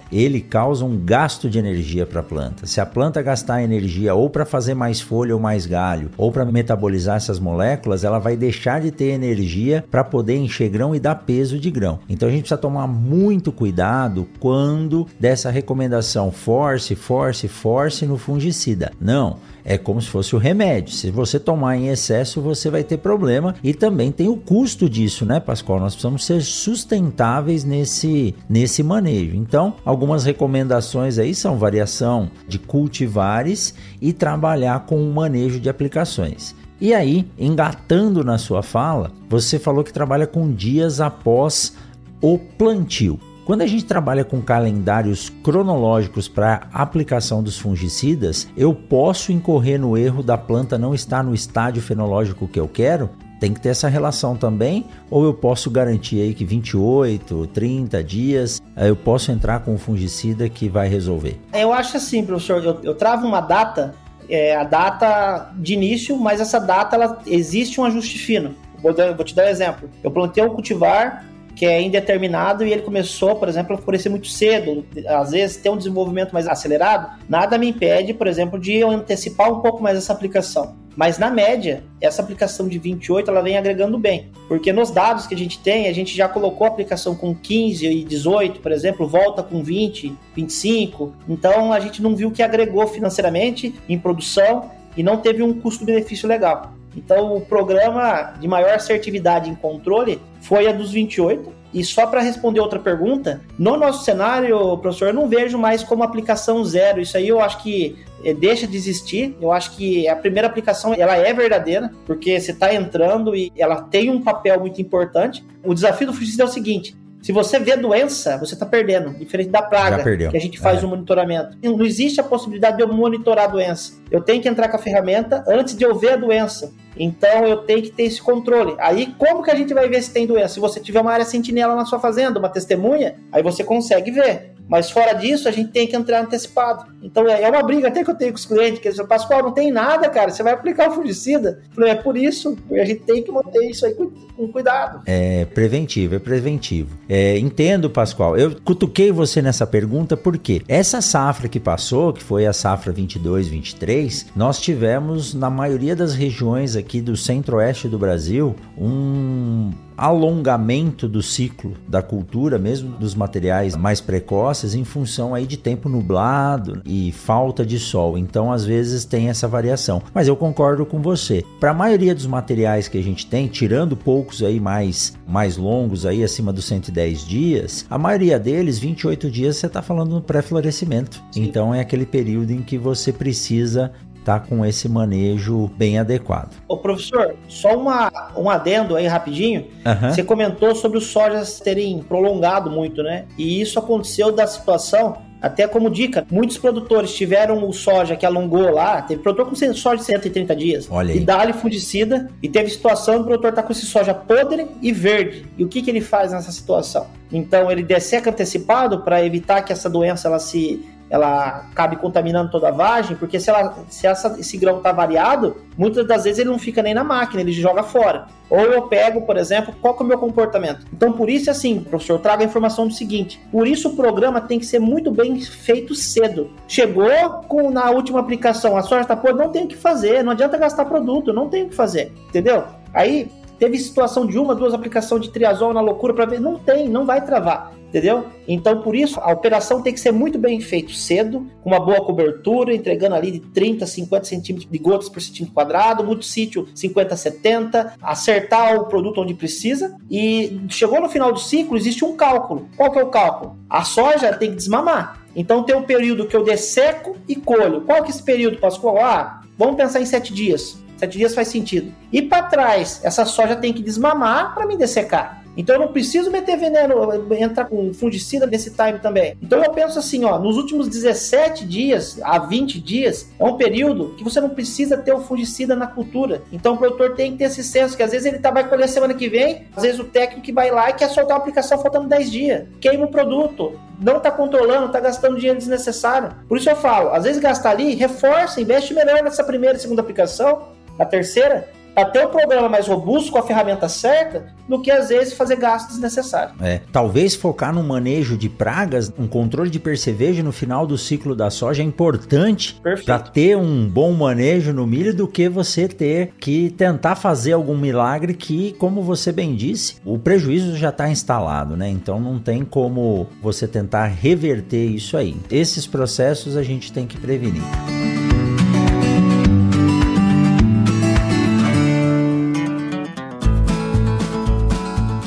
ele 0.12 0.40
causa 0.40 0.84
um 0.84 0.98
gasto 0.98 1.39
de 1.48 1.58
energia 1.58 2.04
para 2.04 2.20
a 2.20 2.24
planta. 2.24 2.66
Se 2.66 2.80
a 2.80 2.86
planta 2.86 3.22
gastar 3.22 3.62
energia 3.62 4.14
ou 4.14 4.28
para 4.28 4.44
fazer 4.44 4.74
mais 4.74 5.00
folha 5.00 5.34
ou 5.34 5.40
mais 5.40 5.66
galho, 5.66 6.10
ou 6.16 6.32
para 6.32 6.44
metabolizar 6.44 7.16
essas 7.16 7.38
moléculas, 7.38 8.04
ela 8.04 8.18
vai 8.18 8.36
deixar 8.36 8.80
de 8.80 8.90
ter 8.90 9.10
energia 9.10 9.84
para 9.90 10.04
poder 10.04 10.36
encher 10.36 10.68
grão 10.68 10.94
e 10.94 11.00
dar 11.00 11.14
peso 11.14 11.58
de 11.58 11.70
grão. 11.70 12.00
Então 12.08 12.28
a 12.28 12.32
gente 12.32 12.42
precisa 12.42 12.60
tomar 12.60 12.86
muito 12.86 13.52
cuidado 13.52 14.26
quando 14.38 15.06
dessa 15.18 15.50
recomendação 15.50 16.30
force, 16.30 16.94
force, 16.94 17.48
force 17.48 18.06
no 18.06 18.18
fungicida. 18.18 18.92
Não, 19.00 19.38
é 19.64 19.78
como 19.78 20.00
se 20.00 20.08
fosse 20.08 20.34
o 20.34 20.38
remédio. 20.38 20.94
Se 20.94 21.10
você 21.10 21.38
tomar 21.38 21.76
em 21.76 21.88
excesso, 21.88 22.40
você 22.40 22.70
vai 22.70 22.84
ter 22.84 22.98
problema 22.98 23.54
e 23.62 23.74
também 23.74 24.10
tem 24.12 24.28
o 24.28 24.36
custo 24.36 24.88
disso, 24.88 25.24
né, 25.24 25.40
Pascoal? 25.40 25.80
Nós 25.80 25.94
precisamos 25.94 26.24
ser 26.24 26.42
sustentáveis 26.42 27.64
nesse, 27.64 28.34
nesse 28.48 28.82
manejo. 28.82 29.36
Então, 29.36 29.74
algumas 29.84 30.24
recomendações 30.24 31.18
aí 31.18 31.34
são 31.34 31.58
variação 31.58 32.30
de 32.48 32.58
cultivares 32.58 33.74
e 34.00 34.12
trabalhar 34.12 34.86
com 34.86 35.02
o 35.02 35.12
manejo 35.12 35.60
de 35.60 35.68
aplicações. 35.68 36.54
E 36.80 36.94
aí, 36.94 37.26
engatando 37.38 38.24
na 38.24 38.38
sua 38.38 38.62
fala, 38.62 39.12
você 39.28 39.58
falou 39.58 39.84
que 39.84 39.92
trabalha 39.92 40.26
com 40.26 40.50
dias 40.50 41.00
após 41.00 41.76
o 42.22 42.38
plantio. 42.38 43.20
Quando 43.50 43.62
a 43.62 43.66
gente 43.66 43.84
trabalha 43.84 44.24
com 44.24 44.40
calendários 44.40 45.28
cronológicos 45.42 46.28
para 46.28 46.68
aplicação 46.72 47.42
dos 47.42 47.58
fungicidas, 47.58 48.46
eu 48.56 48.72
posso 48.72 49.32
incorrer 49.32 49.76
no 49.76 49.98
erro 49.98 50.22
da 50.22 50.38
planta 50.38 50.78
não 50.78 50.94
estar 50.94 51.24
no 51.24 51.34
estágio 51.34 51.82
fenológico 51.82 52.46
que 52.46 52.60
eu 52.60 52.68
quero? 52.68 53.10
Tem 53.40 53.52
que 53.52 53.60
ter 53.60 53.70
essa 53.70 53.88
relação 53.88 54.36
também, 54.36 54.86
ou 55.10 55.24
eu 55.24 55.34
posso 55.34 55.68
garantir 55.68 56.20
aí 56.20 56.32
que 56.32 56.44
28, 56.44 57.48
30 57.48 58.04
dias 58.04 58.62
eh, 58.76 58.88
eu 58.88 58.94
posso 58.94 59.32
entrar 59.32 59.64
com 59.64 59.74
o 59.74 59.78
fungicida 59.78 60.48
que 60.48 60.68
vai 60.68 60.86
resolver? 60.88 61.36
Eu 61.52 61.72
acho 61.72 61.96
assim, 61.96 62.24
professor, 62.24 62.62
eu, 62.62 62.78
eu 62.84 62.94
travo 62.94 63.26
uma 63.26 63.40
data, 63.40 63.96
é, 64.28 64.54
a 64.54 64.62
data 64.62 65.50
de 65.56 65.74
início, 65.74 66.16
mas 66.16 66.40
essa 66.40 66.60
data 66.60 66.94
ela, 66.94 67.20
existe 67.26 67.80
um 67.80 67.84
ajuste 67.84 68.16
fino. 68.16 68.54
Vou, 68.80 68.94
vou 68.94 69.24
te 69.24 69.34
dar 69.34 69.46
um 69.46 69.48
exemplo. 69.48 69.90
Eu 70.04 70.10
plantei 70.12 70.44
um 70.44 70.50
cultivar 70.50 71.24
que 71.60 71.66
é 71.66 71.82
indeterminado 71.82 72.64
e 72.64 72.72
ele 72.72 72.80
começou, 72.80 73.36
por 73.36 73.46
exemplo, 73.46 73.74
a 73.74 73.78
florescer 73.78 74.10
muito 74.10 74.28
cedo, 74.28 74.82
às 75.06 75.32
vezes 75.32 75.58
tem 75.58 75.70
um 75.70 75.76
desenvolvimento 75.76 76.32
mais 76.32 76.48
acelerado, 76.48 77.18
nada 77.28 77.58
me 77.58 77.68
impede, 77.68 78.14
por 78.14 78.26
exemplo, 78.26 78.58
de 78.58 78.76
eu 78.76 78.88
antecipar 78.88 79.52
um 79.52 79.60
pouco 79.60 79.82
mais 79.82 79.98
essa 79.98 80.10
aplicação. 80.10 80.74
Mas 80.96 81.18
na 81.18 81.28
média, 81.28 81.84
essa 82.00 82.22
aplicação 82.22 82.66
de 82.66 82.78
28 82.78 83.30
ela 83.30 83.42
vem 83.42 83.58
agregando 83.58 83.98
bem, 83.98 84.30
porque 84.48 84.72
nos 84.72 84.90
dados 84.90 85.26
que 85.26 85.34
a 85.34 85.36
gente 85.36 85.58
tem, 85.58 85.86
a 85.86 85.92
gente 85.92 86.16
já 86.16 86.26
colocou 86.26 86.66
a 86.66 86.70
aplicação 86.70 87.14
com 87.14 87.34
15 87.34 87.86
e 87.86 88.04
18, 88.04 88.60
por 88.60 88.72
exemplo, 88.72 89.06
volta 89.06 89.42
com 89.42 89.62
20, 89.62 90.16
25. 90.34 91.12
Então 91.28 91.74
a 91.74 91.78
gente 91.78 92.00
não 92.00 92.16
viu 92.16 92.30
que 92.30 92.42
agregou 92.42 92.86
financeiramente 92.86 93.74
em 93.86 93.98
produção 93.98 94.70
e 94.96 95.02
não 95.02 95.18
teve 95.18 95.42
um 95.42 95.52
custo-benefício 95.52 96.26
legal. 96.26 96.72
Então, 96.96 97.36
o 97.36 97.40
programa 97.40 98.34
de 98.40 98.48
maior 98.48 98.74
assertividade 98.74 99.48
em 99.48 99.54
controle 99.54 100.20
foi 100.40 100.66
a 100.66 100.72
dos 100.72 100.90
28. 100.90 101.60
E 101.72 101.84
só 101.84 102.06
para 102.06 102.20
responder 102.20 102.58
outra 102.58 102.80
pergunta, 102.80 103.40
no 103.56 103.76
nosso 103.76 104.04
cenário, 104.04 104.76
professor, 104.78 105.08
eu 105.08 105.14
não 105.14 105.28
vejo 105.28 105.56
mais 105.56 105.84
como 105.84 106.02
aplicação 106.02 106.64
zero. 106.64 107.00
Isso 107.00 107.16
aí 107.16 107.28
eu 107.28 107.40
acho 107.40 107.62
que 107.62 107.96
eh, 108.24 108.34
deixa 108.34 108.66
de 108.66 108.76
existir. 108.76 109.36
Eu 109.40 109.52
acho 109.52 109.76
que 109.76 110.08
a 110.08 110.16
primeira 110.16 110.48
aplicação 110.48 110.92
ela 110.94 111.16
é 111.16 111.32
verdadeira, 111.32 111.92
porque 112.04 112.40
você 112.40 112.50
está 112.50 112.74
entrando 112.74 113.36
e 113.36 113.52
ela 113.56 113.82
tem 113.82 114.10
um 114.10 114.20
papel 114.20 114.58
muito 114.58 114.82
importante. 114.82 115.44
O 115.64 115.72
desafio 115.72 116.08
do 116.08 116.12
fungicida 116.12 116.42
é 116.42 116.46
o 116.46 116.48
seguinte: 116.48 116.96
se 117.22 117.32
você 117.32 117.58
vê 117.58 117.76
doença, 117.76 118.38
você 118.38 118.54
está 118.54 118.64
perdendo, 118.64 119.10
diferente 119.10 119.50
da 119.50 119.60
praga, 119.60 120.02
que 120.30 120.36
a 120.36 120.40
gente 120.40 120.58
faz 120.58 120.82
o 120.82 120.84
é. 120.84 120.86
um 120.86 120.90
monitoramento. 120.90 121.56
Não 121.62 121.84
existe 121.84 122.20
a 122.20 122.24
possibilidade 122.24 122.78
de 122.78 122.82
eu 122.82 122.88
monitorar 122.88 123.44
a 123.44 123.48
doença. 123.48 123.94
Eu 124.10 124.22
tenho 124.22 124.40
que 124.42 124.48
entrar 124.48 124.68
com 124.68 124.76
a 124.76 124.80
ferramenta 124.80 125.44
antes 125.46 125.76
de 125.76 125.84
eu 125.84 125.94
ver 125.94 126.12
a 126.12 126.16
doença. 126.16 126.72
Então 126.96 127.46
eu 127.46 127.58
tenho 127.58 127.82
que 127.82 127.90
ter 127.90 128.04
esse 128.04 128.20
controle. 128.20 128.74
Aí 128.78 129.14
como 129.18 129.42
que 129.42 129.50
a 129.50 129.54
gente 129.54 129.72
vai 129.74 129.88
ver 129.88 130.02
se 130.02 130.12
tem 130.12 130.26
doença? 130.26 130.54
Se 130.54 130.60
você 130.60 130.80
tiver 130.80 131.00
uma 131.00 131.12
área 131.12 131.24
sentinela 131.24 131.74
na 131.74 131.84
sua 131.84 132.00
fazenda, 132.00 132.38
uma 132.38 132.48
testemunha, 132.48 133.16
aí 133.30 133.42
você 133.42 133.62
consegue 133.62 134.10
ver. 134.10 134.54
Mas 134.70 134.88
fora 134.88 135.12
disso, 135.12 135.48
a 135.48 135.50
gente 135.50 135.72
tem 135.72 135.86
que 135.86 135.96
entrar 135.96 136.22
antecipado. 136.22 136.86
Então 137.02 137.28
é, 137.28 137.42
é 137.42 137.50
uma 137.50 137.62
briga 137.62 137.88
até 137.88 138.04
que 138.04 138.10
eu 138.10 138.14
tenho 138.14 138.30
com 138.30 138.38
os 138.38 138.46
clientes, 138.46 138.78
que 138.78 138.86
eles 138.86 138.96
falam, 138.96 139.08
Pascoal, 139.08 139.42
não 139.42 139.52
tem 139.52 139.72
nada, 139.72 140.08
cara, 140.08 140.30
você 140.30 140.44
vai 140.44 140.52
aplicar 140.52 140.88
o 140.88 140.92
fungicida. 140.92 141.60
Eu 141.70 141.74
falei, 141.74 141.90
é 141.90 141.94
por 141.96 142.16
isso, 142.16 142.56
a 142.70 142.84
gente 142.84 143.00
tem 143.00 143.20
que 143.20 143.32
manter 143.32 143.68
isso 143.68 143.84
aí 143.84 143.94
com, 143.94 144.08
cuidado. 144.48 145.02
É 145.06 145.44
preventivo, 145.46 146.14
é 146.14 146.18
preventivo. 146.18 146.96
É, 147.08 147.36
entendo, 147.36 147.90
Pascoal. 147.90 148.36
Eu 148.36 148.56
cutuquei 148.64 149.10
você 149.10 149.42
nessa 149.42 149.66
pergunta 149.66 150.16
porque 150.16 150.62
essa 150.68 151.00
safra 151.00 151.48
que 151.48 151.58
passou, 151.58 152.12
que 152.12 152.22
foi 152.22 152.46
a 152.46 152.52
safra 152.52 152.92
22, 152.92 153.48
23, 153.48 154.26
nós 154.36 154.60
tivemos 154.60 155.34
na 155.34 155.50
maioria 155.50 155.96
das 155.96 156.14
regiões 156.14 156.76
aqui 156.76 157.00
do 157.00 157.16
centro-oeste 157.16 157.88
do 157.88 157.98
Brasil 157.98 158.54
um 158.78 159.70
alongamento 160.00 161.06
do 161.06 161.22
ciclo 161.22 161.74
da 161.86 162.00
cultura, 162.00 162.58
mesmo 162.58 162.96
dos 162.96 163.14
materiais 163.14 163.76
mais 163.76 164.00
precoces, 164.00 164.74
em 164.74 164.82
função 164.82 165.34
aí 165.34 165.46
de 165.46 165.58
tempo 165.58 165.90
nublado 165.90 166.80
e 166.86 167.12
falta 167.12 167.66
de 167.66 167.78
sol. 167.78 168.16
Então, 168.16 168.50
às 168.50 168.64
vezes 168.64 169.04
tem 169.04 169.28
essa 169.28 169.46
variação. 169.46 170.02
Mas 170.14 170.26
eu 170.26 170.34
concordo 170.34 170.86
com 170.86 171.02
você. 171.02 171.44
Para 171.60 171.72
a 171.72 171.74
maioria 171.74 172.14
dos 172.14 172.24
materiais 172.24 172.88
que 172.88 172.96
a 172.96 173.02
gente 173.02 173.26
tem, 173.26 173.46
tirando 173.46 173.94
poucos 173.94 174.42
aí 174.42 174.58
mais 174.58 175.18
mais 175.26 175.56
longos 175.56 176.04
aí 176.04 176.24
acima 176.24 176.52
dos 176.52 176.64
110 176.64 177.24
dias, 177.24 177.86
a 177.88 177.96
maioria 177.96 178.38
deles 178.38 178.78
28 178.78 179.30
dias 179.30 179.56
você 179.56 179.66
está 179.66 179.80
falando 179.80 180.14
no 180.14 180.20
pré-florescimento. 180.20 181.22
Então 181.36 181.72
é 181.72 181.80
aquele 181.80 182.04
período 182.04 182.52
em 182.52 182.62
que 182.62 182.76
você 182.76 183.12
precisa 183.12 183.92
tá 184.24 184.38
com 184.38 184.64
esse 184.64 184.88
manejo 184.88 185.70
bem 185.76 185.98
adequado. 185.98 186.56
Ô 186.68 186.76
professor, 186.76 187.34
só 187.48 187.76
uma, 187.76 188.10
um 188.36 188.48
adendo 188.48 188.96
aí 188.96 189.06
rapidinho. 189.06 189.66
Uhum. 189.86 190.10
Você 190.10 190.22
comentou 190.22 190.74
sobre 190.74 190.98
os 190.98 191.06
sojas 191.06 191.60
terem 191.60 192.02
prolongado 192.02 192.70
muito, 192.70 193.02
né? 193.02 193.26
E 193.38 193.60
isso 193.60 193.78
aconteceu 193.78 194.32
da 194.32 194.46
situação 194.46 195.30
até 195.40 195.66
como 195.66 195.88
dica, 195.88 196.26
muitos 196.30 196.58
produtores 196.58 197.14
tiveram 197.14 197.66
o 197.66 197.72
soja 197.72 198.14
que 198.14 198.26
alongou 198.26 198.70
lá, 198.70 199.00
teve 199.00 199.22
produtor 199.22 199.48
com 199.48 199.54
soja 199.54 199.96
de 199.96 200.04
130 200.04 200.54
dias. 200.54 200.88
Olha 200.90 201.12
aí. 201.12 201.18
E 201.18 201.20
dá-lhe 201.20 201.52
fungicida. 201.52 202.28
E 202.42 202.48
teve 202.48 202.68
situação 202.68 203.18
do 203.18 203.24
produtor 203.24 203.52
tá 203.52 203.62
com 203.62 203.72
esse 203.72 203.86
soja 203.86 204.12
podre 204.12 204.66
e 204.82 204.92
verde. 204.92 205.46
E 205.56 205.64
o 205.64 205.68
que, 205.68 205.80
que 205.80 205.90
ele 205.90 206.00
faz 206.00 206.32
nessa 206.32 206.52
situação? 206.52 207.06
Então 207.32 207.70
ele 207.70 207.82
desseca 207.82 208.30
antecipado 208.30 209.00
para 209.00 209.24
evitar 209.24 209.62
que 209.62 209.72
essa 209.72 209.88
doença 209.88 210.28
ela 210.28 210.38
se 210.38 210.84
ela 211.10 211.66
acabe 211.70 211.96
contaminando 211.96 212.52
toda 212.52 212.68
a 212.68 212.70
vagem, 212.70 213.16
porque 213.16 213.40
se, 213.40 213.50
ela, 213.50 213.76
se 213.88 214.06
essa, 214.06 214.38
esse 214.38 214.56
grão 214.56 214.78
está 214.78 214.92
variado, 214.92 215.56
muitas 215.76 216.06
das 216.06 216.22
vezes 216.22 216.38
ele 216.38 216.48
não 216.48 216.58
fica 216.58 216.80
nem 216.82 216.94
na 216.94 217.02
máquina, 217.02 217.42
ele 217.42 217.50
joga 217.50 217.82
fora. 217.82 218.28
Ou 218.48 218.60
eu 218.60 218.82
pego, 218.82 219.22
por 219.22 219.36
exemplo, 219.36 219.74
qual 219.80 219.96
é 219.98 220.02
o 220.02 220.06
meu 220.06 220.18
comportamento? 220.18 220.86
Então, 220.92 221.12
por 221.12 221.28
isso, 221.28 221.50
assim, 221.50 221.80
professor, 221.80 222.14
eu 222.14 222.18
trago 222.20 222.42
a 222.42 222.46
informação 222.46 222.86
do 222.86 222.94
seguinte: 222.94 223.40
por 223.50 223.66
isso 223.66 223.88
o 223.88 223.96
programa 223.96 224.40
tem 224.40 224.58
que 224.58 224.66
ser 224.66 224.78
muito 224.78 225.10
bem 225.10 225.40
feito 225.40 225.94
cedo. 225.94 226.50
Chegou 226.66 227.10
com 227.48 227.70
na 227.70 227.90
última 227.90 228.20
aplicação, 228.20 228.76
a 228.76 228.82
soja 228.82 229.02
está 229.02 229.16
podre, 229.16 229.42
não 229.42 229.50
tem 229.50 229.64
o 229.64 229.68
que 229.68 229.76
fazer, 229.76 230.22
não 230.22 230.32
adianta 230.32 230.56
gastar 230.56 230.84
produto, 230.84 231.32
não 231.32 231.48
tem 231.48 231.64
o 231.64 231.68
que 231.68 231.74
fazer, 231.74 232.12
entendeu? 232.28 232.64
Aí 232.92 233.30
teve 233.60 233.78
situação 233.78 234.26
de 234.26 234.36
uma, 234.38 234.54
duas 234.54 234.74
aplicações 234.74 235.22
de 235.22 235.30
triazol 235.30 235.72
na 235.72 235.80
loucura 235.80 236.12
para 236.12 236.24
ver, 236.24 236.40
não 236.40 236.58
tem, 236.58 236.88
não 236.88 237.06
vai 237.06 237.24
travar 237.24 237.72
entendeu? 237.90 238.24
Então, 238.46 238.80
por 238.82 238.94
isso, 238.94 239.20
a 239.20 239.32
operação 239.32 239.82
tem 239.82 239.92
que 239.92 240.00
ser 240.00 240.12
muito 240.12 240.38
bem 240.38 240.60
feita 240.60 240.92
cedo, 240.94 241.46
com 241.62 241.70
uma 241.70 241.80
boa 241.80 242.02
cobertura, 242.04 242.72
entregando 242.72 243.16
ali 243.16 243.32
de 243.32 243.40
30 243.40 243.84
a 243.84 243.86
50 243.86 244.24
centímetros 244.24 244.70
de 244.70 244.78
gotas 244.78 245.08
por 245.08 245.20
centímetro 245.20 245.52
quadrado, 245.52 246.04
muito 246.04 246.24
sítio 246.24 246.68
50 246.74 247.14
a 247.14 247.16
70, 247.16 247.94
acertar 248.00 248.76
o 248.76 248.86
produto 248.86 249.20
onde 249.20 249.34
precisa. 249.34 249.96
E 250.08 250.60
chegou 250.68 251.00
no 251.00 251.08
final 251.08 251.32
do 251.32 251.40
ciclo, 251.40 251.76
existe 251.76 252.04
um 252.04 252.16
cálculo. 252.16 252.68
Qual 252.76 252.90
que 252.90 252.98
é 252.98 253.02
o 253.02 253.08
cálculo? 253.08 253.58
A 253.68 253.82
soja 253.82 254.32
tem 254.32 254.50
que 254.50 254.56
desmamar. 254.56 255.20
Então 255.34 255.62
tem 255.62 255.76
um 255.76 255.82
período 255.82 256.26
que 256.26 256.36
eu 256.36 256.44
desseco 256.44 257.16
e 257.28 257.36
colho. 257.36 257.82
Qual 257.82 258.02
que 258.02 258.08
é 258.08 258.10
esse 258.10 258.22
período, 258.22 258.58
Pascoal? 258.58 258.98
Ah, 258.98 259.42
vamos 259.58 259.76
pensar 259.76 260.00
em 260.00 260.06
sete 260.06 260.32
dias. 260.32 260.78
Sete 261.00 261.16
dias 261.16 261.34
faz 261.34 261.48
sentido. 261.48 261.94
E 262.12 262.20
para 262.20 262.42
trás, 262.42 263.00
essa 263.02 263.24
soja 263.24 263.56
tem 263.56 263.72
que 263.72 263.82
desmamar 263.82 264.54
para 264.54 264.66
me 264.66 264.76
dessecar. 264.76 265.42
Então 265.56 265.76
eu 265.76 265.80
não 265.80 265.88
preciso 265.88 266.30
meter 266.30 266.58
veneno, 266.58 266.94
entrar 267.34 267.64
com 267.64 267.92
fungicida 267.94 268.46
nesse 268.46 268.70
time 268.70 268.98
também. 268.98 269.36
Então 269.42 269.64
eu 269.64 269.70
penso 269.72 269.98
assim, 269.98 270.24
ó, 270.24 270.38
nos 270.38 270.58
últimos 270.58 270.88
17 270.88 271.66
dias 271.66 272.20
a 272.22 272.38
20 272.38 272.80
dias 272.80 273.30
é 273.38 273.44
um 273.44 273.56
período 273.56 274.14
que 274.16 274.22
você 274.22 274.40
não 274.42 274.50
precisa 274.50 274.98
ter 274.98 275.12
o 275.12 275.20
fungicida 275.20 275.74
na 275.74 275.86
cultura. 275.86 276.42
Então 276.52 276.74
o 276.74 276.76
produtor 276.76 277.14
tem 277.14 277.32
que 277.32 277.38
ter 277.38 277.44
esse 277.44 277.64
senso 277.64 277.96
que 277.96 278.02
às 278.02 278.12
vezes 278.12 278.26
ele 278.26 278.38
tá, 278.38 278.50
vai 278.50 278.68
colher 278.68 278.88
semana 278.88 279.14
que 279.14 279.28
vem, 279.28 279.66
às 279.74 279.82
vezes 279.82 279.98
o 279.98 280.04
técnico 280.04 280.42
que 280.42 280.52
vai 280.52 280.70
lá 280.70 280.90
e 280.90 280.92
quer 280.92 281.08
soltar 281.08 281.36
a 281.36 281.40
aplicação 281.40 281.78
faltando 281.78 282.08
10 282.08 282.30
dias. 282.30 282.68
Queima 282.80 283.06
o 283.06 283.10
produto, 283.10 283.78
não 284.00 284.18
está 284.18 284.30
controlando, 284.30 284.86
está 284.86 285.00
gastando 285.00 285.36
dinheiro 285.36 285.58
desnecessário. 285.58 286.30
Por 286.48 286.58
isso 286.58 286.70
eu 286.70 286.76
falo, 286.76 287.10
às 287.10 287.24
vezes 287.24 287.40
gasta 287.40 287.68
ali, 287.68 287.94
reforça, 287.94 288.60
investe 288.60 288.94
melhor 288.94 289.22
nessa 289.22 289.42
primeira 289.42 289.76
e 289.76 289.80
segunda 289.80 290.00
aplicação, 290.00 290.68
a 291.00 291.06
terceira, 291.06 291.68
para 291.94 292.04
ter 292.04 292.26
um 292.26 292.30
programa 292.30 292.68
mais 292.68 292.86
robusto 292.86 293.32
com 293.32 293.38
a 293.38 293.42
ferramenta 293.42 293.88
certa 293.88 294.46
do 294.68 294.80
que 294.80 294.90
às 294.90 295.08
vezes 295.08 295.34
fazer 295.34 295.56
gastos 295.56 295.94
desnecessários. 295.94 296.54
É, 296.60 296.80
talvez 296.92 297.34
focar 297.34 297.74
no 297.74 297.82
manejo 297.82 298.36
de 298.36 298.48
pragas, 298.48 299.12
um 299.18 299.26
controle 299.26 299.68
de 299.68 299.80
percevejo 299.80 300.42
no 300.42 300.52
final 300.52 300.86
do 300.86 300.96
ciclo 300.96 301.34
da 301.34 301.50
soja 301.50 301.82
é 301.82 301.84
importante 301.84 302.80
para 303.04 303.18
ter 303.18 303.56
um 303.56 303.88
bom 303.88 304.12
manejo 304.12 304.72
no 304.72 304.86
milho 304.86 305.14
do 305.14 305.26
que 305.26 305.48
você 305.48 305.88
ter 305.88 306.32
que 306.38 306.70
tentar 306.70 307.16
fazer 307.16 307.52
algum 307.52 307.76
milagre 307.76 308.34
que, 308.34 308.72
como 308.78 309.02
você 309.02 309.32
bem 309.32 309.56
disse, 309.56 309.96
o 310.04 310.18
prejuízo 310.18 310.76
já 310.76 310.90
está 310.90 311.08
instalado, 311.10 311.76
né? 311.76 311.88
Então 311.88 312.20
não 312.20 312.38
tem 312.38 312.64
como 312.64 313.26
você 313.42 313.66
tentar 313.66 314.06
reverter 314.06 314.86
isso 314.86 315.16
aí. 315.16 315.36
Esses 315.50 315.86
processos 315.86 316.56
a 316.56 316.62
gente 316.62 316.92
tem 316.92 317.06
que 317.06 317.18
prevenir. 317.18 317.62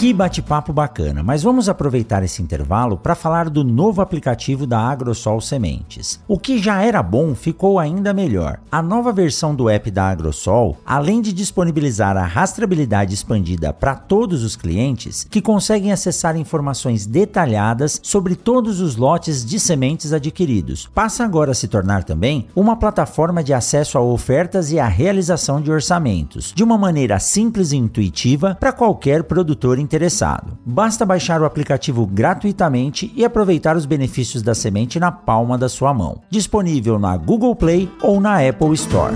Que 0.04 0.12
bate-papo 0.12 0.74
bacana, 0.74 1.24
mas 1.24 1.43
vamos 1.43 1.70
aproveitar 1.70 2.24
esse 2.24 2.41
intervalo 2.41 2.97
para 2.97 3.16
falar 3.16 3.49
do 3.49 3.64
novo 3.64 4.01
aplicativo 4.01 4.68
da 4.68 4.78
Agrosol 4.78 5.39
Sementes. 5.39 6.20
O 6.28 6.38
que 6.38 6.58
já 6.58 6.84
era 6.84 7.01
bom 7.01 7.34
ficou 7.34 7.80
ainda 7.80 8.14
melhor. 8.14 8.60
A 8.70 8.82
nova 8.82 9.14
versão 9.14 9.56
do 9.56 9.70
app 9.70 9.89
da 9.89 10.10
Agrosol, 10.10 10.76
além 10.86 11.22
de 11.22 11.32
disponibilizar 11.32 12.18
a 12.18 12.26
rastreabilidade 12.26 13.14
expandida 13.14 13.72
para 13.72 13.95
todos 13.95 14.43
os 14.43 14.58
clientes, 14.58 15.24
que 15.24 15.41
conseguem 15.41 15.93
acessar 15.93 16.36
informações 16.36 17.06
detalhadas 17.06 17.97
sobre 18.04 18.36
todos 18.36 18.82
os 18.82 18.97
lotes 18.97 19.45
de 19.45 19.58
sementes 19.58 20.12
adquiridos, 20.12 20.86
passa 20.93 21.24
agora 21.24 21.51
a 21.51 21.56
se 21.56 21.70
tornar 21.70 22.04
também 22.04 22.45
uma 22.54 22.76
plataforma 22.76 23.41
de 23.41 23.54
acesso 23.54 23.97
a 23.97 24.01
ofertas 24.01 24.70
e 24.70 24.82
a 24.82 24.86
realização 24.86 25.62
de 25.62 25.72
orçamentos, 25.72 26.51
de 26.54 26.62
uma 26.62 26.78
maneira 26.78 27.20
simples 27.20 27.72
e 27.72 27.78
intuitiva 27.78 28.58
para 28.60 28.74
qualquer 28.74 29.24
produtor 29.24 29.80
interessado 29.80 29.93
interessado. 29.94 30.58
Basta 30.66 31.06
baixar 31.06 31.39
o 31.39 31.46
aplicativo 31.46 32.08
gratuitamente 32.08 33.14
e 33.16 33.24
aproveitar 33.24 33.78
os 33.78 33.86
benefícios 33.86 34.41
da 34.41 34.56
semente 34.56 35.00
na 35.00 35.12
palma 35.12 35.56
da 35.56 35.70
sua 35.70 35.94
mão. 35.94 36.20
Disponível 36.32 36.98
na 36.98 37.16
Google 37.16 37.56
Play 37.56 37.88
ou 38.02 38.20
na 38.20 38.39
Apple 38.39 38.74
Store. 38.74 39.14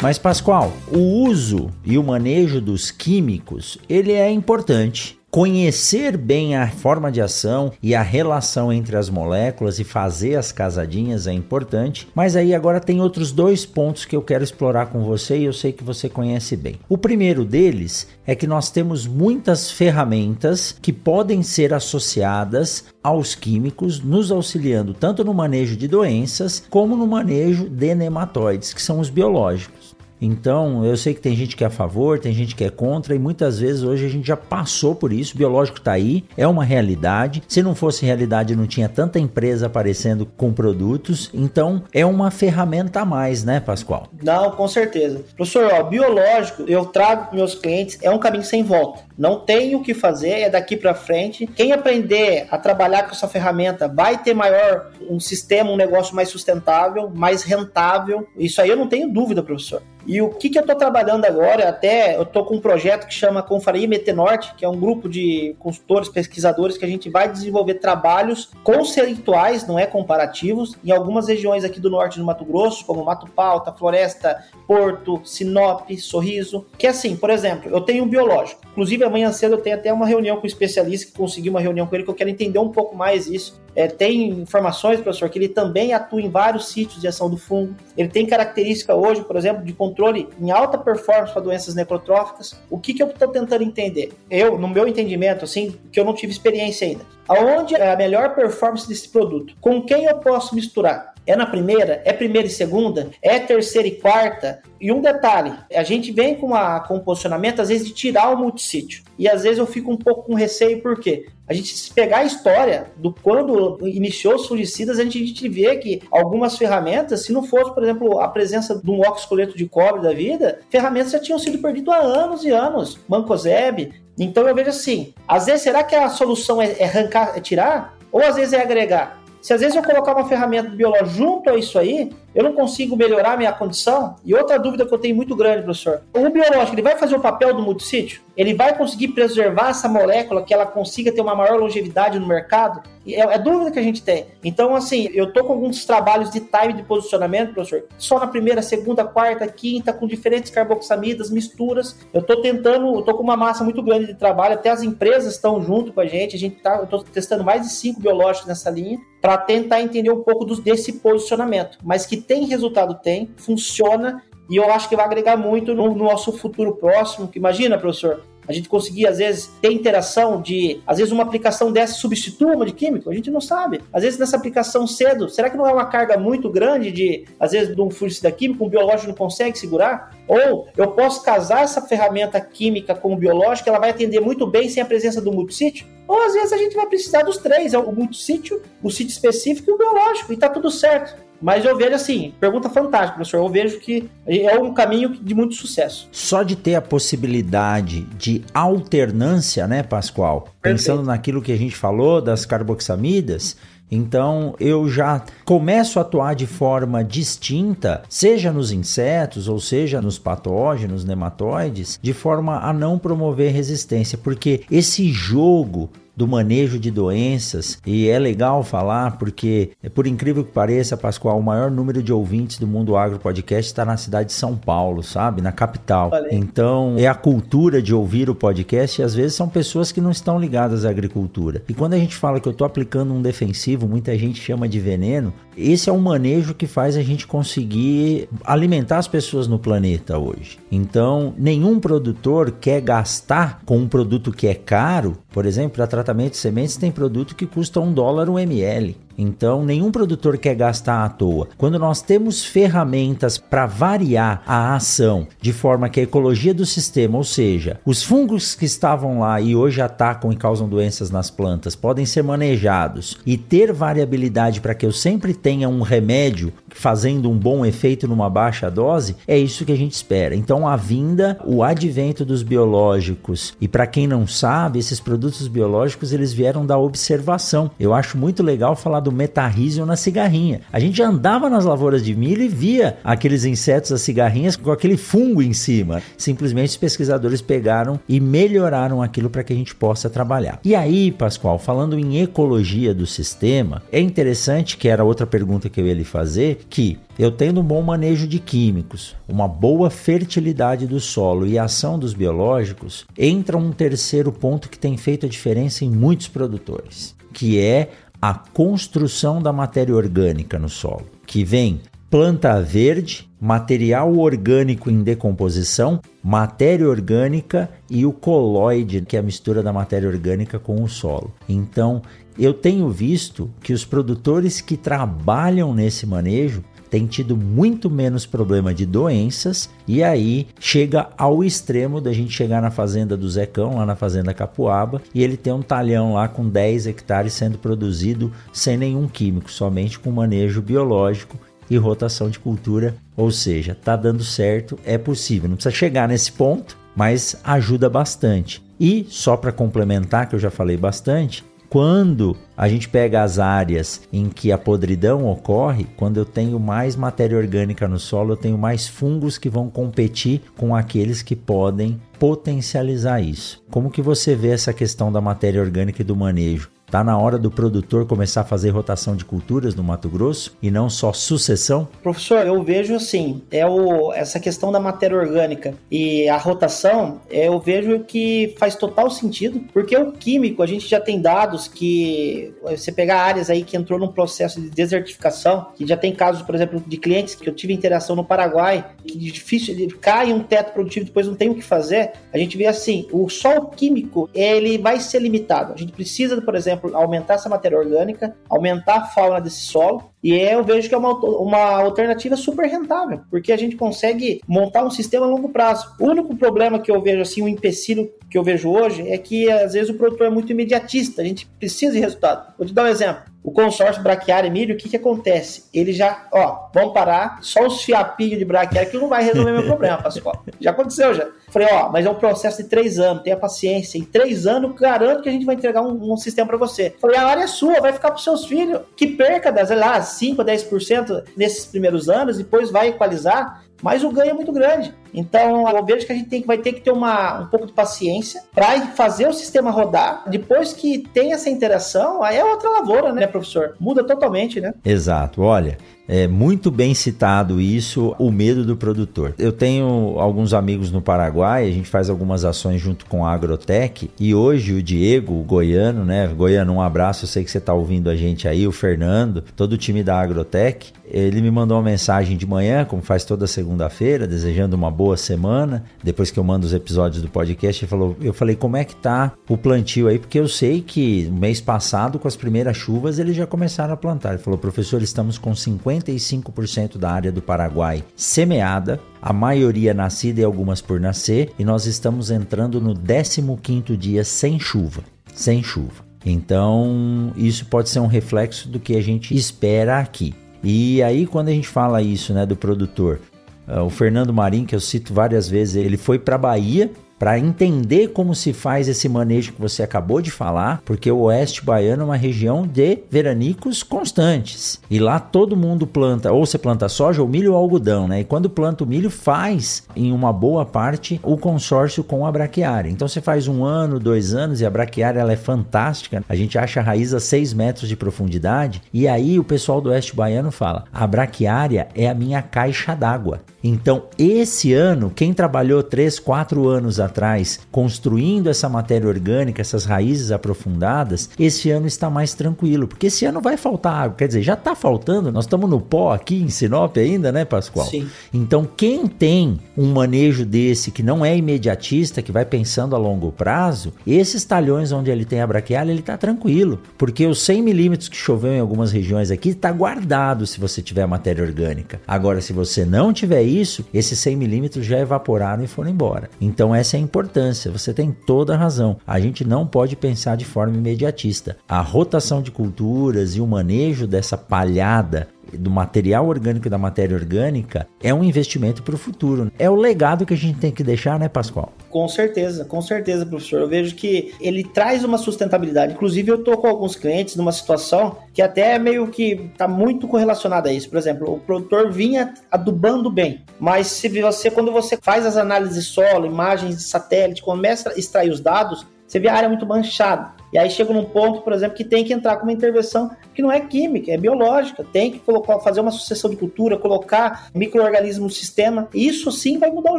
Mas 0.00 0.18
Pascoal, 0.18 0.72
o 0.90 1.28
uso 1.28 1.70
e 1.84 1.96
o 1.96 2.02
manejo 2.02 2.60
dos 2.60 2.90
químicos, 2.90 3.78
ele 3.88 4.12
é 4.12 4.30
importante 4.30 5.18
conhecer 5.34 6.16
bem 6.16 6.54
a 6.54 6.70
forma 6.70 7.10
de 7.10 7.20
ação 7.20 7.72
e 7.82 7.92
a 7.92 8.02
relação 8.02 8.72
entre 8.72 8.96
as 8.96 9.10
moléculas 9.10 9.80
e 9.80 9.84
fazer 9.84 10.36
as 10.36 10.52
casadinhas 10.52 11.26
é 11.26 11.32
importante, 11.32 12.06
mas 12.14 12.36
aí 12.36 12.54
agora 12.54 12.78
tem 12.78 13.00
outros 13.00 13.32
dois 13.32 13.66
pontos 13.66 14.04
que 14.04 14.14
eu 14.14 14.22
quero 14.22 14.44
explorar 14.44 14.86
com 14.86 15.02
você 15.02 15.36
e 15.36 15.46
eu 15.46 15.52
sei 15.52 15.72
que 15.72 15.82
você 15.82 16.08
conhece 16.08 16.56
bem. 16.56 16.78
O 16.88 16.96
primeiro 16.96 17.44
deles 17.44 18.06
é 18.24 18.36
que 18.36 18.46
nós 18.46 18.70
temos 18.70 19.08
muitas 19.08 19.72
ferramentas 19.72 20.78
que 20.80 20.92
podem 20.92 21.42
ser 21.42 21.74
associadas 21.74 22.84
aos 23.02 23.34
químicos, 23.34 23.98
nos 23.98 24.30
auxiliando 24.30 24.94
tanto 24.94 25.24
no 25.24 25.34
manejo 25.34 25.76
de 25.76 25.88
doenças 25.88 26.62
como 26.70 26.96
no 26.96 27.08
manejo 27.08 27.68
de 27.68 27.92
nematóides, 27.92 28.72
que 28.72 28.80
são 28.80 29.00
os 29.00 29.10
biológicos. 29.10 29.94
Então, 30.20 30.84
eu 30.84 30.96
sei 30.96 31.14
que 31.14 31.20
tem 31.20 31.34
gente 31.34 31.56
que 31.56 31.64
é 31.64 31.66
a 31.66 31.70
favor, 31.70 32.18
tem 32.18 32.32
gente 32.32 32.54
que 32.54 32.64
é 32.64 32.70
contra, 32.70 33.14
e 33.14 33.18
muitas 33.18 33.58
vezes 33.58 33.82
hoje 33.82 34.06
a 34.06 34.08
gente 34.08 34.26
já 34.26 34.36
passou 34.36 34.94
por 34.94 35.12
isso. 35.12 35.34
O 35.34 35.38
biológico 35.38 35.78
está 35.78 35.92
aí, 35.92 36.24
é 36.36 36.46
uma 36.46 36.64
realidade. 36.64 37.42
Se 37.48 37.62
não 37.62 37.74
fosse 37.74 38.04
realidade, 38.06 38.56
não 38.56 38.66
tinha 38.66 38.88
tanta 38.88 39.18
empresa 39.18 39.66
aparecendo 39.66 40.26
com 40.26 40.52
produtos. 40.52 41.30
Então, 41.34 41.82
é 41.92 42.04
uma 42.06 42.30
ferramenta 42.30 43.00
a 43.00 43.04
mais, 43.04 43.44
né, 43.44 43.60
Pascoal? 43.60 44.08
Não, 44.22 44.50
com 44.52 44.68
certeza. 44.68 45.22
Professor, 45.36 45.70
ó, 45.72 45.82
biológico, 45.82 46.62
eu 46.66 46.84
trago 46.86 47.26
para 47.26 47.36
meus 47.36 47.54
clientes, 47.54 47.98
é 48.02 48.10
um 48.10 48.18
caminho 48.18 48.44
sem 48.44 48.62
volta. 48.62 49.02
Não 49.16 49.40
tem 49.40 49.74
o 49.74 49.82
que 49.82 49.94
fazer, 49.94 50.40
é 50.40 50.50
daqui 50.50 50.76
para 50.76 50.94
frente. 50.94 51.46
Quem 51.46 51.72
aprender 51.72 52.46
a 52.50 52.58
trabalhar 52.58 53.04
com 53.04 53.12
essa 53.12 53.28
ferramenta 53.28 53.86
vai 53.86 54.22
ter 54.22 54.34
maior 54.34 54.90
um 55.08 55.20
sistema, 55.20 55.70
um 55.70 55.76
negócio 55.76 56.14
mais 56.14 56.28
sustentável, 56.28 57.10
mais 57.14 57.42
rentável. 57.42 58.26
Isso 58.36 58.60
aí 58.60 58.68
eu 58.68 58.76
não 58.76 58.88
tenho 58.88 59.08
dúvida, 59.08 59.42
professor. 59.42 59.82
E 60.06 60.20
o 60.20 60.28
que, 60.28 60.50
que 60.50 60.58
eu 60.58 60.60
estou 60.60 60.76
trabalhando 60.76 61.24
agora, 61.24 61.68
até 61.68 62.16
eu 62.16 62.22
estou 62.22 62.44
com 62.44 62.56
um 62.56 62.60
projeto 62.60 63.06
que 63.06 63.14
chama 63.14 63.42
Confraria 63.42 63.88
Metenorte, 63.88 64.54
que 64.54 64.64
é 64.64 64.68
um 64.68 64.78
grupo 64.78 65.08
de 65.08 65.56
consultores, 65.58 66.08
pesquisadores, 66.08 66.76
que 66.76 66.84
a 66.84 66.88
gente 66.88 67.08
vai 67.08 67.30
desenvolver 67.30 67.74
trabalhos 67.74 68.50
conceituais, 68.62 69.66
não 69.66 69.78
é 69.78 69.86
comparativos, 69.86 70.76
em 70.84 70.90
algumas 70.90 71.28
regiões 71.28 71.64
aqui 71.64 71.80
do 71.80 71.88
norte 71.88 72.18
do 72.18 72.24
Mato 72.24 72.44
Grosso, 72.44 72.84
como 72.84 73.04
Mato 73.04 73.26
Palta, 73.30 73.72
Floresta, 73.72 74.44
Porto, 74.66 75.22
Sinop, 75.24 75.90
Sorriso, 75.96 76.66
que 76.76 76.86
é 76.86 76.90
assim, 76.90 77.16
por 77.16 77.30
exemplo, 77.30 77.70
eu 77.70 77.80
tenho 77.80 78.04
um 78.04 78.08
biológico. 78.08 78.60
Inclusive, 78.72 79.03
amanhã 79.06 79.30
cedo 79.32 79.54
eu 79.54 79.60
tenho 79.60 79.76
até 79.76 79.92
uma 79.92 80.06
reunião 80.06 80.36
com 80.36 80.42
um 80.42 80.46
especialista 80.46 81.06
que 81.06 81.18
consegui 81.18 81.50
uma 81.50 81.60
reunião 81.60 81.86
com 81.86 81.94
ele, 81.94 82.04
que 82.04 82.10
eu 82.10 82.14
quero 82.14 82.30
entender 82.30 82.58
um 82.58 82.70
pouco 82.70 82.96
mais 82.96 83.26
isso. 83.26 83.60
É, 83.74 83.88
tem 83.88 84.28
informações, 84.28 85.00
professor, 85.00 85.28
que 85.28 85.38
ele 85.38 85.48
também 85.48 85.92
atua 85.92 86.20
em 86.20 86.28
vários 86.28 86.68
sítios 86.68 87.00
de 87.00 87.08
ação 87.08 87.28
do 87.28 87.36
fungo. 87.36 87.74
Ele 87.96 88.08
tem 88.08 88.26
característica 88.26 88.94
hoje, 88.94 89.24
por 89.24 89.36
exemplo, 89.36 89.64
de 89.64 89.72
controle 89.72 90.28
em 90.40 90.50
alta 90.50 90.78
performance 90.78 91.32
para 91.32 91.42
doenças 91.42 91.74
necrotróficas. 91.74 92.60
O 92.70 92.78
que, 92.78 92.94
que 92.94 93.02
eu 93.02 93.08
estou 93.08 93.28
tentando 93.28 93.64
entender? 93.64 94.12
Eu, 94.30 94.58
no 94.58 94.68
meu 94.68 94.86
entendimento, 94.86 95.44
assim, 95.44 95.76
que 95.90 95.98
eu 95.98 96.04
não 96.04 96.14
tive 96.14 96.32
experiência 96.32 96.86
ainda. 96.86 97.04
Aonde 97.26 97.74
é 97.74 97.92
a 97.92 97.96
melhor 97.96 98.34
performance 98.34 98.86
desse 98.86 99.08
produto? 99.08 99.54
Com 99.60 99.82
quem 99.82 100.04
eu 100.04 100.16
posso 100.18 100.54
misturar? 100.54 101.13
É 101.26 101.34
na 101.34 101.46
primeira? 101.46 102.02
É 102.04 102.12
primeira 102.12 102.46
e 102.46 102.50
segunda? 102.50 103.10
É 103.22 103.38
terceira 103.38 103.88
e 103.88 103.92
quarta? 103.92 104.62
E 104.80 104.92
um 104.92 105.00
detalhe, 105.00 105.54
a 105.74 105.82
gente 105.82 106.12
vem 106.12 106.34
com, 106.34 106.54
a, 106.54 106.80
com 106.80 106.96
o 106.96 107.00
posicionamento, 107.00 107.62
às 107.62 107.68
vezes, 107.68 107.86
de 107.86 107.94
tirar 107.94 108.28
o 108.30 108.36
multissítio. 108.36 109.02
E 109.18 109.26
às 109.26 109.42
vezes 109.42 109.58
eu 109.58 109.66
fico 109.66 109.90
um 109.90 109.96
pouco 109.96 110.24
com 110.24 110.34
receio, 110.34 110.82
por 110.82 111.00
quê? 111.00 111.26
A 111.48 111.54
gente, 111.54 111.76
se 111.76 111.92
pegar 111.92 112.18
a 112.18 112.24
história 112.24 112.86
do 112.96 113.12
quando 113.12 113.78
iniciou 113.86 114.34
os 114.34 114.46
fungicidas, 114.46 114.98
a 114.98 115.04
gente, 115.04 115.48
vê 115.48 115.76
que 115.76 116.02
algumas 116.10 116.58
ferramentas, 116.58 117.24
se 117.24 117.32
não 117.32 117.42
fosse, 117.42 117.72
por 117.72 117.82
exemplo, 117.82 118.18
a 118.20 118.28
presença 118.28 118.78
de 118.82 118.90
um 118.90 119.00
oxcoleto 119.00 119.56
de 119.56 119.66
cobre 119.66 120.02
da 120.02 120.12
vida, 120.12 120.60
ferramentas 120.68 121.12
já 121.12 121.18
tinham 121.18 121.38
sido 121.38 121.58
perdidas 121.58 121.94
há 121.94 121.98
anos 121.98 122.44
e 122.44 122.50
anos. 122.50 122.98
Mancozeb. 123.08 123.92
Então 124.18 124.46
eu 124.46 124.54
vejo 124.54 124.70
assim, 124.70 125.14
às 125.26 125.46
vezes, 125.46 125.62
será 125.62 125.82
que 125.82 125.94
a 125.94 126.08
solução 126.08 126.60
é, 126.60 126.76
é 126.78 126.84
arrancar, 126.84 127.32
é 127.36 127.40
tirar? 127.40 127.96
Ou 128.12 128.22
às 128.22 128.36
vezes 128.36 128.52
é 128.52 128.62
agregar? 128.62 129.23
Se 129.44 129.52
às 129.52 129.60
vezes 129.60 129.76
eu 129.76 129.82
colocar 129.82 130.14
uma 130.14 130.26
ferramenta 130.26 130.70
biológica 130.70 131.04
junto 131.10 131.50
a 131.50 131.54
isso 131.54 131.78
aí, 131.78 132.10
eu 132.34 132.42
não 132.42 132.52
consigo 132.52 132.96
melhorar 132.96 133.36
minha 133.36 133.52
condição? 133.52 134.16
E 134.24 134.34
outra 134.34 134.58
dúvida 134.58 134.84
que 134.84 134.92
eu 134.92 134.98
tenho 134.98 135.14
muito 135.14 135.36
grande, 135.36 135.62
professor. 135.62 136.02
O 136.12 136.28
biológico, 136.30 136.74
ele 136.74 136.82
vai 136.82 136.96
fazer 136.96 137.14
o 137.14 137.20
papel 137.20 137.54
do 137.54 137.62
multissítio? 137.62 138.22
Ele 138.36 138.54
vai 138.54 138.76
conseguir 138.76 139.08
preservar 139.08 139.70
essa 139.70 139.88
molécula 139.88 140.42
que 140.42 140.52
ela 140.52 140.66
consiga 140.66 141.12
ter 141.12 141.20
uma 141.20 141.34
maior 141.34 141.58
longevidade 141.58 142.18
no 142.18 142.26
mercado? 142.26 142.82
É, 143.06 143.20
é 143.20 143.38
dúvida 143.38 143.70
que 143.70 143.78
a 143.78 143.82
gente 143.82 144.02
tem. 144.02 144.26
Então, 144.42 144.74
assim, 144.74 145.08
eu 145.12 145.32
tô 145.32 145.44
com 145.44 145.52
alguns 145.52 145.84
trabalhos 145.84 146.30
de 146.30 146.40
time 146.40 146.72
de 146.72 146.82
posicionamento, 146.82 147.52
professor, 147.52 147.84
só 147.98 148.18
na 148.18 148.26
primeira, 148.26 148.62
segunda, 148.62 149.04
quarta, 149.04 149.46
quinta, 149.46 149.92
com 149.92 150.06
diferentes 150.06 150.50
carboxamidas, 150.50 151.30
misturas. 151.30 151.96
Eu 152.12 152.22
tô 152.22 152.40
tentando, 152.40 152.94
eu 152.94 153.02
tô 153.02 153.14
com 153.14 153.22
uma 153.22 153.36
massa 153.36 153.62
muito 153.62 153.82
grande 153.82 154.06
de 154.06 154.14
trabalho, 154.14 154.54
até 154.54 154.70
as 154.70 154.82
empresas 154.82 155.34
estão 155.34 155.62
junto 155.62 155.92
com 155.92 156.00
a 156.00 156.06
gente, 156.06 156.34
a 156.34 156.38
gente 156.38 156.56
tá, 156.56 156.76
eu 156.76 156.86
tô 156.86 157.02
testando 157.02 157.44
mais 157.44 157.62
de 157.62 157.68
cinco 157.68 158.00
biológicos 158.00 158.48
nessa 158.48 158.70
linha, 158.70 158.98
para 159.20 159.38
tentar 159.38 159.80
entender 159.80 160.10
um 160.10 160.22
pouco 160.22 160.44
desse 160.56 160.94
posicionamento. 160.94 161.78
Mas 161.82 162.04
que 162.04 162.16
tem 162.24 162.46
resultado, 162.46 163.00
tem, 163.02 163.30
funciona, 163.36 164.22
e 164.50 164.56
eu 164.56 164.70
acho 164.70 164.88
que 164.88 164.96
vai 164.96 165.04
agregar 165.04 165.36
muito 165.36 165.74
no, 165.74 165.94
no 165.94 166.04
nosso 166.04 166.32
futuro 166.32 166.76
próximo. 166.76 167.28
Que 167.28 167.38
imagina, 167.38 167.78
professor, 167.78 168.22
A 168.46 168.52
gente 168.52 168.68
conseguir, 168.68 169.06
às 169.06 169.18
vezes, 169.18 169.50
ter 169.60 169.72
interação 169.72 170.40
de, 170.40 170.80
às 170.86 170.98
vezes, 170.98 171.12
uma 171.12 171.22
aplicação 171.22 171.72
dessa 171.72 171.94
substitua 171.94 172.54
uma 172.54 172.66
de 172.66 172.72
químico? 172.72 173.10
A 173.10 173.14
gente 173.14 173.30
não 173.30 173.40
sabe. 173.40 173.80
Às 173.92 174.02
vezes, 174.02 174.18
nessa 174.18 174.36
aplicação 174.36 174.86
cedo, 174.86 175.28
será 175.28 175.48
que 175.48 175.56
não 175.56 175.66
é 175.66 175.72
uma 175.72 175.86
carga 175.86 176.18
muito 176.18 176.50
grande 176.50 176.92
de, 176.92 177.24
às 177.40 177.52
vezes, 177.52 177.74
de 177.74 177.80
um 177.80 177.90
fungicida 177.90 178.30
químico, 178.30 178.64
um 178.64 178.68
biológico 178.68 179.08
não 179.08 179.14
consegue 179.14 179.58
segurar? 179.58 180.14
Ou 180.28 180.68
eu 180.76 180.88
posso 180.88 181.22
casar 181.22 181.62
essa 181.62 181.80
ferramenta 181.80 182.40
química 182.40 182.94
com 182.94 183.14
o 183.14 183.16
biológico, 183.16 183.68
ela 183.68 183.78
vai 183.78 183.90
atender 183.90 184.20
muito 184.20 184.46
bem 184.46 184.68
sem 184.68 184.82
a 184.82 184.86
presença 184.86 185.20
do 185.20 185.32
multissítio? 185.32 185.86
Ou 186.06 186.20
às 186.22 186.34
vezes 186.34 186.52
a 186.52 186.58
gente 186.58 186.76
vai 186.76 186.86
precisar 186.86 187.22
dos 187.22 187.38
três, 187.38 187.72
é 187.72 187.78
o 187.78 187.92
multissítio, 187.92 188.60
o 188.82 188.90
sítio 188.90 189.12
específico 189.12 189.70
e 189.70 189.72
o 189.72 189.78
biológico, 189.78 190.32
e 190.32 190.36
tá 190.36 190.50
tudo 190.50 190.70
certo. 190.70 191.16
Mas 191.44 191.62
eu 191.62 191.76
vejo 191.76 191.94
assim, 191.94 192.32
pergunta 192.40 192.70
fantástica, 192.70 193.16
professor. 193.16 193.36
Eu 193.36 193.50
vejo 193.50 193.78
que 193.78 194.08
é 194.26 194.58
um 194.58 194.72
caminho 194.72 195.10
de 195.10 195.34
muito 195.34 195.54
sucesso. 195.54 196.08
Só 196.10 196.42
de 196.42 196.56
ter 196.56 196.74
a 196.74 196.80
possibilidade 196.80 198.00
de 198.16 198.42
alternância, 198.54 199.68
né, 199.68 199.82
Pascoal? 199.82 200.40
Perfeito. 200.40 200.62
Pensando 200.62 201.02
naquilo 201.02 201.42
que 201.42 201.52
a 201.52 201.56
gente 201.56 201.76
falou 201.76 202.22
das 202.22 202.46
carboxamidas, 202.46 203.58
então 203.90 204.54
eu 204.58 204.88
já 204.88 205.22
começo 205.44 205.98
a 205.98 206.02
atuar 206.02 206.34
de 206.34 206.46
forma 206.46 207.04
distinta, 207.04 208.02
seja 208.08 208.50
nos 208.50 208.72
insetos 208.72 209.46
ou 209.46 209.60
seja 209.60 210.00
nos 210.00 210.18
patógenos, 210.18 211.04
nematóides, 211.04 212.00
de 212.00 212.14
forma 212.14 212.58
a 212.58 212.72
não 212.72 212.98
promover 212.98 213.52
resistência, 213.52 214.16
porque 214.16 214.62
esse 214.70 215.12
jogo 215.12 215.90
do 216.16 216.26
manejo 216.26 216.78
de 216.78 216.90
doenças 216.90 217.78
e 217.86 218.08
é 218.08 218.18
legal 218.18 218.62
falar 218.62 219.18
porque, 219.18 219.70
por 219.94 220.06
incrível 220.06 220.44
que 220.44 220.52
pareça, 220.52 220.96
Pascoal, 220.96 221.38
o 221.38 221.42
maior 221.42 221.70
número 221.70 222.02
de 222.02 222.12
ouvintes 222.12 222.58
do 222.58 222.66
Mundo 222.66 222.96
Agro 222.96 223.18
Podcast 223.18 223.70
está 223.70 223.84
na 223.84 223.96
cidade 223.96 224.28
de 224.28 224.34
São 224.34 224.56
Paulo, 224.56 225.02
sabe? 225.02 225.42
Na 225.42 225.52
capital. 225.52 226.10
Valeu. 226.10 226.30
Então, 226.32 226.94
é 226.98 227.06
a 227.06 227.14
cultura 227.14 227.82
de 227.82 227.94
ouvir 227.94 228.30
o 228.30 228.34
podcast 228.34 229.00
e 229.00 229.04
às 229.04 229.14
vezes 229.14 229.34
são 229.34 229.48
pessoas 229.48 229.90
que 229.90 230.00
não 230.00 230.10
estão 230.10 230.38
ligadas 230.38 230.84
à 230.84 230.90
agricultura. 230.90 231.62
E 231.68 231.74
quando 231.74 231.94
a 231.94 231.98
gente 231.98 232.16
fala 232.16 232.40
que 232.40 232.48
eu 232.48 232.52
estou 232.52 232.66
aplicando 232.66 233.12
um 233.12 233.22
defensivo, 233.22 233.88
muita 233.88 234.16
gente 234.16 234.40
chama 234.40 234.68
de 234.68 234.78
veneno, 234.78 235.32
esse 235.56 235.88
é 235.88 235.92
um 235.92 236.00
manejo 236.00 236.54
que 236.54 236.66
faz 236.66 236.96
a 236.96 237.02
gente 237.02 237.26
conseguir 237.26 238.28
alimentar 238.44 238.98
as 238.98 239.08
pessoas 239.08 239.46
no 239.46 239.58
planeta 239.58 240.18
hoje. 240.18 240.58
Então, 240.70 241.34
nenhum 241.38 241.78
produtor 241.78 242.52
quer 242.52 242.80
gastar 242.80 243.60
com 243.64 243.78
um 243.78 243.88
produto 243.88 244.32
que 244.32 244.46
é 244.46 244.54
caro, 244.54 245.16
por 245.32 245.46
exemplo, 245.46 245.72
para 245.72 245.86
tratamento 245.86 246.32
de 246.32 246.38
sementes 246.38 246.76
tem 246.76 246.90
produto 246.90 247.34
que 247.34 247.46
custa 247.46 247.80
um 247.80 247.92
dólar 247.92 248.28
um 248.28 248.38
ml. 248.38 248.96
Então, 249.16 249.64
nenhum 249.64 249.90
produtor 249.90 250.38
quer 250.38 250.54
gastar 250.54 251.04
à 251.04 251.08
toa. 251.08 251.48
Quando 251.56 251.78
nós 251.78 252.02
temos 252.02 252.44
ferramentas 252.44 253.38
para 253.38 253.66
variar 253.66 254.42
a 254.46 254.74
ação 254.74 255.26
de 255.40 255.52
forma 255.52 255.88
que 255.88 256.00
a 256.00 256.02
ecologia 256.02 256.54
do 256.54 256.66
sistema, 256.66 257.16
ou 257.18 257.24
seja, 257.24 257.80
os 257.84 258.02
fungos 258.02 258.54
que 258.54 258.64
estavam 258.64 259.20
lá 259.20 259.40
e 259.40 259.54
hoje 259.54 259.80
atacam 259.80 260.32
e 260.32 260.36
causam 260.36 260.68
doenças 260.68 261.10
nas 261.10 261.30
plantas, 261.30 261.76
podem 261.76 262.06
ser 262.06 262.22
manejados 262.22 263.18
e 263.24 263.36
ter 263.36 263.72
variabilidade 263.72 264.60
para 264.60 264.74
que 264.74 264.86
eu 264.86 264.92
sempre 264.92 265.34
tenha 265.34 265.68
um 265.68 265.82
remédio 265.82 266.52
fazendo 266.74 267.30
um 267.30 267.38
bom 267.38 267.64
efeito 267.64 268.06
numa 268.06 268.28
baixa 268.28 268.70
dose, 268.70 269.16
é 269.26 269.38
isso 269.38 269.64
que 269.64 269.72
a 269.72 269.76
gente 269.76 269.92
espera. 269.92 270.34
Então, 270.34 270.68
a 270.68 270.76
vinda, 270.76 271.38
o 271.46 271.62
advento 271.62 272.24
dos 272.24 272.42
biológicos 272.42 273.54
e 273.60 273.68
para 273.68 273.86
quem 273.86 274.06
não 274.06 274.26
sabe, 274.26 274.78
esses 274.78 275.00
produtos 275.00 275.46
biológicos 275.48 276.12
eles 276.12 276.32
vieram 276.32 276.66
da 276.66 276.76
observação. 276.76 277.70
Eu 277.78 277.94
acho 277.94 278.18
muito 278.18 278.42
legal 278.42 278.74
falar 278.76 279.00
do 279.00 279.12
metarrísio 279.12 279.86
na 279.86 279.96
cigarrinha. 279.96 280.60
A 280.72 280.80
gente 280.80 281.00
andava 281.02 281.48
nas 281.48 281.64
lavouras 281.64 282.04
de 282.04 282.14
milho 282.14 282.42
e 282.42 282.48
via 282.48 282.98
aqueles 283.04 283.44
insetos, 283.44 283.92
as 283.92 284.02
cigarrinhas, 284.02 284.56
com 284.56 284.70
aquele 284.70 284.96
fungo 284.96 285.42
em 285.42 285.52
cima. 285.52 286.02
Simplesmente 286.18 286.70
os 286.70 286.76
pesquisadores 286.76 287.40
pegaram 287.40 288.00
e 288.08 288.18
melhoraram 288.20 289.00
aquilo 289.00 289.30
para 289.30 289.44
que 289.44 289.52
a 289.52 289.56
gente 289.56 289.74
possa 289.74 290.10
trabalhar. 290.10 290.58
E 290.64 290.74
aí, 290.74 291.12
Pascoal, 291.12 291.58
falando 291.58 291.98
em 291.98 292.20
ecologia 292.20 292.92
do 292.92 293.06
sistema, 293.06 293.82
é 293.92 294.00
interessante 294.00 294.76
que 294.76 294.88
era 294.88 295.04
outra 295.04 295.26
pergunta 295.26 295.68
que 295.68 295.80
eu 295.80 295.86
ia 295.86 295.94
lhe 295.94 296.04
fazer, 296.04 296.63
que 296.68 296.98
eu 297.18 297.30
tendo 297.30 297.60
um 297.60 297.64
bom 297.64 297.82
manejo 297.82 298.26
de 298.26 298.38
químicos, 298.38 299.14
uma 299.28 299.46
boa 299.46 299.90
fertilidade 299.90 300.86
do 300.86 300.98
solo 300.98 301.46
e 301.46 301.58
a 301.58 301.64
ação 301.64 301.98
dos 301.98 302.14
biológicos, 302.14 303.06
entra 303.16 303.56
um 303.56 303.70
terceiro 303.72 304.32
ponto 304.32 304.68
que 304.68 304.78
tem 304.78 304.96
feito 304.96 305.26
a 305.26 305.28
diferença 305.28 305.84
em 305.84 305.90
muitos 305.90 306.28
produtores, 306.28 307.14
que 307.32 307.60
é 307.60 307.90
a 308.20 308.34
construção 308.34 309.42
da 309.42 309.52
matéria 309.52 309.94
orgânica 309.94 310.58
no 310.58 310.68
solo, 310.68 311.06
que 311.26 311.44
vem 311.44 311.80
planta 312.14 312.62
verde, 312.62 313.28
material 313.40 314.16
orgânico 314.16 314.88
em 314.88 315.02
decomposição, 315.02 316.00
matéria 316.22 316.88
orgânica 316.88 317.68
e 317.90 318.06
o 318.06 318.12
coloide, 318.12 319.00
que 319.02 319.16
é 319.16 319.18
a 319.18 319.22
mistura 319.22 319.64
da 319.64 319.72
matéria 319.72 320.08
orgânica 320.08 320.58
com 320.58 320.80
o 320.80 320.88
solo. 320.88 321.34
Então, 321.48 322.00
eu 322.38 322.52
tenho 322.52 322.88
visto 322.90 323.50
que 323.62 323.72
os 323.72 323.84
produtores 323.84 324.60
que 324.60 324.76
trabalham 324.76 325.74
nesse 325.74 326.06
manejo 326.06 326.62
tem 326.94 327.06
tido 327.06 327.36
muito 327.36 327.90
menos 327.90 328.24
problema 328.24 328.72
de 328.72 328.86
doenças 328.86 329.68
e 329.86 330.00
aí 330.00 330.46
chega 330.60 331.08
ao 331.18 331.42
extremo 331.42 332.00
da 332.00 332.12
gente 332.12 332.32
chegar 332.32 332.62
na 332.62 332.70
fazenda 332.70 333.16
do 333.16 333.28
Zecão, 333.28 333.78
lá 333.78 333.84
na 333.84 333.96
fazenda 333.96 334.32
Capuaba, 334.32 335.02
e 335.12 335.20
ele 335.20 335.36
tem 335.36 335.52
um 335.52 335.60
talhão 335.60 336.14
lá 336.14 336.28
com 336.28 336.48
10 336.48 336.86
hectares 336.86 337.32
sendo 337.32 337.58
produzido 337.58 338.30
sem 338.52 338.76
nenhum 338.76 339.08
químico, 339.08 339.50
somente 339.50 339.98
com 339.98 340.12
manejo 340.12 340.62
biológico 340.62 341.36
e 341.68 341.76
rotação 341.76 342.30
de 342.30 342.38
cultura, 342.38 342.94
ou 343.16 343.30
seja, 343.30 343.74
tá 343.74 343.96
dando 343.96 344.22
certo, 344.22 344.78
é 344.84 344.96
possível. 344.96 345.48
Não 345.48 345.56
precisa 345.56 345.74
chegar 345.74 346.06
nesse 346.06 346.30
ponto, 346.30 346.76
mas 346.94 347.36
ajuda 347.42 347.90
bastante. 347.90 348.62
E 348.78 349.04
só 349.08 349.36
para 349.36 349.50
complementar, 349.50 350.28
que 350.28 350.36
eu 350.36 350.40
já 350.40 350.50
falei 350.50 350.76
bastante, 350.76 351.44
quando 351.68 352.36
a 352.56 352.68
gente 352.68 352.88
pega 352.88 353.22
as 353.22 353.38
áreas 353.38 354.02
em 354.12 354.28
que 354.28 354.52
a 354.52 354.58
podridão 354.58 355.26
ocorre, 355.26 355.86
quando 355.96 356.18
eu 356.18 356.24
tenho 356.24 356.58
mais 356.58 356.96
matéria 356.96 357.36
orgânica 357.36 357.88
no 357.88 357.98
solo, 357.98 358.32
eu 358.32 358.36
tenho 358.36 358.56
mais 358.56 358.86
fungos 358.86 359.38
que 359.38 359.48
vão 359.48 359.68
competir 359.68 360.42
com 360.56 360.74
aqueles 360.74 361.22
que 361.22 361.34
podem 361.34 362.00
potencializar 362.18 363.20
isso. 363.20 363.62
Como 363.70 363.90
que 363.90 364.02
você 364.02 364.34
vê 364.34 364.48
essa 364.48 364.72
questão 364.72 365.10
da 365.10 365.20
matéria 365.20 365.60
orgânica 365.60 366.02
e 366.02 366.04
do 366.04 366.16
manejo? 366.16 366.73
Tá 366.94 367.02
na 367.02 367.18
hora 367.18 367.36
do 367.36 367.50
produtor 367.50 368.06
começar 368.06 368.42
a 368.42 368.44
fazer 368.44 368.70
rotação 368.70 369.16
de 369.16 369.24
culturas 369.24 369.74
no 369.74 369.82
Mato 369.82 370.08
Grosso 370.08 370.56
e 370.62 370.70
não 370.70 370.88
só 370.88 371.12
sucessão? 371.12 371.88
Professor, 372.04 372.46
eu 372.46 372.62
vejo 372.62 372.94
assim, 372.94 373.42
é 373.50 373.66
o, 373.66 374.12
essa 374.12 374.38
questão 374.38 374.70
da 374.70 374.78
matéria 374.78 375.16
orgânica 375.16 375.74
e 375.90 376.28
a 376.28 376.36
rotação, 376.36 377.20
é, 377.28 377.48
eu 377.48 377.58
vejo 377.58 378.04
que 378.04 378.54
faz 378.60 378.76
total 378.76 379.10
sentido, 379.10 379.58
porque 379.72 379.96
o 379.96 380.12
químico, 380.12 380.62
a 380.62 380.66
gente 380.66 380.86
já 380.86 381.00
tem 381.00 381.20
dados 381.20 381.66
que 381.66 382.54
você 382.62 382.92
pegar 382.92 383.22
áreas 383.22 383.50
aí 383.50 383.64
que 383.64 383.76
entrou 383.76 383.98
num 383.98 384.12
processo 384.12 384.60
de 384.60 384.70
desertificação, 384.70 385.66
que 385.74 385.84
já 385.84 385.96
tem 385.96 386.14
casos, 386.14 386.42
por 386.42 386.54
exemplo, 386.54 386.80
de 386.86 386.96
clientes 386.96 387.34
que 387.34 387.48
eu 387.48 387.54
tive 387.56 387.72
interação 387.72 388.14
no 388.14 388.24
Paraguai, 388.24 388.92
que 389.04 389.18
difícil, 389.18 389.74
cai 390.00 390.32
um 390.32 390.44
teto 390.44 390.72
produtivo 390.72 391.06
depois 391.06 391.26
não 391.26 391.34
tem 391.34 391.50
o 391.50 391.56
que 391.56 391.62
fazer. 391.62 392.12
A 392.32 392.38
gente 392.38 392.56
vê 392.56 392.66
assim, 392.66 393.08
o 393.10 393.28
solo 393.28 393.70
químico, 393.70 394.30
ele 394.32 394.78
vai 394.78 395.00
ser 395.00 395.18
limitado. 395.18 395.72
A 395.72 395.76
gente 395.76 395.90
precisa, 395.90 396.40
por 396.40 396.54
exemplo, 396.54 396.83
aumentar 396.92 397.34
essa 397.34 397.48
matéria 397.48 397.78
orgânica, 397.78 398.36
aumentar 398.48 398.96
a 398.96 399.04
fauna 399.06 399.40
desse 399.40 399.62
solo, 399.62 400.10
e 400.22 400.32
eu 400.34 400.64
vejo 400.64 400.88
que 400.88 400.94
é 400.94 400.98
uma, 400.98 401.12
uma 401.14 401.82
alternativa 401.82 402.36
super 402.36 402.66
rentável, 402.66 403.20
porque 403.30 403.52
a 403.52 403.56
gente 403.56 403.76
consegue 403.76 404.40
montar 404.46 404.84
um 404.84 404.90
sistema 404.90 405.26
a 405.26 405.28
longo 405.28 405.50
prazo. 405.50 405.94
O 406.00 406.06
único 406.06 406.34
problema 406.36 406.78
que 406.78 406.90
eu 406.90 407.00
vejo, 407.00 407.22
assim, 407.22 407.42
o 407.42 407.44
um 407.44 407.48
empecilho 407.48 408.10
que 408.30 408.38
eu 408.38 408.42
vejo 408.42 408.70
hoje 408.70 409.08
é 409.08 409.18
que 409.18 409.50
às 409.50 409.74
vezes 409.74 409.90
o 409.90 409.94
produtor 409.94 410.26
é 410.26 410.30
muito 410.30 410.50
imediatista, 410.52 411.22
a 411.22 411.24
gente 411.24 411.46
precisa 411.58 411.92
de 411.92 412.00
resultado. 412.00 412.54
Vou 412.58 412.66
te 412.66 412.72
dar 412.72 412.84
um 412.84 412.88
exemplo. 412.88 413.33
O 413.44 413.52
consórcio 413.52 414.02
braquiário 414.02 414.50
milho, 414.50 414.74
o 414.74 414.78
que 414.78 414.88
que 414.88 414.96
acontece? 414.96 415.64
Ele 415.72 415.92
já, 415.92 416.28
ó, 416.32 416.70
vamos 416.72 416.94
parar, 416.94 417.40
só 417.42 417.66
os 417.66 417.82
fiapinhos 417.82 418.38
de 418.38 418.44
braquiário 418.46 418.90
que 418.90 418.96
não 418.96 419.06
vai 419.06 419.22
resolver 419.22 419.52
meu 419.52 419.66
problema, 419.66 420.02
Pascoal. 420.02 420.42
Já 420.58 420.70
aconteceu, 420.70 421.12
já. 421.12 421.28
Falei, 421.50 421.68
ó, 421.70 421.90
mas 421.90 422.06
é 422.06 422.10
um 422.10 422.14
processo 422.14 422.62
de 422.62 422.70
três 422.70 422.98
anos, 422.98 423.22
tenha 423.22 423.36
paciência. 423.36 423.98
Em 423.98 424.02
três 424.02 424.46
anos, 424.46 424.74
garanto 424.74 425.22
que 425.22 425.28
a 425.28 425.32
gente 425.32 425.44
vai 425.44 425.56
entregar 425.56 425.82
um, 425.82 426.10
um 426.10 426.16
sistema 426.16 426.48
para 426.48 426.56
você. 426.56 426.94
Falei, 426.98 427.18
a 427.18 427.26
área 427.26 427.42
é 427.42 427.46
sua, 427.46 427.82
vai 427.82 427.92
ficar 427.92 428.12
para 428.12 428.22
seus 428.22 428.46
filhos. 428.46 428.80
Que 428.96 429.08
perca, 429.08 429.52
das, 429.52 429.68
sei 429.68 429.76
lá, 429.76 430.00
5 430.00 430.40
a 430.40 430.44
10% 430.46 431.24
nesses 431.36 431.66
primeiros 431.66 432.08
anos, 432.08 432.38
depois 432.38 432.70
vai 432.70 432.88
equalizar 432.88 433.62
mas 433.84 434.02
o 434.02 434.10
ganho 434.10 434.30
é 434.30 434.32
muito 434.32 434.50
grande. 434.50 434.94
Então, 435.12 435.68
eu 435.68 435.84
vejo 435.84 436.06
que 436.06 436.12
a 436.12 436.16
gente 436.16 436.30
tem, 436.30 436.40
vai 436.40 436.56
ter 436.56 436.72
que 436.72 436.80
ter 436.80 436.90
uma, 436.90 437.42
um 437.42 437.46
pouco 437.48 437.66
de 437.66 437.72
paciência 437.74 438.42
para 438.50 438.80
fazer 438.96 439.28
o 439.28 439.32
sistema 439.34 439.70
rodar. 439.70 440.24
Depois 440.26 440.72
que 440.72 441.06
tem 441.12 441.34
essa 441.34 441.50
interação, 441.50 442.22
aí 442.22 442.38
é 442.38 442.44
outra 442.44 442.70
lavoura, 442.70 443.12
né, 443.12 443.26
professor? 443.26 443.76
Muda 443.78 444.02
totalmente, 444.02 444.58
né? 444.58 444.72
Exato. 444.82 445.42
Olha, 445.42 445.76
É 446.06 446.28
muito 446.28 446.70
bem 446.70 446.92
citado 446.94 447.60
isso, 447.60 448.14
o 448.18 448.30
medo 448.30 448.64
do 448.64 448.76
produtor. 448.76 449.34
Eu 449.38 449.52
tenho 449.52 450.18
alguns 450.18 450.52
amigos 450.52 450.90
no 450.90 451.00
Paraguai, 451.00 451.66
a 451.66 451.72
gente 451.72 451.88
faz 451.88 452.10
algumas 452.10 452.44
ações 452.44 452.80
junto 452.80 453.06
com 453.06 453.24
a 453.24 453.32
Agrotec 453.32 454.10
e 454.20 454.34
hoje 454.34 454.74
o 454.74 454.82
Diego, 454.82 455.32
o 455.32 455.42
goiano, 455.42 456.04
né? 456.04 456.26
Goiano, 456.28 456.74
um 456.74 456.82
abraço, 456.82 457.24
eu 457.24 457.28
sei 457.28 457.42
que 457.42 457.50
você 457.50 457.58
está 457.58 457.72
ouvindo 457.72 458.10
a 458.10 458.16
gente 458.16 458.46
aí, 458.46 458.66
o 458.66 458.72
Fernando, 458.72 459.42
todo 459.56 459.72
o 459.72 459.78
time 459.78 460.02
da 460.02 460.20
Agrotec. 460.20 460.92
Ele 461.06 461.42
me 461.42 461.50
mandou 461.50 461.76
uma 461.76 461.82
mensagem 461.82 462.36
de 462.36 462.46
manhã, 462.46 462.84
como 462.84 463.02
faz 463.02 463.24
toda 463.24 463.46
segunda-feira, 463.46 464.26
desejando 464.26 464.74
uma 464.74 464.90
boa 464.90 465.16
semana. 465.16 465.84
Depois 466.02 466.30
que 466.30 466.38
eu 466.38 466.44
mando 466.44 466.66
os 466.66 466.72
episódios 466.72 467.22
do 467.22 467.28
podcast, 467.28 467.84
ele 467.84 467.90
falou, 467.90 468.16
eu 468.20 468.32
falei, 468.32 468.56
como 468.56 468.76
é 468.76 468.84
que 468.84 468.96
tá 468.96 469.32
o 469.48 469.56
plantio 469.56 470.08
aí? 470.08 470.18
Porque 470.18 470.38
eu 470.38 470.48
sei 470.48 470.80
que 470.80 471.30
mês 471.30 471.60
passado, 471.60 472.18
com 472.18 472.26
as 472.26 472.36
primeiras 472.36 472.76
chuvas, 472.76 473.18
eles 473.18 473.36
já 473.36 473.46
começaram 473.46 473.92
a 473.92 473.96
plantar. 473.96 474.30
Ele 474.30 474.38
falou, 474.38 474.58
professor, 474.58 475.02
estamos 475.02 475.36
com 475.36 475.54
55% 476.00 476.98
da 476.98 477.10
área 477.10 477.32
do 477.32 477.42
Paraguai 477.42 478.04
semeada, 478.16 479.00
a 479.20 479.32
maioria 479.32 479.94
nascida 479.94 480.40
e 480.40 480.44
algumas 480.44 480.80
por 480.80 481.00
nascer, 481.00 481.52
e 481.58 481.64
nós 481.64 481.86
estamos 481.86 482.30
entrando 482.30 482.80
no 482.80 482.94
15º 482.94 483.96
dia 483.96 484.24
sem 484.24 484.58
chuva. 484.58 485.02
Sem 485.34 485.62
chuva. 485.62 486.04
Então, 486.24 487.32
isso 487.36 487.66
pode 487.66 487.90
ser 487.90 488.00
um 488.00 488.06
reflexo 488.06 488.68
do 488.68 488.80
que 488.80 488.96
a 488.96 489.02
gente 489.02 489.34
espera 489.34 489.98
aqui. 489.98 490.34
E 490.62 491.02
aí, 491.02 491.26
quando 491.26 491.48
a 491.48 491.52
gente 491.52 491.68
fala 491.68 492.00
isso, 492.00 492.32
né, 492.32 492.46
do 492.46 492.56
produtor, 492.56 493.20
uh, 493.68 493.82
o 493.82 493.90
Fernando 493.90 494.32
Marim, 494.32 494.64
que 494.64 494.74
eu 494.74 494.80
cito 494.80 495.12
várias 495.12 495.48
vezes, 495.48 495.76
ele 495.76 495.98
foi 495.98 496.18
para 496.18 496.38
Bahia 496.38 496.90
para 497.24 497.38
entender 497.38 498.08
como 498.08 498.34
se 498.34 498.52
faz 498.52 498.86
esse 498.86 499.08
manejo 499.08 499.54
que 499.54 499.60
você 499.62 499.82
acabou 499.82 500.20
de 500.20 500.30
falar, 500.30 500.82
porque 500.84 501.10
o 501.10 501.20
Oeste 501.20 501.64
Baiano 501.64 502.02
é 502.02 502.04
uma 502.04 502.16
região 502.16 502.66
de 502.66 502.98
veranicos 503.10 503.82
constantes. 503.82 504.78
E 504.90 504.98
lá 504.98 505.18
todo 505.18 505.56
mundo 505.56 505.86
planta, 505.86 506.30
ou 506.30 506.44
você 506.44 506.58
planta 506.58 506.86
soja, 506.86 507.22
ou 507.22 507.26
milho 507.26 507.52
ou 507.52 507.56
algodão, 507.56 508.06
né? 508.06 508.20
E 508.20 508.24
quando 508.24 508.50
planta 508.50 508.84
o 508.84 508.86
milho, 508.86 509.08
faz 509.08 509.84
em 509.96 510.12
uma 510.12 510.34
boa 510.34 510.66
parte 510.66 511.18
o 511.22 511.38
consórcio 511.38 512.04
com 512.04 512.26
a 512.26 512.30
braquiária. 512.30 512.90
Então 512.90 513.08
você 513.08 513.22
faz 513.22 513.48
um 513.48 513.64
ano, 513.64 513.98
dois 513.98 514.34
anos 514.34 514.60
e 514.60 514.66
a 514.66 514.70
braquiária 514.70 515.20
ela 515.20 515.32
é 515.32 515.36
fantástica. 515.36 516.22
A 516.28 516.36
gente 516.36 516.58
acha 516.58 516.80
a 516.80 516.82
raiz 516.82 517.14
a 517.14 517.20
6 517.20 517.54
metros 517.54 517.88
de 517.88 517.96
profundidade. 517.96 518.82
E 518.92 519.08
aí 519.08 519.38
o 519.38 519.44
pessoal 519.44 519.80
do 519.80 519.88
Oeste 519.88 520.14
Baiano 520.14 520.50
fala: 520.50 520.84
a 520.92 521.06
braquiária 521.06 521.88
é 521.94 522.06
a 522.06 522.14
minha 522.14 522.42
caixa 522.42 522.94
d'água. 522.94 523.40
Então 523.64 524.04
esse 524.18 524.74
ano, 524.74 525.10
quem 525.10 525.32
trabalhou 525.32 525.82
3, 525.82 526.18
4 526.20 526.68
anos 526.68 527.00
atrás, 527.00 527.60
construindo 527.72 528.48
essa 528.48 528.68
matéria 528.68 529.08
orgânica, 529.08 529.62
essas 529.62 529.86
raízes 529.86 530.30
aprofundadas, 530.30 531.30
esse 531.38 531.70
ano 531.70 531.86
está 531.86 532.10
mais 532.10 532.34
tranquilo, 532.34 532.86
porque 532.86 533.06
esse 533.06 533.24
ano 533.24 533.40
vai 533.40 533.56
faltar 533.56 534.04
água. 534.04 534.16
Quer 534.16 534.28
dizer, 534.28 534.42
já 534.42 534.52
está 534.52 534.74
faltando, 534.74 535.32
nós 535.32 535.44
estamos 535.44 535.68
no 535.68 535.80
pó 535.80 536.12
aqui 536.12 536.42
em 536.42 536.48
Sinop 536.48 536.96
ainda, 536.98 537.32
né, 537.32 537.44
Pascoal? 537.44 537.86
Sim. 537.86 538.06
Então, 538.32 538.68
quem 538.76 539.06
tem 539.06 539.58
um 539.76 539.92
manejo 539.92 540.44
desse 540.44 540.90
que 540.90 541.02
não 541.02 541.24
é 541.24 541.36
imediatista, 541.36 542.20
que 542.20 542.30
vai 542.30 542.44
pensando 542.44 542.94
a 542.94 542.98
longo 542.98 543.32
prazo, 543.32 543.92
esses 544.06 544.44
talhões 544.44 544.92
onde 544.92 545.10
ele 545.10 545.24
tem 545.24 545.40
a 545.40 545.46
braquiária, 545.46 545.90
ele 545.90 546.00
está 546.00 546.16
tranquilo, 546.16 546.80
porque 546.98 547.26
os 547.26 547.40
100 547.42 547.62
milímetros 547.62 548.08
que 548.08 548.16
choveu 548.16 548.52
em 548.52 548.60
algumas 548.60 548.92
regiões 548.92 549.30
aqui 549.30 549.50
está 549.50 549.72
guardado 549.72 550.46
se 550.46 550.60
você 550.60 550.82
tiver 550.82 551.06
matéria 551.06 551.42
orgânica. 551.42 552.00
Agora, 552.06 552.40
se 552.40 552.52
você 552.52 552.84
não 552.84 553.12
tiver 553.12 553.42
isso, 553.60 553.84
esses 553.92 554.18
100 554.18 554.36
milímetros 554.36 554.84
já 554.86 554.98
evaporaram 554.98 555.62
e 555.62 555.66
foram 555.66 555.90
embora. 555.90 556.30
Então, 556.40 556.74
essa 556.74 556.96
é 556.96 557.00
a 557.00 557.02
importância. 557.02 557.70
Você 557.70 557.92
tem 557.92 558.10
toda 558.10 558.54
a 558.54 558.58
razão. 558.58 558.96
A 559.06 559.20
gente 559.20 559.44
não 559.44 559.66
pode 559.66 559.96
pensar 559.96 560.36
de 560.36 560.44
forma 560.44 560.76
imediatista. 560.76 561.56
A 561.68 561.80
rotação 561.80 562.42
de 562.42 562.50
culturas 562.50 563.36
e 563.36 563.40
o 563.40 563.46
manejo 563.46 564.06
dessa 564.06 564.36
palhada 564.36 565.28
do 565.56 565.70
material 565.70 566.26
orgânico 566.26 566.66
e 566.66 566.70
da 566.70 566.78
matéria 566.78 567.16
orgânica 567.16 567.86
é 568.02 568.12
um 568.12 568.22
investimento 568.22 568.82
para 568.82 568.94
o 568.94 568.98
futuro. 568.98 569.50
É 569.58 569.68
o 569.68 569.74
legado 569.74 570.26
que 570.26 570.34
a 570.34 570.36
gente 570.36 570.58
tem 570.58 570.70
que 570.70 570.82
deixar, 570.82 571.18
né, 571.18 571.28
Pascoal? 571.28 571.72
Com 571.90 572.08
certeza, 572.08 572.64
com 572.64 572.80
certeza, 572.80 573.24
professor. 573.24 573.60
Eu 573.60 573.68
vejo 573.68 573.94
que 573.94 574.34
ele 574.40 574.64
traz 574.64 575.04
uma 575.04 575.18
sustentabilidade. 575.18 575.92
Inclusive, 575.92 576.30
eu 576.30 576.42
tô 576.42 576.56
com 576.56 576.66
alguns 576.66 576.96
clientes 576.96 577.36
numa 577.36 577.52
situação 577.52 578.16
que 578.32 578.42
até 578.42 578.74
é 578.74 578.78
meio 578.78 579.06
que 579.08 579.50
está 579.52 579.68
muito 579.68 580.08
correlacionada 580.08 580.68
a 580.68 580.72
isso. 580.72 580.88
Por 580.88 580.98
exemplo, 580.98 581.32
o 581.32 581.40
produtor 581.40 581.90
vinha 581.90 582.34
adubando 582.50 583.10
bem, 583.10 583.42
mas 583.58 583.86
se 583.86 584.08
você, 584.20 584.50
quando 584.50 584.72
você 584.72 584.96
faz 585.00 585.24
as 585.24 585.36
análises 585.36 585.86
solo, 585.86 586.26
imagens 586.26 586.76
de 586.76 586.82
satélite, 586.82 587.42
começa 587.42 587.90
a 587.90 587.94
extrair 587.94 588.30
os 588.30 588.40
dados, 588.40 588.86
você 589.06 589.20
vê 589.20 589.28
a 589.28 589.34
área 589.34 589.48
muito 589.48 589.66
manchada. 589.66 590.32
E 590.54 590.58
aí 590.58 590.70
chega 590.70 590.94
num 590.94 591.04
ponto, 591.04 591.42
por 591.42 591.52
exemplo, 591.52 591.76
que 591.76 591.82
tem 591.82 592.04
que 592.04 592.12
entrar 592.12 592.36
com 592.36 592.44
uma 592.44 592.52
intervenção 592.52 593.10
que 593.34 593.42
não 593.42 593.50
é 593.50 593.58
química, 593.58 594.12
é 594.12 594.16
biológica. 594.16 594.84
Tem 594.84 595.10
que 595.10 595.18
colocar, 595.18 595.58
fazer 595.58 595.80
uma 595.80 595.90
sucessão 595.90 596.30
de 596.30 596.36
cultura, 596.36 596.78
colocar 596.78 597.50
microorganismos 597.52 598.22
no 598.22 598.30
sistema. 598.30 598.88
Isso 598.94 599.32
sim 599.32 599.58
vai 599.58 599.72
mudar 599.72 599.92
o 599.92 599.98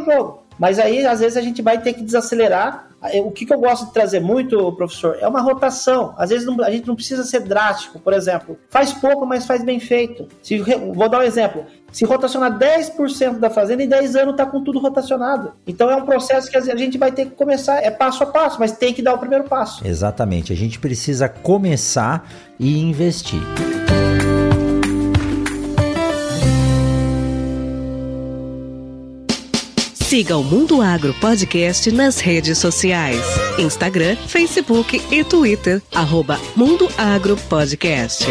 jogo. 0.00 0.45
Mas 0.58 0.78
aí, 0.78 1.06
às 1.06 1.20
vezes, 1.20 1.36
a 1.36 1.40
gente 1.40 1.62
vai 1.62 1.80
ter 1.80 1.92
que 1.92 2.02
desacelerar. 2.02 2.88
O 3.22 3.30
que, 3.30 3.46
que 3.46 3.52
eu 3.52 3.58
gosto 3.58 3.86
de 3.86 3.92
trazer 3.92 4.20
muito, 4.20 4.72
professor, 4.72 5.16
é 5.20 5.28
uma 5.28 5.40
rotação. 5.40 6.14
Às 6.16 6.30
vezes 6.30 6.46
não, 6.46 6.60
a 6.64 6.70
gente 6.70 6.88
não 6.88 6.96
precisa 6.96 7.22
ser 7.22 7.40
drástico, 7.40 8.00
por 8.00 8.12
exemplo. 8.12 8.58
Faz 8.68 8.92
pouco, 8.92 9.24
mas 9.24 9.46
faz 9.46 9.62
bem 9.62 9.78
feito. 9.78 10.26
Se, 10.42 10.58
vou 10.58 11.08
dar 11.08 11.20
um 11.20 11.22
exemplo. 11.22 11.64
Se 11.92 12.04
rotacionar 12.04 12.58
10% 12.58 13.38
da 13.38 13.48
fazenda, 13.48 13.82
em 13.82 13.88
10 13.88 14.16
anos 14.16 14.32
está 14.32 14.44
com 14.44 14.62
tudo 14.62 14.78
rotacionado. 14.80 15.52
Então 15.66 15.90
é 15.90 15.96
um 15.96 16.04
processo 16.04 16.50
que 16.50 16.56
a 16.56 16.76
gente 16.76 16.98
vai 16.98 17.12
ter 17.12 17.26
que 17.26 17.32
começar, 17.32 17.80
é 17.82 17.90
passo 17.90 18.24
a 18.24 18.26
passo, 18.26 18.58
mas 18.58 18.72
tem 18.72 18.92
que 18.92 19.02
dar 19.02 19.14
o 19.14 19.18
primeiro 19.18 19.44
passo. 19.44 19.86
Exatamente. 19.86 20.52
A 20.52 20.56
gente 20.56 20.80
precisa 20.80 21.28
começar 21.28 22.28
e 22.58 22.78
investir. 22.78 23.40
Siga 30.08 30.36
o 30.36 30.44
Mundo 30.44 30.80
Agro 30.80 31.12
Podcast 31.14 31.90
nas 31.90 32.20
redes 32.20 32.58
sociais: 32.58 33.20
Instagram, 33.58 34.14
Facebook 34.14 35.02
e 35.10 35.24
Twitter. 35.24 35.82
Arroba 35.92 36.38
Mundo 36.54 36.88
Agro 36.96 37.36
Podcast. 37.36 38.24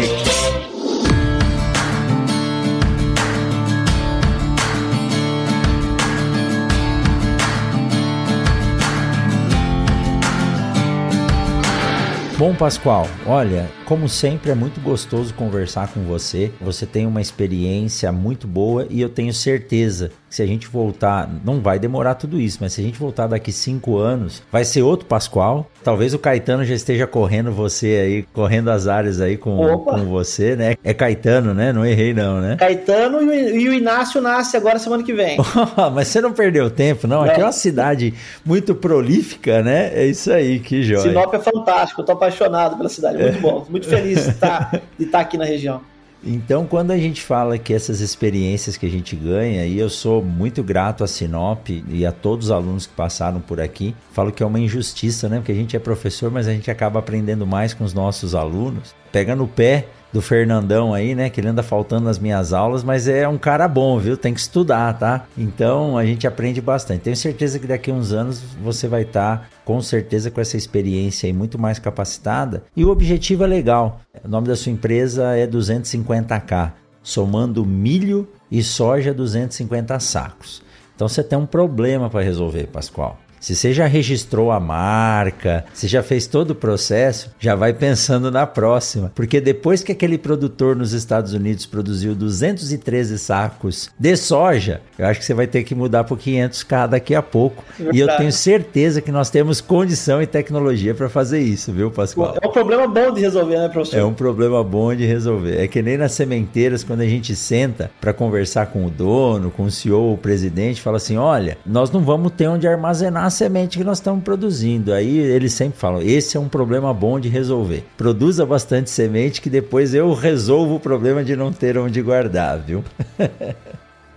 Bom, 12.38 12.54
Pascoal, 12.54 13.08
olha, 13.24 13.70
como 13.86 14.10
sempre 14.10 14.50
é 14.50 14.54
muito 14.54 14.78
gostoso 14.80 15.32
conversar 15.32 15.88
com 15.88 16.04
você. 16.04 16.52
Você 16.60 16.84
tem 16.84 17.06
uma 17.06 17.22
experiência 17.22 18.12
muito 18.12 18.46
boa 18.46 18.86
e 18.90 19.00
eu 19.00 19.08
tenho 19.08 19.32
certeza 19.32 20.12
se 20.36 20.42
a 20.42 20.46
gente 20.46 20.68
voltar, 20.68 21.30
não 21.42 21.60
vai 21.60 21.78
demorar 21.78 22.14
tudo 22.14 22.38
isso, 22.38 22.58
mas 22.60 22.74
se 22.74 22.82
a 22.82 22.84
gente 22.84 22.98
voltar 22.98 23.26
daqui 23.26 23.50
cinco 23.50 23.96
anos, 23.96 24.42
vai 24.52 24.66
ser 24.66 24.82
outro 24.82 25.06
Pascoal. 25.06 25.70
Talvez 25.82 26.12
o 26.12 26.18
Caetano 26.18 26.62
já 26.62 26.74
esteja 26.74 27.06
correndo 27.06 27.50
você 27.50 27.86
aí, 27.86 28.22
correndo 28.34 28.70
as 28.70 28.86
áreas 28.86 29.18
aí 29.18 29.38
com, 29.38 29.56
com 29.78 30.04
você, 30.04 30.54
né? 30.54 30.74
É 30.84 30.92
Caetano, 30.92 31.54
né? 31.54 31.72
Não 31.72 31.86
errei 31.86 32.12
não, 32.12 32.38
né? 32.38 32.56
Caetano 32.56 33.22
e 33.32 33.66
o, 33.66 33.72
Inácio 33.72 34.20
nasce 34.20 34.58
agora 34.58 34.78
semana 34.78 35.02
que 35.02 35.14
vem. 35.14 35.38
mas 35.94 36.08
você 36.08 36.20
não 36.20 36.34
perdeu 36.34 36.68
tempo, 36.68 37.06
não? 37.06 37.22
Aqui 37.22 37.40
é 37.40 37.44
uma 37.44 37.52
cidade 37.52 38.12
muito 38.44 38.74
prolífica, 38.74 39.62
né? 39.62 39.90
É 39.94 40.04
isso 40.04 40.30
aí, 40.30 40.60
que 40.60 40.82
joia. 40.82 41.00
Sinop 41.00 41.32
é 41.32 41.38
fantástico, 41.38 42.02
eu 42.02 42.04
tô 42.04 42.12
apaixonado 42.12 42.76
pela 42.76 42.90
cidade, 42.90 43.22
muito 43.22 43.40
bom. 43.40 43.66
Muito 43.70 43.88
feliz 43.88 44.22
de 44.22 44.30
estar, 44.32 44.82
de 44.98 45.06
estar 45.06 45.20
aqui 45.20 45.38
na 45.38 45.46
região. 45.46 45.80
Então, 46.28 46.66
quando 46.66 46.90
a 46.90 46.98
gente 46.98 47.22
fala 47.22 47.56
que 47.56 47.72
essas 47.72 48.00
experiências 48.00 48.76
que 48.76 48.84
a 48.84 48.88
gente 48.90 49.14
ganha, 49.14 49.64
e 49.64 49.78
eu 49.78 49.88
sou 49.88 50.20
muito 50.24 50.60
grato 50.60 51.04
a 51.04 51.06
Sinop 51.06 51.68
e 51.70 52.04
a 52.04 52.10
todos 52.10 52.46
os 52.46 52.50
alunos 52.50 52.84
que 52.84 52.94
passaram 52.94 53.40
por 53.40 53.60
aqui, 53.60 53.94
falo 54.10 54.32
que 54.32 54.42
é 54.42 54.46
uma 54.46 54.58
injustiça, 54.58 55.28
né? 55.28 55.36
Porque 55.36 55.52
a 55.52 55.54
gente 55.54 55.76
é 55.76 55.78
professor, 55.78 56.28
mas 56.28 56.48
a 56.48 56.52
gente 56.52 56.68
acaba 56.68 56.98
aprendendo 56.98 57.46
mais 57.46 57.72
com 57.72 57.84
os 57.84 57.94
nossos 57.94 58.34
alunos. 58.34 58.92
Pega 59.12 59.36
no 59.36 59.46
pé 59.46 59.86
do 60.12 60.22
Fernandão 60.22 60.94
aí, 60.94 61.14
né? 61.14 61.28
Que 61.28 61.40
ele 61.40 61.48
anda 61.48 61.62
faltando 61.62 62.04
nas 62.04 62.18
minhas 62.18 62.52
aulas, 62.52 62.82
mas 62.82 63.08
é 63.08 63.28
um 63.28 63.38
cara 63.38 63.68
bom, 63.68 63.98
viu? 63.98 64.16
Tem 64.16 64.32
que 64.32 64.40
estudar, 64.40 64.98
tá? 64.98 65.26
Então 65.36 65.98
a 65.98 66.04
gente 66.04 66.26
aprende 66.26 66.60
bastante. 66.60 67.02
Tenho 67.02 67.16
certeza 67.16 67.58
que 67.58 67.66
daqui 67.66 67.90
a 67.90 67.94
uns 67.94 68.12
anos 68.12 68.40
você 68.62 68.88
vai 68.88 69.02
estar, 69.02 69.38
tá, 69.38 69.46
com 69.64 69.80
certeza, 69.80 70.30
com 70.30 70.40
essa 70.40 70.56
experiência 70.56 71.26
aí 71.26 71.32
muito 71.32 71.58
mais 71.58 71.78
capacitada. 71.78 72.64
E 72.76 72.84
o 72.84 72.90
objetivo 72.90 73.44
é 73.44 73.46
legal. 73.46 74.00
O 74.24 74.28
nome 74.28 74.48
da 74.48 74.56
sua 74.56 74.72
empresa 74.72 75.36
é 75.36 75.46
250k, 75.46 76.72
somando 77.02 77.64
milho 77.64 78.28
e 78.50 78.62
soja 78.62 79.12
250 79.12 79.98
sacos. 80.00 80.62
Então 80.94 81.08
você 81.08 81.22
tem 81.22 81.38
um 81.38 81.46
problema 81.46 82.08
para 82.08 82.22
resolver, 82.22 82.68
Pascoal. 82.68 83.18
Se 83.40 83.54
você 83.54 83.72
já 83.72 83.86
registrou 83.86 84.50
a 84.50 84.58
marca, 84.58 85.64
se 85.72 85.86
já 85.86 86.02
fez 86.02 86.26
todo 86.26 86.50
o 86.50 86.54
processo, 86.54 87.30
já 87.38 87.54
vai 87.54 87.72
pensando 87.72 88.30
na 88.30 88.46
próxima. 88.46 89.12
Porque 89.14 89.40
depois 89.40 89.82
que 89.82 89.92
aquele 89.92 90.18
produtor 90.18 90.74
nos 90.74 90.92
Estados 90.92 91.32
Unidos 91.32 91.66
produziu 91.66 92.14
213 92.14 93.18
sacos 93.18 93.90
de 93.98 94.16
soja, 94.16 94.80
eu 94.98 95.06
acho 95.06 95.20
que 95.20 95.26
você 95.26 95.34
vai 95.34 95.46
ter 95.46 95.62
que 95.64 95.74
mudar 95.74 96.04
para 96.04 96.16
500k 96.16 96.88
daqui 96.88 97.14
a 97.14 97.22
pouco. 97.22 97.62
Verdade. 97.76 97.96
E 97.96 98.00
eu 98.00 98.16
tenho 98.16 98.32
certeza 98.32 99.00
que 99.00 99.12
nós 99.12 99.30
temos 99.30 99.60
condição 99.60 100.20
e 100.20 100.26
tecnologia 100.26 100.94
para 100.94 101.08
fazer 101.08 101.40
isso, 101.40 101.72
viu, 101.72 101.90
Pascoal? 101.90 102.36
É 102.40 102.46
um 102.46 102.52
problema 102.52 102.86
bom 102.86 103.12
de 103.12 103.20
resolver, 103.20 103.58
né, 103.58 103.68
professor? 103.68 103.98
É 103.98 104.04
um 104.04 104.14
problema 104.14 104.62
bom 104.64 104.94
de 104.94 105.04
resolver. 105.04 105.62
É 105.62 105.68
que 105.68 105.82
nem 105.82 105.96
nas 105.96 106.12
sementeiras, 106.12 106.82
quando 106.82 107.02
a 107.02 107.06
gente 107.06 107.36
senta 107.36 107.90
para 108.00 108.12
conversar 108.12 108.66
com 108.66 108.86
o 108.86 108.90
dono, 108.90 109.50
com 109.50 109.64
o 109.64 109.70
CEO, 109.70 110.14
o 110.14 110.18
presidente, 110.18 110.80
fala 110.80 110.96
assim: 110.96 111.16
olha, 111.16 111.58
nós 111.64 111.90
não 111.90 112.00
vamos 112.00 112.32
ter 112.32 112.48
onde 112.48 112.66
armazenar 112.66 113.25
a 113.26 113.30
semente 113.30 113.78
que 113.78 113.84
nós 113.84 113.98
estamos 113.98 114.22
produzindo. 114.22 114.92
Aí 114.92 115.18
eles 115.18 115.52
sempre 115.52 115.78
falam: 115.78 116.00
esse 116.00 116.36
é 116.36 116.40
um 116.40 116.48
problema 116.48 116.92
bom 116.94 117.20
de 117.20 117.28
resolver. 117.28 117.84
Produza 117.96 118.46
bastante 118.46 118.90
semente 118.90 119.40
que 119.40 119.50
depois 119.50 119.94
eu 119.94 120.12
resolvo 120.14 120.76
o 120.76 120.80
problema 120.80 121.24
de 121.24 121.36
não 121.36 121.52
ter 121.52 121.76
onde 121.76 122.00
guardar, 122.00 122.58
viu? 122.58 122.82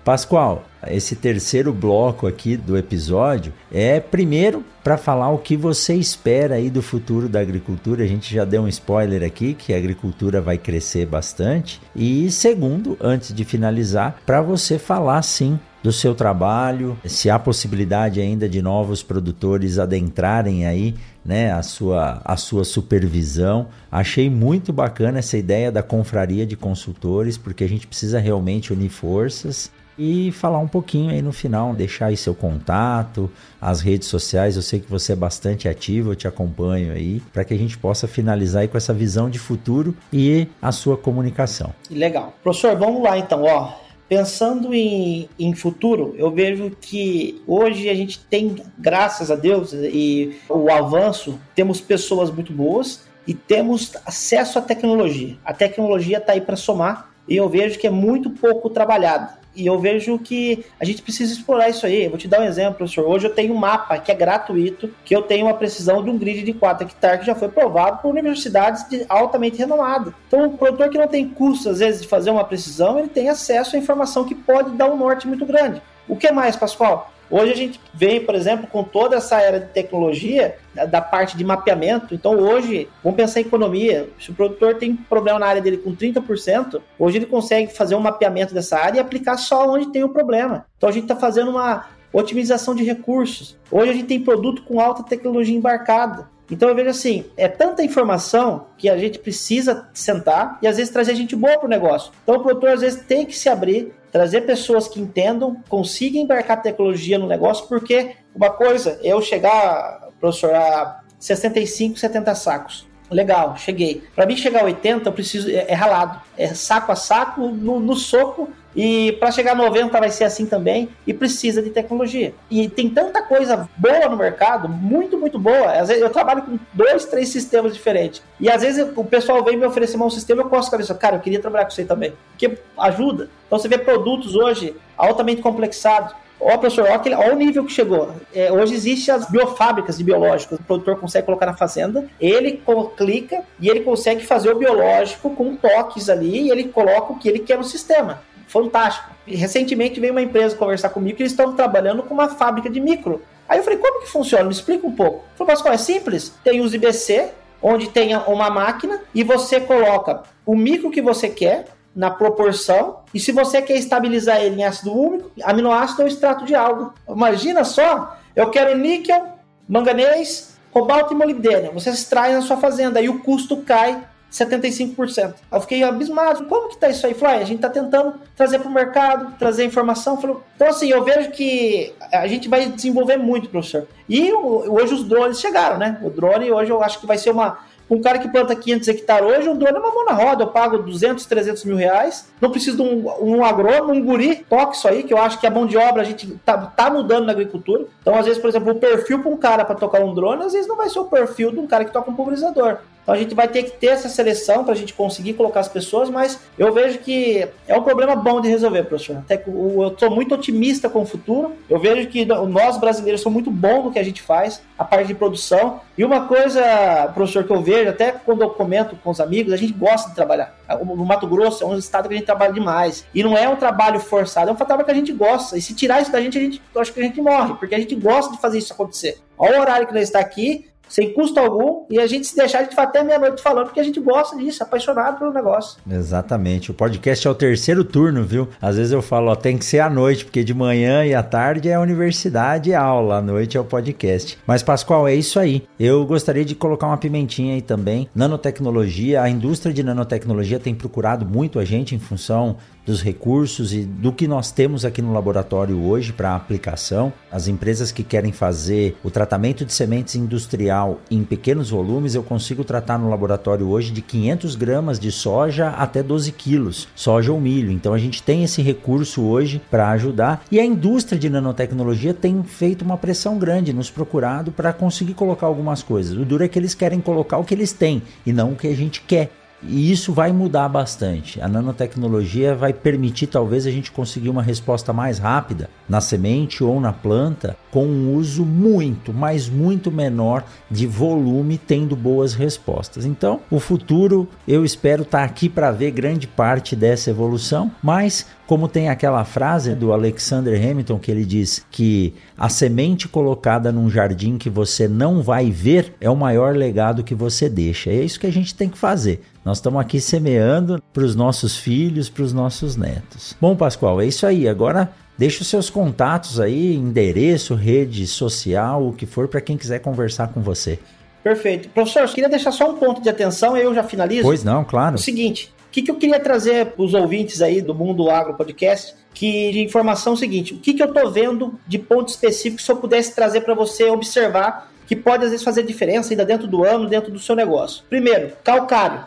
Pascoal, 0.04 0.64
esse 0.88 1.16
terceiro 1.16 1.74
bloco 1.74 2.26
aqui 2.26 2.58
do 2.58 2.78
episódio 2.78 3.54
é 3.72 4.00
primeiro 4.00 4.64
para 4.84 4.98
falar 4.98 5.30
o 5.30 5.38
que 5.38 5.58
você 5.58 5.94
espera 5.94 6.56
aí 6.56 6.70
do 6.70 6.82
futuro 6.82 7.28
da 7.30 7.40
agricultura. 7.40 8.04
A 8.04 8.08
gente 8.08 8.34
já 8.34 8.46
deu 8.46 8.64
um 8.64 8.68
spoiler 8.68 9.24
aqui 9.24 9.54
que 9.54 9.74
a 9.74 9.78
agricultura 9.78 10.42
vai 10.42 10.58
crescer 10.58 11.06
bastante. 11.06 11.82
E 11.96 12.32
segundo, 12.32 12.98
antes 13.00 13.34
de 13.34 13.44
finalizar, 13.44 14.20
para 14.26 14.42
você 14.42 14.80
falar 14.80 15.22
sim 15.22 15.60
do 15.82 15.92
seu 15.92 16.14
trabalho, 16.14 16.98
se 17.06 17.30
há 17.30 17.40
possibilidade 17.40 18.20
ainda 18.20 18.50
de 18.50 18.62
novos 18.62 19.02
produtores 19.02 19.80
adentrarem 19.80 20.66
aí, 20.66 20.96
né, 21.24 21.52
a 21.52 21.62
sua 21.62 22.22
a 22.24 22.36
sua 22.38 22.64
supervisão. 22.64 23.68
Achei 23.92 24.30
muito 24.30 24.74
bacana 24.74 25.20
essa 25.20 25.38
ideia 25.38 25.72
da 25.72 25.84
confraria 25.84 26.46
de 26.46 26.56
consultores, 26.56 27.38
porque 27.38 27.64
a 27.64 27.70
gente 27.70 27.88
precisa 27.88 28.20
realmente 28.20 28.74
unir 28.74 28.90
forças 28.90 29.72
e 30.00 30.32
falar 30.32 30.60
um 30.60 30.68
pouquinho 30.68 31.12
aí 31.12 31.22
no 31.22 31.34
final, 31.34 31.76
deixar 31.76 32.06
aí 32.06 32.16
seu 32.16 32.34
contato, 32.34 33.30
as 33.60 33.82
redes 33.82 34.08
sociais. 34.08 34.56
Eu 34.56 34.62
sei 34.62 34.80
que 34.80 34.90
você 34.90 35.12
é 35.12 35.16
bastante 35.16 35.68
ativo, 35.68 36.12
eu 36.12 36.16
te 36.16 36.26
acompanho 36.26 36.94
aí, 36.94 37.22
para 37.34 37.44
que 37.44 37.54
a 37.54 37.58
gente 37.58 37.78
possa 37.78 38.08
finalizar 38.08 38.62
aí 38.62 38.70
com 38.70 38.78
essa 38.78 38.94
visão 38.94 39.30
de 39.30 39.38
futuro 39.38 39.94
e 40.12 40.48
a 40.62 40.72
sua 40.72 40.96
comunicação. 40.96 41.74
Legal. 41.92 42.34
Professor, 42.42 42.78
vamos 42.78 43.04
lá 43.04 43.18
então, 43.18 43.44
ó. 43.44 43.89
Pensando 44.10 44.74
em, 44.74 45.30
em 45.38 45.54
futuro, 45.54 46.16
eu 46.18 46.32
vejo 46.32 46.76
que 46.82 47.40
hoje 47.46 47.88
a 47.88 47.94
gente 47.94 48.20
tem, 48.20 48.56
graças 48.76 49.30
a 49.30 49.36
Deus 49.36 49.72
e 49.72 50.36
o 50.50 50.72
avanço, 50.72 51.40
temos 51.54 51.80
pessoas 51.80 52.32
muito 52.32 52.52
boas 52.52 53.04
e 53.28 53.36
temos 53.36 53.96
acesso 54.04 54.58
à 54.58 54.64
tecnologia. 54.64 55.38
A 55.46 55.54
tecnologia 55.54 56.18
está 56.18 56.34
aí 56.34 56.42
para 56.42 56.56
somar 56.56 57.12
e 57.28 57.36
eu 57.36 57.48
vejo 57.48 57.78
que 57.78 57.86
é 57.86 57.92
muito 57.92 58.32
pouco 58.32 58.72
trabalhado. 58.72 59.38
E 59.60 59.66
eu 59.66 59.78
vejo 59.78 60.18
que 60.18 60.66
a 60.80 60.86
gente 60.86 61.02
precisa 61.02 61.34
explorar 61.34 61.68
isso 61.68 61.86
aí. 61.86 62.06
Eu 62.06 62.12
vou 62.12 62.18
te 62.18 62.28
dar 62.28 62.40
um 62.40 62.46
exemplo, 62.46 62.76
professor. 62.76 63.06
Hoje 63.06 63.28
eu 63.28 63.34
tenho 63.34 63.54
um 63.54 63.58
mapa 63.58 63.98
que 63.98 64.10
é 64.10 64.16
gratuito, 64.16 64.90
que 65.04 65.14
eu 65.14 65.22
tenho 65.22 65.48
uma 65.48 65.54
precisão 65.54 66.02
de 66.02 66.10
um 66.10 66.18
grid 66.18 66.44
de 66.44 66.54
4 66.54 66.88
hectares 66.88 67.20
que 67.20 67.26
já 67.26 67.36
foi 67.36 67.50
provado 67.50 68.02
por 68.02 68.10
universidades 68.10 68.88
de 68.90 69.06
altamente 69.10 69.58
renomadas. 69.58 70.14
Então, 70.28 70.48
o 70.48 70.58
produtor 70.58 70.90
que 70.90 70.98
não 70.98 71.08
tem 71.08 71.28
custo, 71.28 71.70
às 71.70 71.80
vezes, 71.80 72.02
de 72.02 72.08
fazer 72.08 72.32
uma 72.32 72.46
precisão, 72.46 72.98
ele 72.98 73.10
tem 73.10 73.28
acesso 73.28 73.76
à 73.76 73.80
informação 73.80 74.24
que 74.24 74.34
pode 74.34 74.72
dar 74.78 74.90
um 74.90 74.96
norte 74.96 75.28
muito 75.28 75.46
grande. 75.46 75.82
O 76.08 76.16
que 76.16 76.32
mais, 76.32 76.56
Pascoal? 76.56 77.12
Hoje 77.30 77.52
a 77.52 77.56
gente 77.56 77.80
vem, 77.94 78.26
por 78.26 78.34
exemplo, 78.34 78.68
com 78.68 78.84
toda 78.84 79.18
essa 79.18 79.40
era 79.40 79.60
de 79.60 79.68
tecnologia 79.68 80.58
da, 80.90 81.02
parte 81.02 81.38
de 81.38 81.44
mapeamento. 81.44 82.16
Então 82.16 82.40
hoje, 82.40 82.90
vamos 83.04 83.18
pensar 83.18 83.40
em 83.40 83.44
economia. 83.44 84.10
Se 84.20 84.32
o 84.32 84.34
produtor 84.34 84.76
tem 84.76 84.96
problema 84.96 85.38
na 85.40 85.46
área 85.46 85.62
dele 85.62 85.78
com 85.78 85.96
30%, 85.96 86.82
hoje 86.98 87.18
ele 87.18 87.26
consegue 87.26 87.72
fazer 87.72 87.96
um 87.96 88.00
mapeamento 88.00 88.54
dessa 88.54 88.80
área 88.80 88.98
e 88.98 89.00
aplicar 89.00 89.38
só 89.38 89.70
onde 89.70 89.92
tem 89.92 90.04
o 90.04 90.10
problema. 90.10 90.66
Então 90.78 90.90
a 90.90 90.92
gente 90.92 91.04
está 91.04 91.16
fazendo 91.16 91.52
uma 91.52 91.88
otimização 92.12 92.74
de 92.74 92.84
recursos. 92.84 93.58
Hoje 93.72 93.92
a 93.92 93.94
gente 93.94 94.08
tem 94.08 94.20
produto 94.20 94.64
com 94.64 94.80
alta 94.80 95.04
tecnologia 95.04 95.56
embarcada. 95.56 96.28
Então 96.52 96.68
eu 96.68 96.76
vejo 96.76 96.90
assim, 96.90 97.26
é 97.38 97.48
tanta 97.48 97.84
informação 97.84 98.66
que 98.78 98.90
a 98.90 98.98
gente 98.98 99.20
precisa 99.20 99.88
sentar 99.94 100.58
e 100.62 100.68
às 100.68 100.78
vezes 100.78 100.92
trazer 100.92 101.14
gente 101.14 101.36
boa 101.36 101.58
para 101.58 101.68
o 101.68 101.70
negócio. 101.70 102.12
Então 102.24 102.38
o 102.38 102.40
produtor 102.42 102.70
às 102.70 102.82
vezes 102.82 103.04
tem 103.04 103.26
que 103.26 103.38
se 103.38 103.48
abrir, 103.48 103.94
trazer 104.12 104.42
pessoas 104.42 104.88
que 104.88 105.00
entendam, 105.00 105.62
consigam 105.70 106.22
embarcar 106.22 106.62
tecnologia 106.62 107.18
no 107.18 107.28
negócio, 107.28 107.68
porque 107.68 108.16
uma 108.34 108.50
coisa 108.50 109.00
é 109.04 109.14
eu 109.14 109.22
chegar, 109.22 110.10
professor, 110.20 110.54
a 110.54 111.02
65, 111.20 112.00
70 112.00 112.36
sacos. 112.36 112.89
Legal, 113.12 113.56
cheguei. 113.58 114.04
Para 114.16 114.26
mim 114.26 114.38
chegar 114.38 114.62
a 114.62 114.66
80, 114.66 115.10
eu 115.10 115.14
preciso. 115.14 115.50
É, 115.50 115.66
é 115.68 115.74
ralado. 115.74 116.20
É 116.38 116.54
saco 116.54 116.92
a 116.92 116.96
saco, 116.96 117.48
no, 117.48 117.80
no 117.80 117.96
soco, 117.96 118.50
e 118.76 119.14
para 119.14 119.32
chegar 119.32 119.54
a 119.54 119.56
90 119.56 120.00
vai 120.00 120.10
ser 120.10 120.26
assim 120.26 120.46
também 120.46 120.90
e 121.06 121.14
precisa 121.14 121.62
de 121.62 121.70
tecnologia. 121.70 122.34
E 122.50 122.70
tem 122.70 122.90
tanta 122.90 123.22
coisa 123.22 123.68
boa 123.76 124.08
no 124.08 124.16
mercado, 124.16 124.70
muito, 124.70 125.18
muito 125.18 125.40
boa. 125.40 125.72
Às 125.72 125.88
vezes 125.88 126.04
eu 126.04 126.10
trabalho 126.10 126.44
com 126.44 126.60
dois, 126.74 127.06
três 127.06 127.30
sistemas 127.30 127.74
diferentes. 127.74 128.22
E 128.40 128.50
às 128.50 128.62
vezes 128.62 128.88
o 128.96 129.04
pessoal 129.04 129.44
vem 129.44 129.58
me 129.58 129.66
oferecer 129.66 129.98
um 129.98 130.10
sistema, 130.10 130.44
eu 130.44 130.50
costo 130.50 130.70
a 130.70 130.72
cabeça, 130.72 130.94
cara, 130.94 131.16
eu 131.16 131.20
queria 131.20 131.40
trabalhar 131.40 131.66
com 131.66 131.72
você 131.72 131.84
também. 131.84 132.14
Porque 132.32 132.58
ajuda. 132.78 133.30
Então 133.48 133.58
você 133.58 133.68
vê 133.68 133.78
produtos 133.78 134.36
hoje 134.36 134.76
altamente 134.96 135.42
complexados. 135.42 136.14
Ó, 136.40 136.58
professor, 136.58 136.88
ó, 136.90 136.94
aquele, 136.94 137.16
ó 137.16 137.34
o 137.34 137.36
nível 137.36 137.66
que 137.66 137.72
chegou. 137.72 138.14
É, 138.34 138.52
hoje 138.52 138.74
existem 138.74 139.14
as 139.14 139.30
biofábricas 139.30 139.98
de 139.98 140.04
biológicos. 140.04 140.58
O 140.60 140.64
produtor 140.64 140.98
consegue 140.98 141.26
colocar 141.26 141.46
na 141.46 141.56
fazenda, 141.56 142.08
ele 142.20 142.62
clica 142.96 143.44
e 143.60 143.70
ele 143.70 143.82
consegue 143.82 144.26
fazer 144.26 144.52
o 144.52 144.58
biológico 144.58 145.30
com 145.32 145.56
toques 145.56 146.10
ali 146.10 146.44
e 146.44 146.52
ele 146.52 146.66
coloca 146.66 147.14
o 147.14 147.20
que 147.20 147.28
ele 147.28 147.40
quer 147.40 147.58
no 147.58 147.64
sistema 147.64 148.22
fantástico. 148.50 149.10
Recentemente 149.26 150.00
veio 150.00 150.12
uma 150.12 150.22
empresa 150.22 150.56
conversar 150.56 150.90
comigo 150.90 151.16
que 151.16 151.24
eles 151.24 151.32
estão 151.32 151.56
trabalhando 151.56 152.04
com 152.04 152.14
uma 152.14 152.30
fábrica 152.30 152.70
de 152.70 152.82
micro. 152.82 153.22
Aí 153.48 153.60
eu 153.60 153.64
falei, 153.64 153.80
como 153.80 154.02
que 154.02 154.10
funciona? 154.10 154.44
Me 154.44 154.52
explica 154.52 154.86
um 154.86 154.92
pouco. 154.92 155.18
Ele 155.18 155.38
falou, 155.38 155.54
Pascoal, 155.54 155.74
é 155.74 155.78
simples. 155.78 156.34
Tem 156.44 156.60
os 156.60 156.74
IBC, 156.74 157.30
onde 157.62 157.90
tem 157.90 158.16
uma 158.16 158.50
máquina, 158.50 159.02
e 159.14 159.24
você 159.24 159.60
coloca 159.60 160.24
o 160.46 160.56
micro 160.56 160.90
que 160.90 161.02
você 161.02 161.30
quer, 161.30 161.66
na 162.00 162.10
proporção, 162.10 163.00
e 163.14 163.20
se 163.20 163.34
você 163.34 163.62
quer 163.62 163.76
estabilizar 163.76 164.40
ele 164.42 164.62
em 164.62 164.64
ácido 164.64 164.98
úmico, 164.98 165.32
aminoácido 165.44 166.04
ou 166.04 166.08
extrato 166.08 166.46
de 166.46 166.56
algo. 166.56 166.94
Imagina 167.10 167.66
só, 167.66 168.18
eu 168.34 168.50
quero 168.50 168.78
níquel, 168.78 169.28
manganês, 169.68 170.56
cobalto 170.72 171.14
e 171.14 171.18
molibdênio. 171.18 171.74
Você 171.74 171.90
extrai 171.90 172.32
na 172.32 172.42
sua 172.42 172.56
fazenda 172.56 173.02
e 173.02 173.10
o 173.10 173.20
custo 173.20 173.58
cai 173.58 174.02
75%. 174.32 175.34
Eu 175.52 175.60
fiquei 175.60 175.84
abismado. 175.84 176.46
Como 176.46 176.70
que 176.70 176.78
tá 176.78 176.88
isso 176.88 177.06
aí? 177.06 177.14
Falei, 177.14 177.42
a 177.42 177.46
gente 177.46 177.60
tá 177.60 177.70
tentando 177.70 178.14
trazer 178.34 178.60
para 178.60 178.70
o 178.70 178.74
mercado, 178.74 179.38
trazer 179.38 179.66
informação. 179.66 180.22
Falei, 180.22 180.38
então, 180.56 180.70
assim, 180.70 180.90
eu 180.90 181.04
vejo 181.04 181.32
que 181.32 181.94
a 182.14 182.28
gente 182.28 182.48
vai 182.48 182.68
desenvolver 182.68 183.18
muito, 183.18 183.50
professor. 183.50 183.90
E 184.08 184.32
hoje 184.32 184.94
os 184.94 185.04
drones 185.04 185.42
chegaram, 185.42 185.78
né? 185.78 186.00
O 186.02 186.10
drone 186.10 186.50
hoje 186.50 186.72
eu 186.72 186.82
acho 186.82 186.98
que 186.98 187.06
vai 187.06 187.18
ser 187.18 187.32
uma 187.32 187.60
um 187.90 188.02
cara 188.02 188.20
que 188.20 188.30
planta 188.30 188.56
500 188.56 188.88
hectares 188.88 189.28
hoje, 189.28 189.50
um 189.50 189.58
drone 189.58 189.78
é 189.78 189.80
uma 189.80 189.94
mão 189.94 190.06
na 190.06 190.14
roda. 190.14 190.44
Eu 190.44 190.48
pago 190.48 190.78
200, 190.78 191.26
300 191.26 191.66
mil 191.66 191.76
reais. 191.76 192.30
Não 192.40 192.52
preciso 192.52 192.78
de 192.78 192.84
um, 192.84 193.10
um 193.22 193.44
agrônomo, 193.44 193.94
um 193.94 194.04
guri. 194.04 194.46
Toque 194.48 194.78
isso 194.78 194.88
aí, 194.88 195.04
que 195.04 195.14
eu 195.14 195.18
acho 195.18 195.40
que 195.40 195.48
a 195.48 195.52
mão 195.52 195.66
de 195.66 195.78
obra 195.78 196.02
a 196.02 196.06
gente 196.06 196.28
tá, 196.46 196.58
tá 196.58 196.90
mudando 196.90 197.26
na 197.26 197.32
agricultura. 197.32 197.86
Então, 198.02 198.16
às 198.16 198.26
vezes, 198.26 198.40
por 198.40 198.48
exemplo, 198.48 198.72
o 198.74 198.76
perfil 198.76 199.20
para 199.20 199.32
um 199.32 199.38
cara 199.38 199.66
para 199.66 199.76
tocar 199.76 200.02
um 200.02 200.14
drone, 200.14 200.44
às 200.44 200.54
vezes 200.54 200.68
não 200.68 200.78
vai 200.78 200.90
ser 200.90 201.00
o 201.00 201.06
perfil 201.06 201.52
de 201.52 201.60
um 201.60 201.68
cara 201.68 201.84
que 201.84 201.92
toca 201.92 202.12
um 202.12 202.16
pulverizador. 202.16 202.78
Então 203.04 203.16
a 203.16 203.18
gente 203.18 203.34
vai 203.34 203.48
ter 203.48 203.64
que 203.64 203.72
ter 203.72 203.88
essa 203.88 204.08
seleção 204.08 204.64
para 204.64 204.74
a 204.74 204.78
gente 204.78 204.94
conseguir 204.94 205.34
colocar 205.34 205.62
as 205.62 205.68
pessoas, 205.68 206.10
mas 206.10 206.40
eu 206.58 206.72
vejo 206.74 207.00
que 207.00 207.48
é 207.68 207.76
um 207.76 207.82
problema 207.82 208.16
bom 208.16 208.40
de 208.40 208.48
resolver, 208.48 208.84
professor. 208.84 209.18
Até 209.18 209.44
eu 209.48 209.88
estou 209.88 210.12
muito 210.12 210.36
otimista 210.36 210.90
com 210.90 211.02
o 211.02 211.06
futuro. 211.06 211.54
Eu 211.70 211.80
vejo 211.80 212.08
que 212.08 212.26
nós 212.26 212.78
brasileiros 212.78 213.22
somos 213.22 213.36
muito 213.36 213.52
bons 213.52 213.86
no 213.86 213.92
que 213.92 214.00
a 214.00 214.04
gente 214.04 214.22
faz, 214.22 214.62
a 214.78 214.84
parte 214.84 215.08
de 215.08 215.16
produção. 215.16 215.82
E 215.98 216.04
uma 216.04 216.28
coisa, 216.28 217.12
professor, 217.14 217.44
que 217.44 217.52
eu 217.52 217.62
vejo, 217.62 217.90
até 217.90 218.12
quando 218.12 218.42
eu 218.42 218.50
comento 218.50 218.96
com 218.96 219.10
os 219.10 219.20
amigos, 219.20 219.54
a 219.54 219.58
gente 219.58 219.74
gosta 219.74 220.10
de 220.10 220.16
trabalhar. 220.16 220.56
O 220.82 221.06
Mato 221.06 221.28
Grosso 221.28 221.64
é 221.64 221.68
um 221.68 221.78
estado 221.78 222.08
que 222.08 222.14
a 222.14 222.18
gente 222.18 222.26
trabalha 222.26 222.54
demais. 222.54 223.06
E 223.14 223.24
não 223.24 223.38
é 223.38 223.50
um 223.50 223.56
trabalho 223.56 224.00
forçado, 224.00 224.50
é 224.50 224.54
um 224.54 224.56
trabalho 224.56 224.86
que 224.86 224.92
a 224.92 224.96
gente 224.96 225.12
gosta. 225.12 225.58
E 225.58 225.62
se 225.62 225.74
tirar 225.74 226.02
isso 226.02 226.12
da 226.12 226.22
gente, 226.22 226.38
a 226.38 226.42
gente 226.42 226.62
acho 226.76 226.94
que 226.94 227.00
a 227.00 227.04
gente 227.04 227.20
morre, 227.22 227.56
porque 227.56 227.74
a 227.74 227.80
gente 227.80 227.96
gosta 227.96 228.32
de 228.32 228.40
fazer 228.40 228.60
isso 228.60 228.72
acontecer. 228.72 229.18
Olha 229.38 229.58
o 229.58 229.62
horário 229.62 229.88
que 229.88 229.94
nós 229.94 230.04
está 230.04 230.20
aqui, 230.20 230.69
sem 230.90 231.14
custo 231.14 231.40
algum, 231.40 231.86
e 231.90 232.00
a 232.00 232.08
gente 232.08 232.28
se 232.28 232.36
deixar, 232.36 232.60
a 232.60 232.64
gente 232.64 232.76
vai 232.76 232.86
até 232.86 233.04
meia-noite 233.04 233.42
falando, 233.42 233.68
porque 233.68 233.80
a 233.80 233.84
gente 233.84 234.00
gosta 234.00 234.36
disso, 234.36 234.64
apaixonado 234.64 235.20
pelo 235.20 235.32
negócio. 235.32 235.80
Exatamente. 235.90 236.72
O 236.72 236.74
podcast 236.74 237.26
é 237.26 237.30
o 237.30 237.36
terceiro 237.36 237.84
turno, 237.84 238.24
viu? 238.24 238.50
Às 238.62 238.76
vezes 238.76 238.92
eu 238.92 239.02
falo, 239.02 239.32
ó, 239.32 239.36
tem 239.36 239.58
que 239.58 239.64
ser 239.64 239.80
à 239.80 239.90
noite, 239.90 240.26
porque 240.26 240.44
de 240.44 240.54
manhã 240.54 241.06
e 241.06 241.14
à 241.14 241.24
tarde 241.24 241.70
é 241.70 241.76
a 241.76 241.80
universidade 241.80 242.72
e 242.72 242.76
aula, 242.76 243.18
à 243.18 243.22
noite 243.22 243.56
é 243.56 243.60
o 243.60 243.64
podcast. 243.64 244.38
Mas, 244.46 244.64
Pascoal, 244.64 245.08
é 245.08 245.14
isso 245.14 245.40
aí. 245.40 245.64
Eu 245.80 246.06
gostaria 246.06 246.44
de 246.44 246.56
colocar 246.56 246.88
uma 246.88 246.98
pimentinha 246.98 247.54
aí 247.54 247.62
também. 247.62 248.10
Nanotecnologia, 248.16 249.22
a 249.22 249.30
indústria 249.30 249.74
de 249.74 249.84
nanotecnologia 249.84 250.60
tem 250.60 250.74
procurado 250.74 251.26
muito 251.26 251.60
a 251.60 251.66
gente 251.66 251.94
em 251.94 252.00
função 252.00 252.58
dos 252.90 253.04
recursos 253.04 253.72
e 253.72 253.82
do 253.84 254.12
que 254.12 254.28
nós 254.28 254.52
temos 254.52 254.84
aqui 254.84 255.00
no 255.00 255.14
laboratório 255.14 255.80
hoje 255.80 256.12
para 256.12 256.36
aplicação. 256.36 257.14
As 257.32 257.48
empresas 257.48 257.92
que 257.92 258.04
querem 258.04 258.32
fazer 258.32 258.98
o 259.04 259.12
tratamento 259.12 259.64
de 259.64 259.72
sementes 259.72 260.16
industrial 260.16 261.00
em 261.12 261.24
pequenos 261.24 261.70
volumes, 261.70 262.16
eu 262.16 262.24
consigo 262.24 262.64
tratar 262.64 262.98
no 262.98 263.08
laboratório 263.08 263.70
hoje 263.70 263.92
de 263.92 264.02
500 264.02 264.56
gramas 264.56 265.00
de 265.00 265.12
soja 265.12 265.70
até 265.70 266.02
12 266.02 266.32
quilos, 266.32 266.88
soja 266.96 267.32
ou 267.32 267.40
milho. 267.40 267.72
Então 267.72 267.94
a 267.94 268.00
gente 268.00 268.24
tem 268.24 268.44
esse 268.44 268.64
recurso 268.64 269.22
hoje 269.22 269.62
para 269.70 269.90
ajudar 269.90 270.44
e 270.52 270.60
a 270.60 270.66
indústria 270.66 271.20
de 271.20 271.30
nanotecnologia 271.30 272.14
tem 272.14 272.42
feito 272.42 272.82
uma 272.84 272.98
pressão 272.98 273.38
grande, 273.38 273.72
nos 273.72 273.92
procurado 273.92 274.52
para 274.52 274.74
conseguir 274.74 275.14
colocar 275.14 275.46
algumas 275.46 275.84
coisas. 275.84 276.18
O 276.18 276.26
duro 276.26 276.44
é 276.44 276.48
que 276.48 276.58
eles 276.58 276.74
querem 276.74 277.00
colocar 277.00 277.38
o 277.38 277.44
que 277.44 277.54
eles 277.54 277.72
têm 277.72 278.02
e 278.26 278.34
não 278.34 278.54
o 278.54 278.56
que 278.56 278.68
a 278.68 278.76
gente 278.76 279.02
quer. 279.02 279.30
E 279.62 279.92
isso 279.92 280.14
vai 280.14 280.32
mudar 280.32 280.70
bastante. 280.70 281.42
A 281.42 281.48
nanotecnologia 281.48 282.56
vai 282.56 282.74
permitir 282.74 283.28
talvez 283.28 283.66
a 283.66 283.72
gente 283.72 283.92
conseguir 283.92 284.30
uma 284.30 284.42
resposta 284.42 284.94
mais 284.94 285.20
rápida 285.20 285.70
na 285.88 286.00
semente 286.00 286.64
ou 286.64 286.80
na 286.80 286.94
planta 286.94 287.58
com 287.72 287.86
um 287.86 288.16
uso 288.16 288.46
muito, 288.46 289.14
mas 289.14 289.50
muito 289.50 289.92
menor 289.92 290.44
de 290.70 290.88
volume, 290.88 291.58
tendo 291.58 291.96
boas 291.96 292.34
respostas. 292.34 293.06
Então, 293.06 293.42
o 293.50 293.60
futuro 293.60 294.28
eu 294.48 294.64
espero 294.64 295.04
estar 295.04 295.20
tá 295.20 295.24
aqui 295.24 295.50
para 295.50 295.72
ver 295.72 295.92
grande 295.92 296.28
parte 296.28 296.76
dessa 296.76 297.10
evolução, 297.10 297.72
mas 297.84 298.26
como 298.48 298.68
tem 298.68 298.90
aquela 298.90 299.24
frase 299.24 299.76
do 299.76 299.94
Alexander 299.94 300.56
Hamilton 300.60 300.98
que 300.98 301.12
ele 301.12 301.24
diz 301.24 301.64
que 301.70 302.16
a 302.40 302.48
semente 302.48 303.08
colocada 303.08 303.72
num 303.72 303.90
jardim 303.90 304.38
que 304.38 304.50
você 304.50 304.88
não 304.88 305.22
vai 305.22 305.52
ver 305.52 305.94
é 306.00 306.10
o 306.10 306.16
maior 306.16 306.56
legado 306.56 307.04
que 307.04 307.14
você 307.14 307.50
deixa. 307.50 307.90
É 307.90 307.96
isso 307.96 308.20
que 308.20 308.28
a 308.28 308.32
gente 308.32 308.56
tem 308.56 308.70
que 308.70 308.78
fazer. 308.78 309.22
Nós 309.44 309.58
estamos 309.58 309.82
aqui 309.82 310.00
semeando 310.00 310.82
para 310.94 311.04
os 311.04 311.16
nossos 311.16 311.58
filhos, 311.58 312.10
para 312.10 312.24
os 312.24 312.32
nossos 312.32 312.78
netos. 312.78 313.36
Bom, 313.42 313.56
Pascoal, 313.56 314.00
é 314.00 314.06
isso 314.06 314.26
aí. 314.26 314.48
Agora 314.48 314.90
Deixe 315.20 315.42
os 315.42 315.50
seus 315.50 315.70
contatos 315.70 316.40
aí, 316.40 316.74
endereço, 316.74 317.54
rede 317.54 318.08
social, 318.08 318.88
o 318.88 318.94
que 318.94 319.06
for, 319.06 319.28
para 319.28 319.42
quem 319.42 319.58
quiser 319.58 319.80
conversar 319.80 320.30
com 320.30 320.40
você. 320.40 320.80
Perfeito. 321.22 321.68
Professor, 321.68 322.04
eu 322.04 322.08
queria 322.08 322.30
deixar 322.30 322.54
só 322.54 322.72
um 322.72 322.78
ponto 322.78 323.02
de 323.02 323.10
atenção 323.10 323.58
e 323.58 323.62
eu 323.62 323.76
já 323.76 323.84
finalizo. 323.84 324.24
Pois 324.24 324.46
não, 324.46 324.64
claro. 324.64 324.96
O 324.96 324.98
seguinte, 324.98 325.54
o 325.70 325.72
que, 325.72 325.84
que 325.84 325.92
eu 325.92 325.96
queria 325.96 326.20
trazer 326.20 326.66
para 326.66 326.84
os 326.84 326.96
ouvintes 326.96 327.44
aí 327.44 327.62
do 327.62 327.76
Mundo 327.76 328.10
Agro 328.10 328.34
Podcast, 328.34 328.96
que 329.14 329.52
de 329.52 329.60
informação 329.60 330.14
é 330.14 330.16
o 330.16 330.18
seguinte, 330.18 330.56
o 330.56 330.58
que, 330.58 330.74
que 330.74 330.82
eu 330.82 330.88
estou 330.88 331.12
vendo 331.12 331.60
de 331.68 331.78
ponto 331.78 332.10
específico, 332.10 332.60
se 332.60 332.72
eu 332.72 332.78
pudesse 332.78 333.14
trazer 333.14 333.42
para 333.42 333.54
você 333.54 333.84
observar, 333.84 334.72
que 334.88 334.96
pode 334.96 335.26
às 335.26 335.30
vezes 335.30 335.44
fazer 335.44 335.62
diferença 335.62 336.12
ainda 336.12 336.26
dentro 336.26 336.48
do 336.48 336.64
ano, 336.64 336.90
dentro 336.90 337.12
do 337.12 337.20
seu 337.20 337.36
negócio. 337.36 337.84
Primeiro, 337.88 338.32
calcário. 338.44 339.06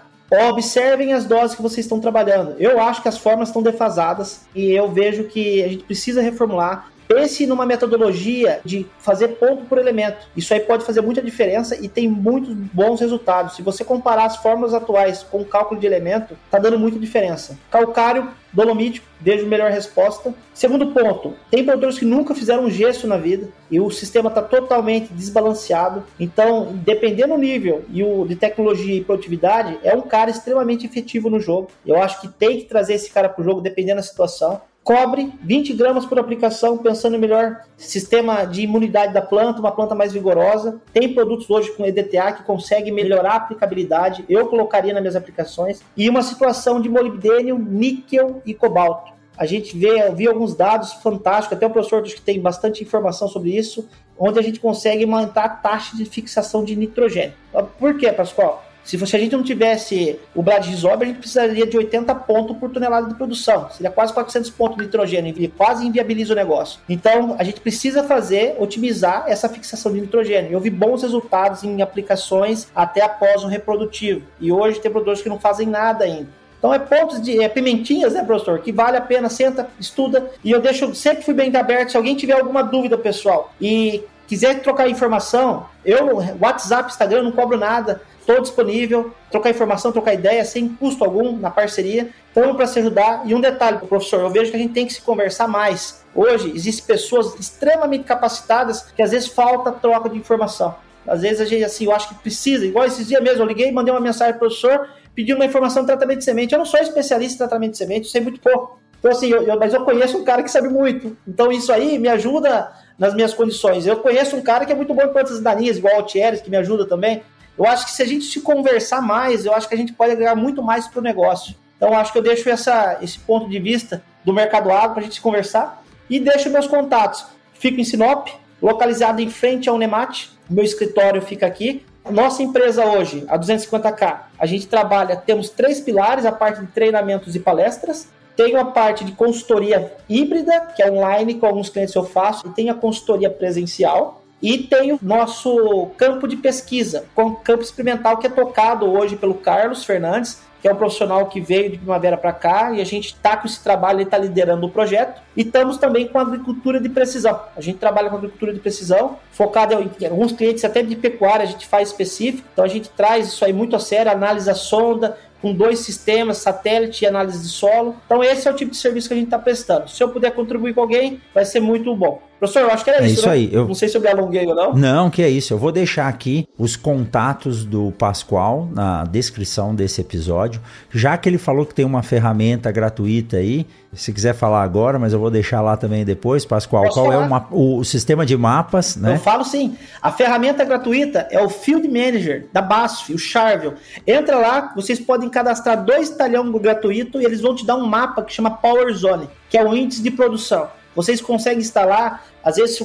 Observem 0.49 1.13
as 1.13 1.27
doses 1.27 1.57
que 1.57 1.61
vocês 1.61 1.85
estão 1.85 1.99
trabalhando. 1.99 2.55
Eu 2.59 2.81
acho 2.81 3.03
que 3.03 3.09
as 3.09 3.19
formas 3.19 3.49
estão 3.49 3.61
defasadas 3.61 4.43
e 4.55 4.71
eu 4.71 4.89
vejo 4.89 5.25
que 5.25 5.65
a 5.65 5.69
gente 5.69 5.83
precisa 5.83 6.23
reformular. 6.23 6.91
Pense 7.09 7.46
numa 7.46 7.66
metodologia 7.66 8.61
de 8.64 8.86
fazer 8.98 9.28
ponto 9.28 9.64
por 9.64 9.78
elemento. 9.78 10.26
Isso 10.36 10.53
aí 10.55 10.61
pode 10.61 10.84
fazer 10.84 11.00
muita 11.00 11.22
diferença 11.22 11.76
e 11.80 11.88
tem 11.88 12.09
muitos 12.09 12.55
bons 12.55 13.00
resultados. 13.00 13.57
Se 13.57 13.62
você 13.62 13.84
comparar 13.84 14.24
as 14.24 14.36
formas 14.36 14.74
atuais 14.74 15.22
com 15.22 15.40
o 15.40 15.44
cálculo 15.44 15.80
de 15.80 15.86
elemento, 15.86 16.36
está 16.46 16.59
dando 16.59 16.78
muita 16.78 16.98
diferença. 16.98 17.59
Calcário, 17.70 18.28
dolomítico, 18.53 19.07
vejo 19.20 19.46
melhor 19.46 19.70
resposta. 19.70 20.34
Segundo 20.53 20.88
ponto, 20.88 21.34
tem 21.50 21.64
produtores 21.64 21.98
que 21.98 22.05
nunca 22.05 22.34
fizeram 22.34 22.64
um 22.64 22.70
gesso 22.70 23.07
na 23.07 23.16
vida 23.16 23.48
e 23.70 23.80
o 23.80 23.90
sistema 23.90 24.28
está 24.28 24.42
totalmente 24.42 25.12
desbalanceado. 25.12 26.05
Então, 26.18 26.72
dependendo 26.84 27.34
do 27.34 27.38
nível 27.38 27.84
e 27.90 28.03
o 28.03 28.26
de 28.26 28.36
tecnologia 28.36 28.94
e 28.94 29.05
produtividade, 29.05 29.78
é 29.82 29.94
um 29.94 30.03
cara 30.03 30.30
extremamente 30.30 30.86
efetivo 30.86 31.30
no 31.30 31.40
jogo. 31.40 31.68
Eu 31.86 32.00
acho 32.03 32.20
que 32.20 32.28
tem 32.28 32.59
que 32.59 32.64
trazer 32.64 32.94
esse 32.94 33.11
cara 33.11 33.28
para 33.28 33.40
o 33.40 33.44
jogo, 33.44 33.61
dependendo 33.61 33.96
da 33.96 34.03
situação. 34.03 34.61
Cobre 34.85 35.33
20 35.41 35.74
gramas 35.74 36.05
por 36.05 36.18
aplicação, 36.18 36.76
pensando 36.76 37.14
em 37.14 37.18
melhor 37.18 37.61
sistema 37.76 38.45
de 38.45 38.62
imunidade 38.62 39.14
da 39.14 39.22
planta, 39.22 39.61
uma 39.61 39.70
planta 39.70 39.95
mais 39.95 40.12
vigorosa. 40.12 40.80
Tem 40.93 41.14
produtos 41.14 41.49
hoje 41.49 41.70
com 41.72 41.87
EDTA 41.87 42.33
que 42.33 42.43
conseguem 42.43 42.93
melhorar 42.93 43.33
a 43.33 43.37
aplicabilidade. 43.37 44.24
Eu 44.28 44.49
colocaria 44.49 44.93
nas 44.93 45.01
minhas 45.01 45.14
aplicações. 45.14 45.80
E 45.97 46.11
uma 46.11 46.22
situação 46.22 46.80
de 46.80 46.89
molibdênio, 46.89 47.57
níquel 47.57 48.43
e 48.45 48.53
cobalto. 48.53 49.12
A 49.39 49.47
gente 49.47 49.78
vê, 49.78 50.11
vi 50.11 50.26
alguns 50.26 50.55
dados 50.55 50.95
fantásticos, 50.95 51.57
até 51.57 51.64
o 51.64 51.70
professor 51.70 52.03
que 52.03 52.20
tem 52.20 52.41
bastante 52.41 52.83
informação 52.83 53.28
sobre 53.28 53.57
isso, 53.57 53.89
onde 54.18 54.39
a 54.39 54.43
gente 54.43 54.59
consegue 54.59 55.05
aumentar 55.05 55.45
a 55.45 55.49
taxa 55.49 55.97
de 55.97 56.05
fixação 56.05 56.64
de 56.64 56.74
nitrogênio. 56.74 57.35
Por 57.78 57.97
quê, 57.97 58.12
Pascoal? 58.12 58.64
Se, 58.85 58.97
a 58.97 59.18
gente 59.18 59.37
não 59.37 59.43
tivesse 59.43 60.18
o 60.35 60.43
Brad 60.43 60.64
Resolve, 60.66 61.05
a 61.05 61.07
gente 61.07 61.18
precisaria 61.18 61.66
de 61.66 61.76
80 61.76 62.14
pontos 62.14 62.57
por 62.57 62.70
tonelada 62.70 63.09
de 63.09 63.14
produção. 63.14 63.70
Seria 63.70 63.91
quase 63.91 64.12
400 64.12 64.51
pontos 64.51 64.76
de 64.76 64.85
nitrogênio, 64.85 65.35
e 65.37 65.49
quase 65.49 65.87
inviabiliza 65.87 66.33
o 66.33 66.37
negócio. 66.37 66.80
Então, 66.89 67.37
a 67.39 67.45
gente 67.45 67.61
precisa 67.61 68.03
fazer, 68.05 68.57
otimizar 68.59 69.24
essa 69.28 69.49
fixação 69.49 69.93
de 69.93 70.01
nitrogênio. 70.01 70.53
Eu 70.53 70.61
vi 70.61 70.70
bons 70.70 71.03
resultados 71.03 71.62
em 71.64 71.80
aplicações 71.80 72.68
até 72.74 73.03
após 73.03 73.45
o 73.45 73.47
reprodutivo. 73.47 74.22
E 74.41 74.51
hoje 74.51 74.80
tem 74.80 74.91
produtores 74.91 75.22
que 75.22 75.28
não 75.28 75.39
fazem 75.39 75.66
nada 75.66 76.05
ainda. 76.05 76.43
Então 76.62 76.72
é 76.72 76.78
pontos 76.78 77.20
de 77.20 77.43
é 77.43 77.49
pimentinhas, 77.49 78.14
né, 78.14 78.22
professor? 78.22 78.61
Que 78.61 78.70
vale 78.70 78.97
a 78.97 79.01
pena, 79.01 79.28
senta, 79.28 79.68
estuda. 79.80 80.30
E 80.45 80.53
eu 80.53 80.61
deixo, 80.61 80.95
sempre 80.95 81.24
fui 81.24 81.35
bem 81.35 81.55
aberto. 81.57 81.91
Se 81.91 81.97
alguém 81.97 82.14
tiver 82.14 82.35
alguma 82.35 82.62
dúvida, 82.62 82.97
pessoal, 82.97 83.53
e 83.61 84.05
quiser 84.33 84.62
trocar 84.62 84.89
informação, 84.89 85.66
eu, 85.85 86.16
WhatsApp, 86.41 86.91
Instagram, 86.91 87.24
não 87.24 87.33
cobro 87.33 87.59
nada. 87.59 88.01
Estou 88.18 88.41
disponível, 88.41 89.12
trocar 89.30 89.51
informação, 89.51 89.93
trocar 89.93 90.14
ideia, 90.14 90.43
sem 90.43 90.70
custo 90.70 91.05
algum, 91.05 91.37
na 91.37 91.51
parceria. 91.51 92.09
Estamos 92.28 92.57
para 92.57 92.66
se 92.66 92.78
ajudar. 92.78 93.24
E 93.26 93.35
um 93.35 93.43
detalhe, 93.43 93.76
professor, 93.87 94.20
eu 94.20 94.30
vejo 94.30 94.51
que 94.51 94.57
a 94.57 94.59
gente 94.59 94.72
tem 94.72 94.87
que 94.87 94.95
se 94.95 95.03
conversar 95.03 95.47
mais. 95.47 96.03
Hoje, 96.14 96.51
existem 96.55 96.87
pessoas 96.87 97.39
extremamente 97.39 98.05
capacitadas 98.05 98.87
que 98.97 99.03
às 99.03 99.11
vezes 99.11 99.28
falta 99.28 99.70
troca 99.70 100.09
de 100.09 100.16
informação. 100.16 100.74
Às 101.07 101.20
vezes 101.20 101.43
a 101.43 101.45
gente, 101.45 101.64
assim, 101.64 101.85
eu 101.85 101.93
acho 101.93 102.09
que 102.09 102.14
precisa. 102.14 102.64
Igual 102.64 102.87
esses 102.87 103.07
dias 103.07 103.22
mesmo, 103.22 103.43
eu 103.43 103.47
liguei, 103.47 103.70
mandei 103.70 103.93
uma 103.93 104.01
mensagem 104.01 104.33
para 104.33 104.47
o 104.47 104.49
professor, 104.49 104.89
pedi 105.14 105.35
uma 105.35 105.45
informação 105.45 105.83
de 105.83 105.89
tratamento 105.89 106.20
de 106.20 106.24
semente. 106.24 106.55
Eu 106.55 106.59
não 106.59 106.64
sou 106.64 106.80
especialista 106.80 107.35
em 107.35 107.39
tratamento 107.39 107.72
de 107.72 107.78
semente, 107.78 108.09
sei 108.09 108.22
muito 108.22 108.41
pouco. 108.41 108.80
Então, 108.99 109.11
assim, 109.11 109.28
eu, 109.28 109.43
eu, 109.43 109.59
mas 109.59 109.74
eu 109.74 109.85
conheço 109.85 110.16
um 110.16 110.24
cara 110.24 110.43
que 110.43 110.51
sabe 110.51 110.70
muito. 110.70 111.14
Então, 111.28 111.53
isso 111.53 111.70
aí 111.70 111.99
me 111.99 112.09
ajuda 112.09 112.72
nas 112.99 113.14
minhas 113.14 113.34
condições. 113.34 113.86
Eu 113.86 113.97
conheço 113.97 114.36
um 114.36 114.43
cara 114.43 114.64
que 114.64 114.72
é 114.72 114.74
muito 114.74 114.93
bom 114.95 115.03
em 115.03 115.12
plantas 115.12 115.40
daninhas, 115.40 115.76
igual 115.76 115.95
o 115.95 115.97
Altieres, 115.99 116.40
que 116.40 116.51
me 116.51 116.57
ajuda 116.57 116.86
também. 116.86 117.22
Eu 117.59 117.66
acho 117.66 117.86
que 117.86 117.93
se 117.93 118.03
a 118.03 118.07
gente 118.07 118.24
se 118.24 118.40
conversar 118.40 119.03
mais, 119.03 119.45
eu 119.45 119.55
acho 119.55 119.68
que 119.68 119.74
a 119.74 119.78
gente 119.78 119.93
pode 119.93 120.12
agregar 120.12 120.34
muito 120.34 120.62
mais 120.62 120.86
para 120.88 121.01
o 121.01 121.03
negócio. 121.03 121.55
Então, 121.76 121.97
acho 121.97 122.12
que 122.12 122.18
eu 122.18 122.22
deixo 122.22 122.49
essa, 122.49 122.99
esse 123.03 123.18
ponto 123.18 123.49
de 123.49 123.59
vista 123.59 124.03
do 124.24 124.32
mercado 124.32 124.70
agro 124.70 124.90
para 124.93 125.01
a 125.01 125.03
gente 125.03 125.16
se 125.16 125.20
conversar 125.20 125.82
e 126.09 126.20
deixo 126.20 126.49
meus 126.49 126.66
contatos. 126.66 127.24
Fico 127.55 127.80
em 127.80 127.84
Sinop, 127.84 128.28
localizado 128.61 129.20
em 129.20 129.28
frente 129.28 129.68
ao 129.68 129.74
Unemat. 129.74 130.28
Meu 130.49 130.64
escritório 130.64 131.20
fica 131.20 131.47
aqui. 131.47 131.84
Nossa 132.11 132.43
empresa 132.43 132.84
hoje, 132.84 133.24
a 133.28 133.38
250K, 133.38 134.20
a 134.38 134.47
gente 134.47 134.66
trabalha, 134.66 135.16
temos 135.16 135.51
três 135.51 135.80
pilares, 135.80 136.26
a 136.26 136.32
parte 136.32 136.61
de 136.61 136.66
treinamentos 136.66 137.36
e 137.36 137.40
palestras, 137.40 138.09
tem 138.37 138.57
a 138.57 138.64
parte 138.64 139.05
de 139.05 139.12
consultoria 139.12 139.93
híbrida, 140.09 140.61
que 140.74 140.83
é 140.83 140.91
online, 140.91 141.35
com 141.35 141.47
alguns 141.47 141.68
clientes 141.68 141.95
eu 141.95 142.05
faço, 142.05 142.47
e 142.47 142.51
tem 142.51 142.70
a 142.70 142.74
consultoria 142.74 143.30
presencial, 143.30 144.22
e 144.41 144.59
tem 144.59 144.93
o 144.93 144.99
nosso 145.01 145.91
campo 145.97 146.26
de 146.26 146.37
pesquisa, 146.37 147.05
com 147.14 147.35
campo 147.37 147.62
experimental 147.62 148.16
que 148.16 148.26
é 148.26 148.30
tocado 148.30 148.91
hoje 148.91 149.14
pelo 149.14 149.35
Carlos 149.35 149.85
Fernandes, 149.85 150.41
que 150.62 150.68
é 150.68 150.72
um 150.72 150.76
profissional 150.76 151.26
que 151.26 151.41
veio 151.41 151.70
de 151.70 151.76
primavera 151.76 152.16
para 152.16 152.33
cá 152.33 152.72
e 152.72 152.80
a 152.80 152.85
gente 152.85 153.07
está 153.07 153.37
com 153.37 153.49
esse 153.49 153.61
trabalho, 153.61 153.97
ele 153.97 154.05
está 154.05 154.16
liderando 154.16 154.64
o 154.64 154.70
projeto. 154.70 155.20
E 155.37 155.43
estamos 155.43 155.76
também 155.76 156.07
com 156.07 156.20
agricultura 156.20 156.80
de 156.80 156.89
precisão. 156.89 157.41
A 157.57 157.61
gente 157.61 157.78
trabalha 157.78 158.09
com 158.09 158.16
agricultura 158.16 158.55
de 158.55 158.61
precisão, 158.61 159.18
focado 159.33 159.74
em 159.74 160.07
alguns 160.07 160.30
clientes 160.30 160.64
até 160.64 160.80
de 160.80 160.95
pecuária, 160.95 161.43
a 161.43 161.49
gente 161.49 161.66
faz 161.66 161.89
específico. 161.89 162.47
Então 162.53 162.64
a 162.64 162.68
gente 162.68 162.89
traz 162.91 163.26
isso 163.26 163.45
aí 163.45 163.53
muito 163.53 163.74
a 163.74 163.80
sério, 163.80 164.12
analisa 164.12 164.53
a 164.53 164.55
sonda, 164.55 165.18
com 165.43 165.53
dois 165.53 165.80
sistemas, 165.80 166.38
satélite 166.38 167.05
e 167.05 167.07
análise 167.07 167.43
de 167.43 167.49
solo. 167.49 167.97
Então, 168.07 168.22
esse 168.22 168.47
é 168.47 168.51
o 168.51 168.55
tipo 168.55 168.70
de 168.70 168.76
serviço 168.76 169.09
que 169.09 169.14
a 169.14 169.16
gente 169.16 169.26
está 169.26 169.38
prestando. 169.38 169.90
Se 169.90 170.01
eu 170.03 170.09
puder 170.09 170.30
contribuir 170.30 170.72
com 170.72 170.80
alguém, 170.80 171.20
vai 171.34 171.45
ser 171.45 171.59
muito 171.59 171.95
bom. 171.97 172.22
Professor, 172.43 172.62
eu 172.62 172.70
acho 172.72 172.82
que 172.82 172.90
era 172.90 173.05
é 173.05 173.07
isso. 173.07 173.20
isso 173.20 173.26
né? 173.28 173.34
aí. 173.34 173.51
Eu... 173.53 173.68
Não 173.68 173.74
sei 173.74 173.88
se 173.88 173.97
eu 173.97 174.01
me 174.01 174.09
alonguei 174.09 174.45
ou 174.45 174.53
não. 174.53 174.74
Não, 174.74 175.09
que 175.09 175.22
é 175.22 175.28
isso. 175.28 175.55
Eu 175.55 175.59
vou 175.59 175.70
deixar 175.70 176.09
aqui 176.09 176.49
os 176.59 176.74
contatos 176.74 177.64
do 177.64 177.93
Pascoal 177.93 178.68
na 178.72 179.05
descrição 179.05 179.72
desse 179.72 180.01
episódio. 180.01 180.61
Já 180.90 181.16
que 181.16 181.28
ele 181.28 181.38
falou 181.38 181.64
que 181.64 181.72
tem 181.72 181.84
uma 181.84 182.03
ferramenta 182.03 182.72
gratuita 182.72 183.36
aí, 183.36 183.64
se 183.93 184.12
quiser 184.12 184.34
falar 184.34 184.64
agora, 184.64 184.99
mas 184.99 185.12
eu 185.12 185.20
vou 185.20 185.30
deixar 185.30 185.61
lá 185.61 185.76
também 185.76 186.05
depois, 186.05 186.45
Pascoal. 186.45 186.82
Posso 186.82 186.95
qual 186.95 187.12
é 187.12 187.28
falar? 187.28 187.47
é 187.49 187.55
o, 187.55 187.78
o, 187.78 187.84
sistema 187.84 188.26
de 188.26 188.36
mapas, 188.36 188.97
né? 188.97 189.14
Eu 189.14 189.20
falo 189.20 189.45
sim. 189.45 189.76
A 190.01 190.11
ferramenta 190.11 190.64
gratuita 190.64 191.28
é 191.30 191.40
o 191.40 191.49
Field 191.49 191.86
Manager 191.86 192.49
da 192.53 192.61
BASF, 192.61 193.14
o 193.14 193.18
Charvel. 193.18 193.74
Entra 194.05 194.36
lá, 194.36 194.72
vocês 194.74 194.99
podem 194.99 195.28
cadastrar 195.28 195.84
dois 195.84 196.11
talhão 196.11 196.51
gratuito 196.51 197.20
e 197.20 197.24
eles 197.24 197.40
vão 197.40 197.55
te 197.55 197.64
dar 197.64 197.76
um 197.76 197.86
mapa 197.86 198.20
que 198.24 198.32
chama 198.32 198.51
Power 198.51 198.93
Zone, 198.93 199.30
que 199.49 199.57
é 199.57 199.64
o 199.64 199.72
índice 199.76 200.03
de 200.03 200.11
produção. 200.11 200.82
Vocês 200.95 201.20
conseguem 201.20 201.61
instalar, 201.61 202.24
às 202.45 202.57
vezes, 202.57 202.78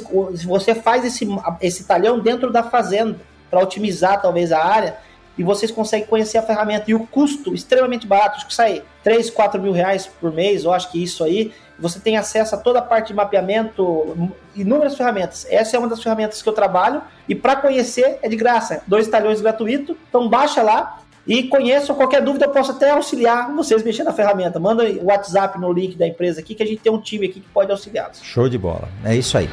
você 0.45 0.74
faz 0.74 1.03
esse, 1.03 1.28
esse 1.62 1.84
talhão 1.84 2.20
dentro 2.20 2.51
da 2.51 2.64
fazenda 2.64 3.20
para 3.49 3.62
otimizar 3.62 4.22
talvez 4.22 4.51
a 4.51 4.64
área, 4.64 4.97
e 5.38 5.43
vocês 5.43 5.72
conseguem 5.72 6.08
conhecer 6.08 6.39
a 6.39 6.41
ferramenta 6.41 6.89
e 6.89 6.95
o 6.95 7.05
custo 7.05 7.53
extremamente 7.53 8.08
barato, 8.08 8.38
acho 8.38 8.47
que 8.47 8.55
sai 8.55 8.82
3, 9.03 9.30
4 9.30 9.62
mil 9.62 9.72
reais 9.72 10.08
por 10.08 10.34
mês, 10.34 10.64
eu 10.64 10.74
acho 10.74 10.91
que 10.91 11.01
isso 11.01 11.24
aí. 11.24 11.53
Você 11.80 11.99
tem 11.99 12.18
acesso 12.18 12.55
a 12.55 12.58
toda 12.58 12.80
a 12.80 12.82
parte 12.82 13.10
de 13.10 13.14
mapeamento, 13.14 14.32
inúmeras 14.55 14.97
ferramentas. 14.97 15.45
Essa 15.47 15.76
é 15.76 15.80
uma 15.80 15.88
das 15.88 16.01
ferramentas 16.01 16.41
que 16.41 16.49
eu 16.49 16.53
trabalho 16.53 17.03
e 17.30 17.36
para 17.36 17.55
conhecer 17.55 18.18
é 18.24 18.28
de 18.28 18.36
graça, 18.36 18.82
dois 18.88 19.08
talhões 19.08 19.39
gratuito. 19.39 19.95
Então 20.10 20.28
baixa 20.28 20.64
lá 20.64 20.99
e 21.28 21.44
conheçam. 21.44 21.96
Qualquer 21.96 22.24
dúvida 22.24 22.46
eu 22.46 22.50
posso 22.50 22.72
até 22.72 22.92
auxiliar 22.92 23.54
vocês 23.54 23.84
mexendo 23.84 24.08
na 24.08 24.14
ferramenta. 24.14 24.60
Manda 24.60 24.84
o 24.84 25.06
WhatsApp 25.06 25.60
no 25.60 25.72
link 25.72 25.98
da 25.98 26.08
empresa 26.08 26.40
aqui 26.40 26.56
que 26.56 26.64
a 26.64 26.66
gente 26.66 26.82
tem 26.82 26.92
um 26.92 27.00
time 27.00 27.28
aqui 27.28 27.40
que 27.40 27.50
pode 27.50 27.72
auxiliá-los. 27.72 28.22
Show 28.24 28.48
de 28.48 28.58
bola. 28.58 28.88
É 29.04 29.16
isso 29.16 29.38
aí. 29.38 29.50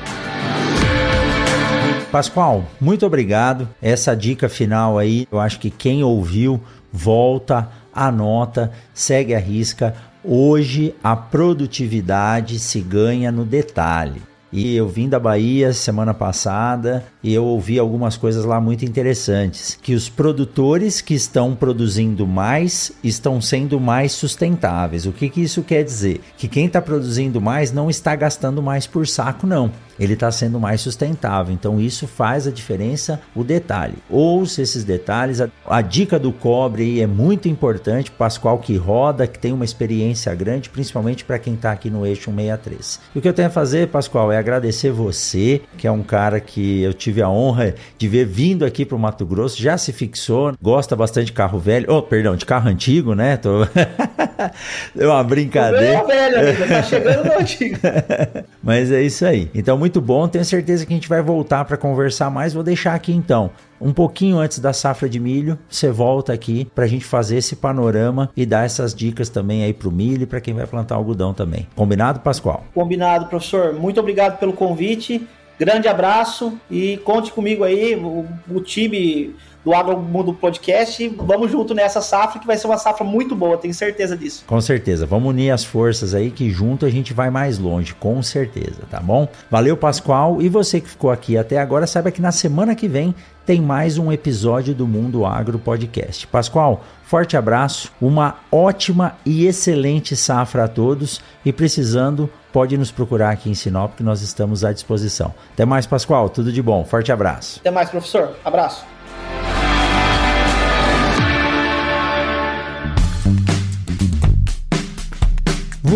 Pascoal, 2.13 2.65
muito 2.81 3.05
obrigado. 3.05 3.69
Essa 3.83 4.15
dica 4.15 4.49
final 4.49 4.99
aí, 4.99 5.27
eu 5.33 5.41
acho 5.41 5.59
que 5.59 5.69
quem 5.69 6.05
ouviu, 6.05 6.61
volta, 6.93 7.69
anota, 7.93 8.73
segue 8.93 9.35
a 9.35 9.39
risca. 9.41 9.97
Hoje 10.23 10.95
a 11.03 11.17
produtividade 11.17 12.61
se 12.61 12.81
ganha 12.81 13.33
no 13.33 13.45
detalhe. 13.45 14.23
E 14.57 14.77
eu 14.77 14.87
vim 14.87 15.09
da 15.09 15.19
Bahia 15.19 15.73
semana 15.73 16.15
passada 16.15 17.05
e 17.21 17.35
eu 17.35 17.45
ouvi 17.45 17.77
algumas 17.77 18.17
coisas 18.17 18.45
lá 18.45 18.61
muito 18.61 18.85
interessantes, 18.85 19.77
que 19.83 19.95
os 19.95 20.09
produtores 20.09 21.01
que 21.01 21.13
estão 21.13 21.57
produzindo 21.57 22.25
mais 22.25 22.93
estão 23.03 23.41
sendo 23.41 23.81
mais 23.81 24.13
sustentáveis. 24.13 25.07
O 25.07 25.13
que, 25.13 25.29
que 25.29 25.43
isso 25.43 25.65
quer 25.65 25.83
dizer? 25.83 26.21
Que 26.39 26.47
quem 26.47 26.67
está 26.67 26.81
produzindo 26.81 27.41
mais 27.41 27.73
não 27.73 27.91
está 27.91 28.15
gastando 28.15 28.63
mais 28.63 28.87
por 28.87 29.09
saco, 29.09 29.45
não 29.45 29.73
ele 29.99 30.15
está 30.15 30.31
sendo 30.31 30.59
mais 30.61 30.81
sustentável. 30.81 31.53
Então 31.53 31.81
isso 31.81 32.07
faz 32.07 32.47
a 32.47 32.51
diferença, 32.51 33.21
o 33.35 33.45
detalhe. 33.45 33.95
Ouça 34.09 34.63
esses 34.63 34.85
detalhes. 34.85 35.41
A, 35.41 35.49
a 35.67 35.81
dica 35.81 36.19
do 36.19 36.33
cobre 36.33 37.01
é 37.01 37.07
muito 37.07 37.49
importante, 37.49 38.11
Pascoal 38.11 38.59
que 38.59 38.77
roda, 38.77 39.27
que 39.27 39.39
tem 39.39 39.53
uma 39.53 39.65
experiência 39.65 40.35
grande, 40.35 40.71
principalmente 40.71 41.25
para 41.25 41.39
quem 41.39 41.55
está 41.55 41.73
aqui 41.73 41.91
no 41.91 42.07
eixo 42.07 42.31
163. 42.31 43.01
E 43.15 43.19
o 43.19 43.23
que 43.23 43.29
eu 43.29 43.33
tenho 43.33 43.49
a 43.49 43.51
fazer, 43.51 43.89
Pascoal, 43.89 44.33
é 44.33 44.39
agradecer 44.39 44.91
você, 44.91 45.63
que 45.77 45.87
é 45.87 45.91
um 45.91 46.03
cara 46.03 46.41
que 46.41 46.83
eu 46.83 46.93
tive 46.93 47.23
a 47.23 47.29
honra 47.29 47.75
de 47.99 48.09
ver 48.09 48.27
vindo 48.27 48.65
aqui 48.65 48.85
para 48.85 48.97
o 48.97 48.99
Mato 48.99 49.25
Grosso, 49.27 49.61
já 49.61 49.77
se 49.77 49.93
fixou, 49.93 50.55
gosta 50.61 50.97
bastante 50.97 51.27
de 51.27 51.33
carro 51.33 51.59
velho, 51.59 51.87
oh, 51.89 52.03
perdão, 52.03 52.37
de 52.37 52.45
carro 52.45 52.69
antigo, 52.69 53.15
né? 53.15 53.37
Tô... 53.37 53.65
é 54.99 55.07
uma 55.07 55.23
brincadeira. 55.25 55.87
É 55.87 56.31
velho, 56.31 56.69
tá 56.69 56.83
chegando 56.83 57.25
no 57.25 57.39
antigo. 57.39 57.79
Mas 58.63 58.91
é 58.91 59.03
isso 59.03 59.25
aí. 59.25 59.51
Então, 59.55 59.77
muito 59.85 60.01
bom. 60.01 60.27
Tenho 60.27 60.47
certeza 60.47 60.87
que 60.87 60.95
a 60.95 60.97
gente 60.97 61.11
vai 61.11 61.21
voltar 61.21 61.63
para 61.67 61.77
conversar 61.77 62.31
mais. 62.31 62.55
Vou 62.55 62.63
deixar 62.63 62.95
aqui 62.95 63.13
então. 63.13 63.51
Um 63.79 63.93
pouquinho 63.93 64.39
antes 64.39 64.59
da 64.59 64.73
safra 64.73 65.07
de 65.11 65.21
milho, 65.21 65.59
você 65.69 65.91
volta 65.91 66.33
aqui 66.33 66.65
para 66.75 66.85
a 66.85 66.87
gente 66.87 67.05
fazer 67.05 67.37
esse 67.37 67.55
panorama 67.55 68.31
e 68.35 68.47
dar 68.47 68.65
essas 68.65 68.95
dicas 68.95 69.29
também 69.29 69.63
aí 69.63 69.75
para 69.75 69.87
o 69.87 69.93
milho 69.93 70.23
e 70.23 70.27
para 70.27 70.41
quem 70.41 70.55
vai 70.55 70.67
plantar 70.67 70.95
algodão 70.95 71.35
também. 71.35 71.69
Combinado, 71.77 72.21
Pascoal? 72.21 72.65
Combinado, 72.73 73.27
professor. 73.27 73.75
Muito 73.75 74.01
obrigado 74.01 74.39
pelo 74.39 74.55
convite. 74.55 75.29
Grande 75.59 75.89
abraço 75.89 76.59
e 76.71 76.97
conte 76.99 77.33
comigo 77.33 77.65
aí, 77.65 77.95
o, 77.95 78.27
o 78.51 78.61
time 78.61 79.35
do 79.65 79.73
Agro 79.73 79.99
Mundo 79.99 80.35
Podcast. 80.35 81.09
Vamos 81.17 81.51
junto 81.51 81.75
nessa 81.75 82.01
safra, 82.01 82.39
que 82.39 82.47
vai 82.47 82.57
ser 82.57 82.67
uma 82.67 82.77
safra 82.77 83.05
muito 83.05 83.35
boa, 83.35 83.57
tenho 83.57 83.73
certeza 83.73 84.17
disso. 84.17 84.45
Com 84.47 84.61
certeza. 84.61 85.07
Vamos 85.07 85.31
unir 85.31 85.51
as 85.51 85.65
forças 85.65 86.15
aí, 86.15 86.31
que 86.31 86.51
junto 86.51 86.85
a 86.85 86.91
gente 86.91 87.15
vai 87.15 87.31
mais 87.31 87.59
longe, 87.59 87.95
com 87.95 88.23
certeza, 88.23 88.83
tá 88.91 89.01
bom? 89.01 89.27
Valeu, 89.51 89.77
Pascoal. 89.77 90.43
E 90.43 90.49
você 90.49 90.81
que 90.81 90.89
ficou 90.89 91.11
aqui 91.11 91.39
até 91.39 91.59
agora, 91.59 91.87
saiba 91.87 92.11
que 92.11 92.21
na 92.21 92.31
semana 92.31 92.75
que 92.75 92.87
vem 92.87 93.15
tem 93.47 93.61
mais 93.61 93.97
um 93.97 94.13
episódio 94.13 94.75
do 94.75 94.87
Mundo 94.87 95.25
Agro 95.25 95.59
Podcast. 95.59 96.27
Pascoal, 96.27 96.85
forte 97.05 97.37
abraço, 97.37 97.91
uma 98.01 98.37
ótima 98.51 99.17
e 99.25 99.47
excelente 99.47 100.17
safra 100.17 100.65
a 100.65 100.69
todos 100.69 101.21
e 101.45 101.53
precisando, 101.53 102.29
pode 102.55 102.79
nos 102.79 102.93
procurar 102.93 103.31
aqui 103.31 103.51
em 103.51 103.55
Sinop 103.55 103.97
que 103.97 104.05
nós 104.05 104.23
estamos 104.23 104.65
à 104.65 104.73
disposição. 104.73 105.35
Até 105.53 105.65
mais, 105.65 105.87
Pascoal, 105.87 106.31
tudo 106.31 106.53
de 106.53 106.63
bom. 106.63 106.85
Forte 106.85 107.11
abraço. 107.11 107.59
Até 107.59 107.71
mais, 107.73 107.91
professor. 107.91 108.37
Abraço. 108.45 108.94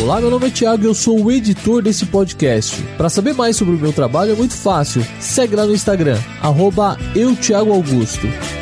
Olá, 0.00 0.20
meu 0.20 0.30
nome 0.30 0.46
é 0.46 0.50
Thiago 0.50 0.84
e 0.84 0.86
eu 0.86 0.94
sou 0.94 1.24
o 1.24 1.30
editor 1.30 1.82
desse 1.82 2.06
podcast. 2.06 2.80
Para 2.96 3.08
saber 3.08 3.34
mais 3.34 3.56
sobre 3.56 3.74
o 3.74 3.78
meu 3.78 3.92
trabalho 3.92 4.30
é 4.32 4.34
muito 4.34 4.54
fácil. 4.54 5.04
Segue 5.18 5.56
lá 5.56 5.66
no 5.66 5.74
Instagram, 5.74 6.18
arroba. 6.40 6.96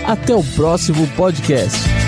Até 0.06 0.34
o 0.34 0.42
próximo 0.42 1.06
podcast. 1.08 2.05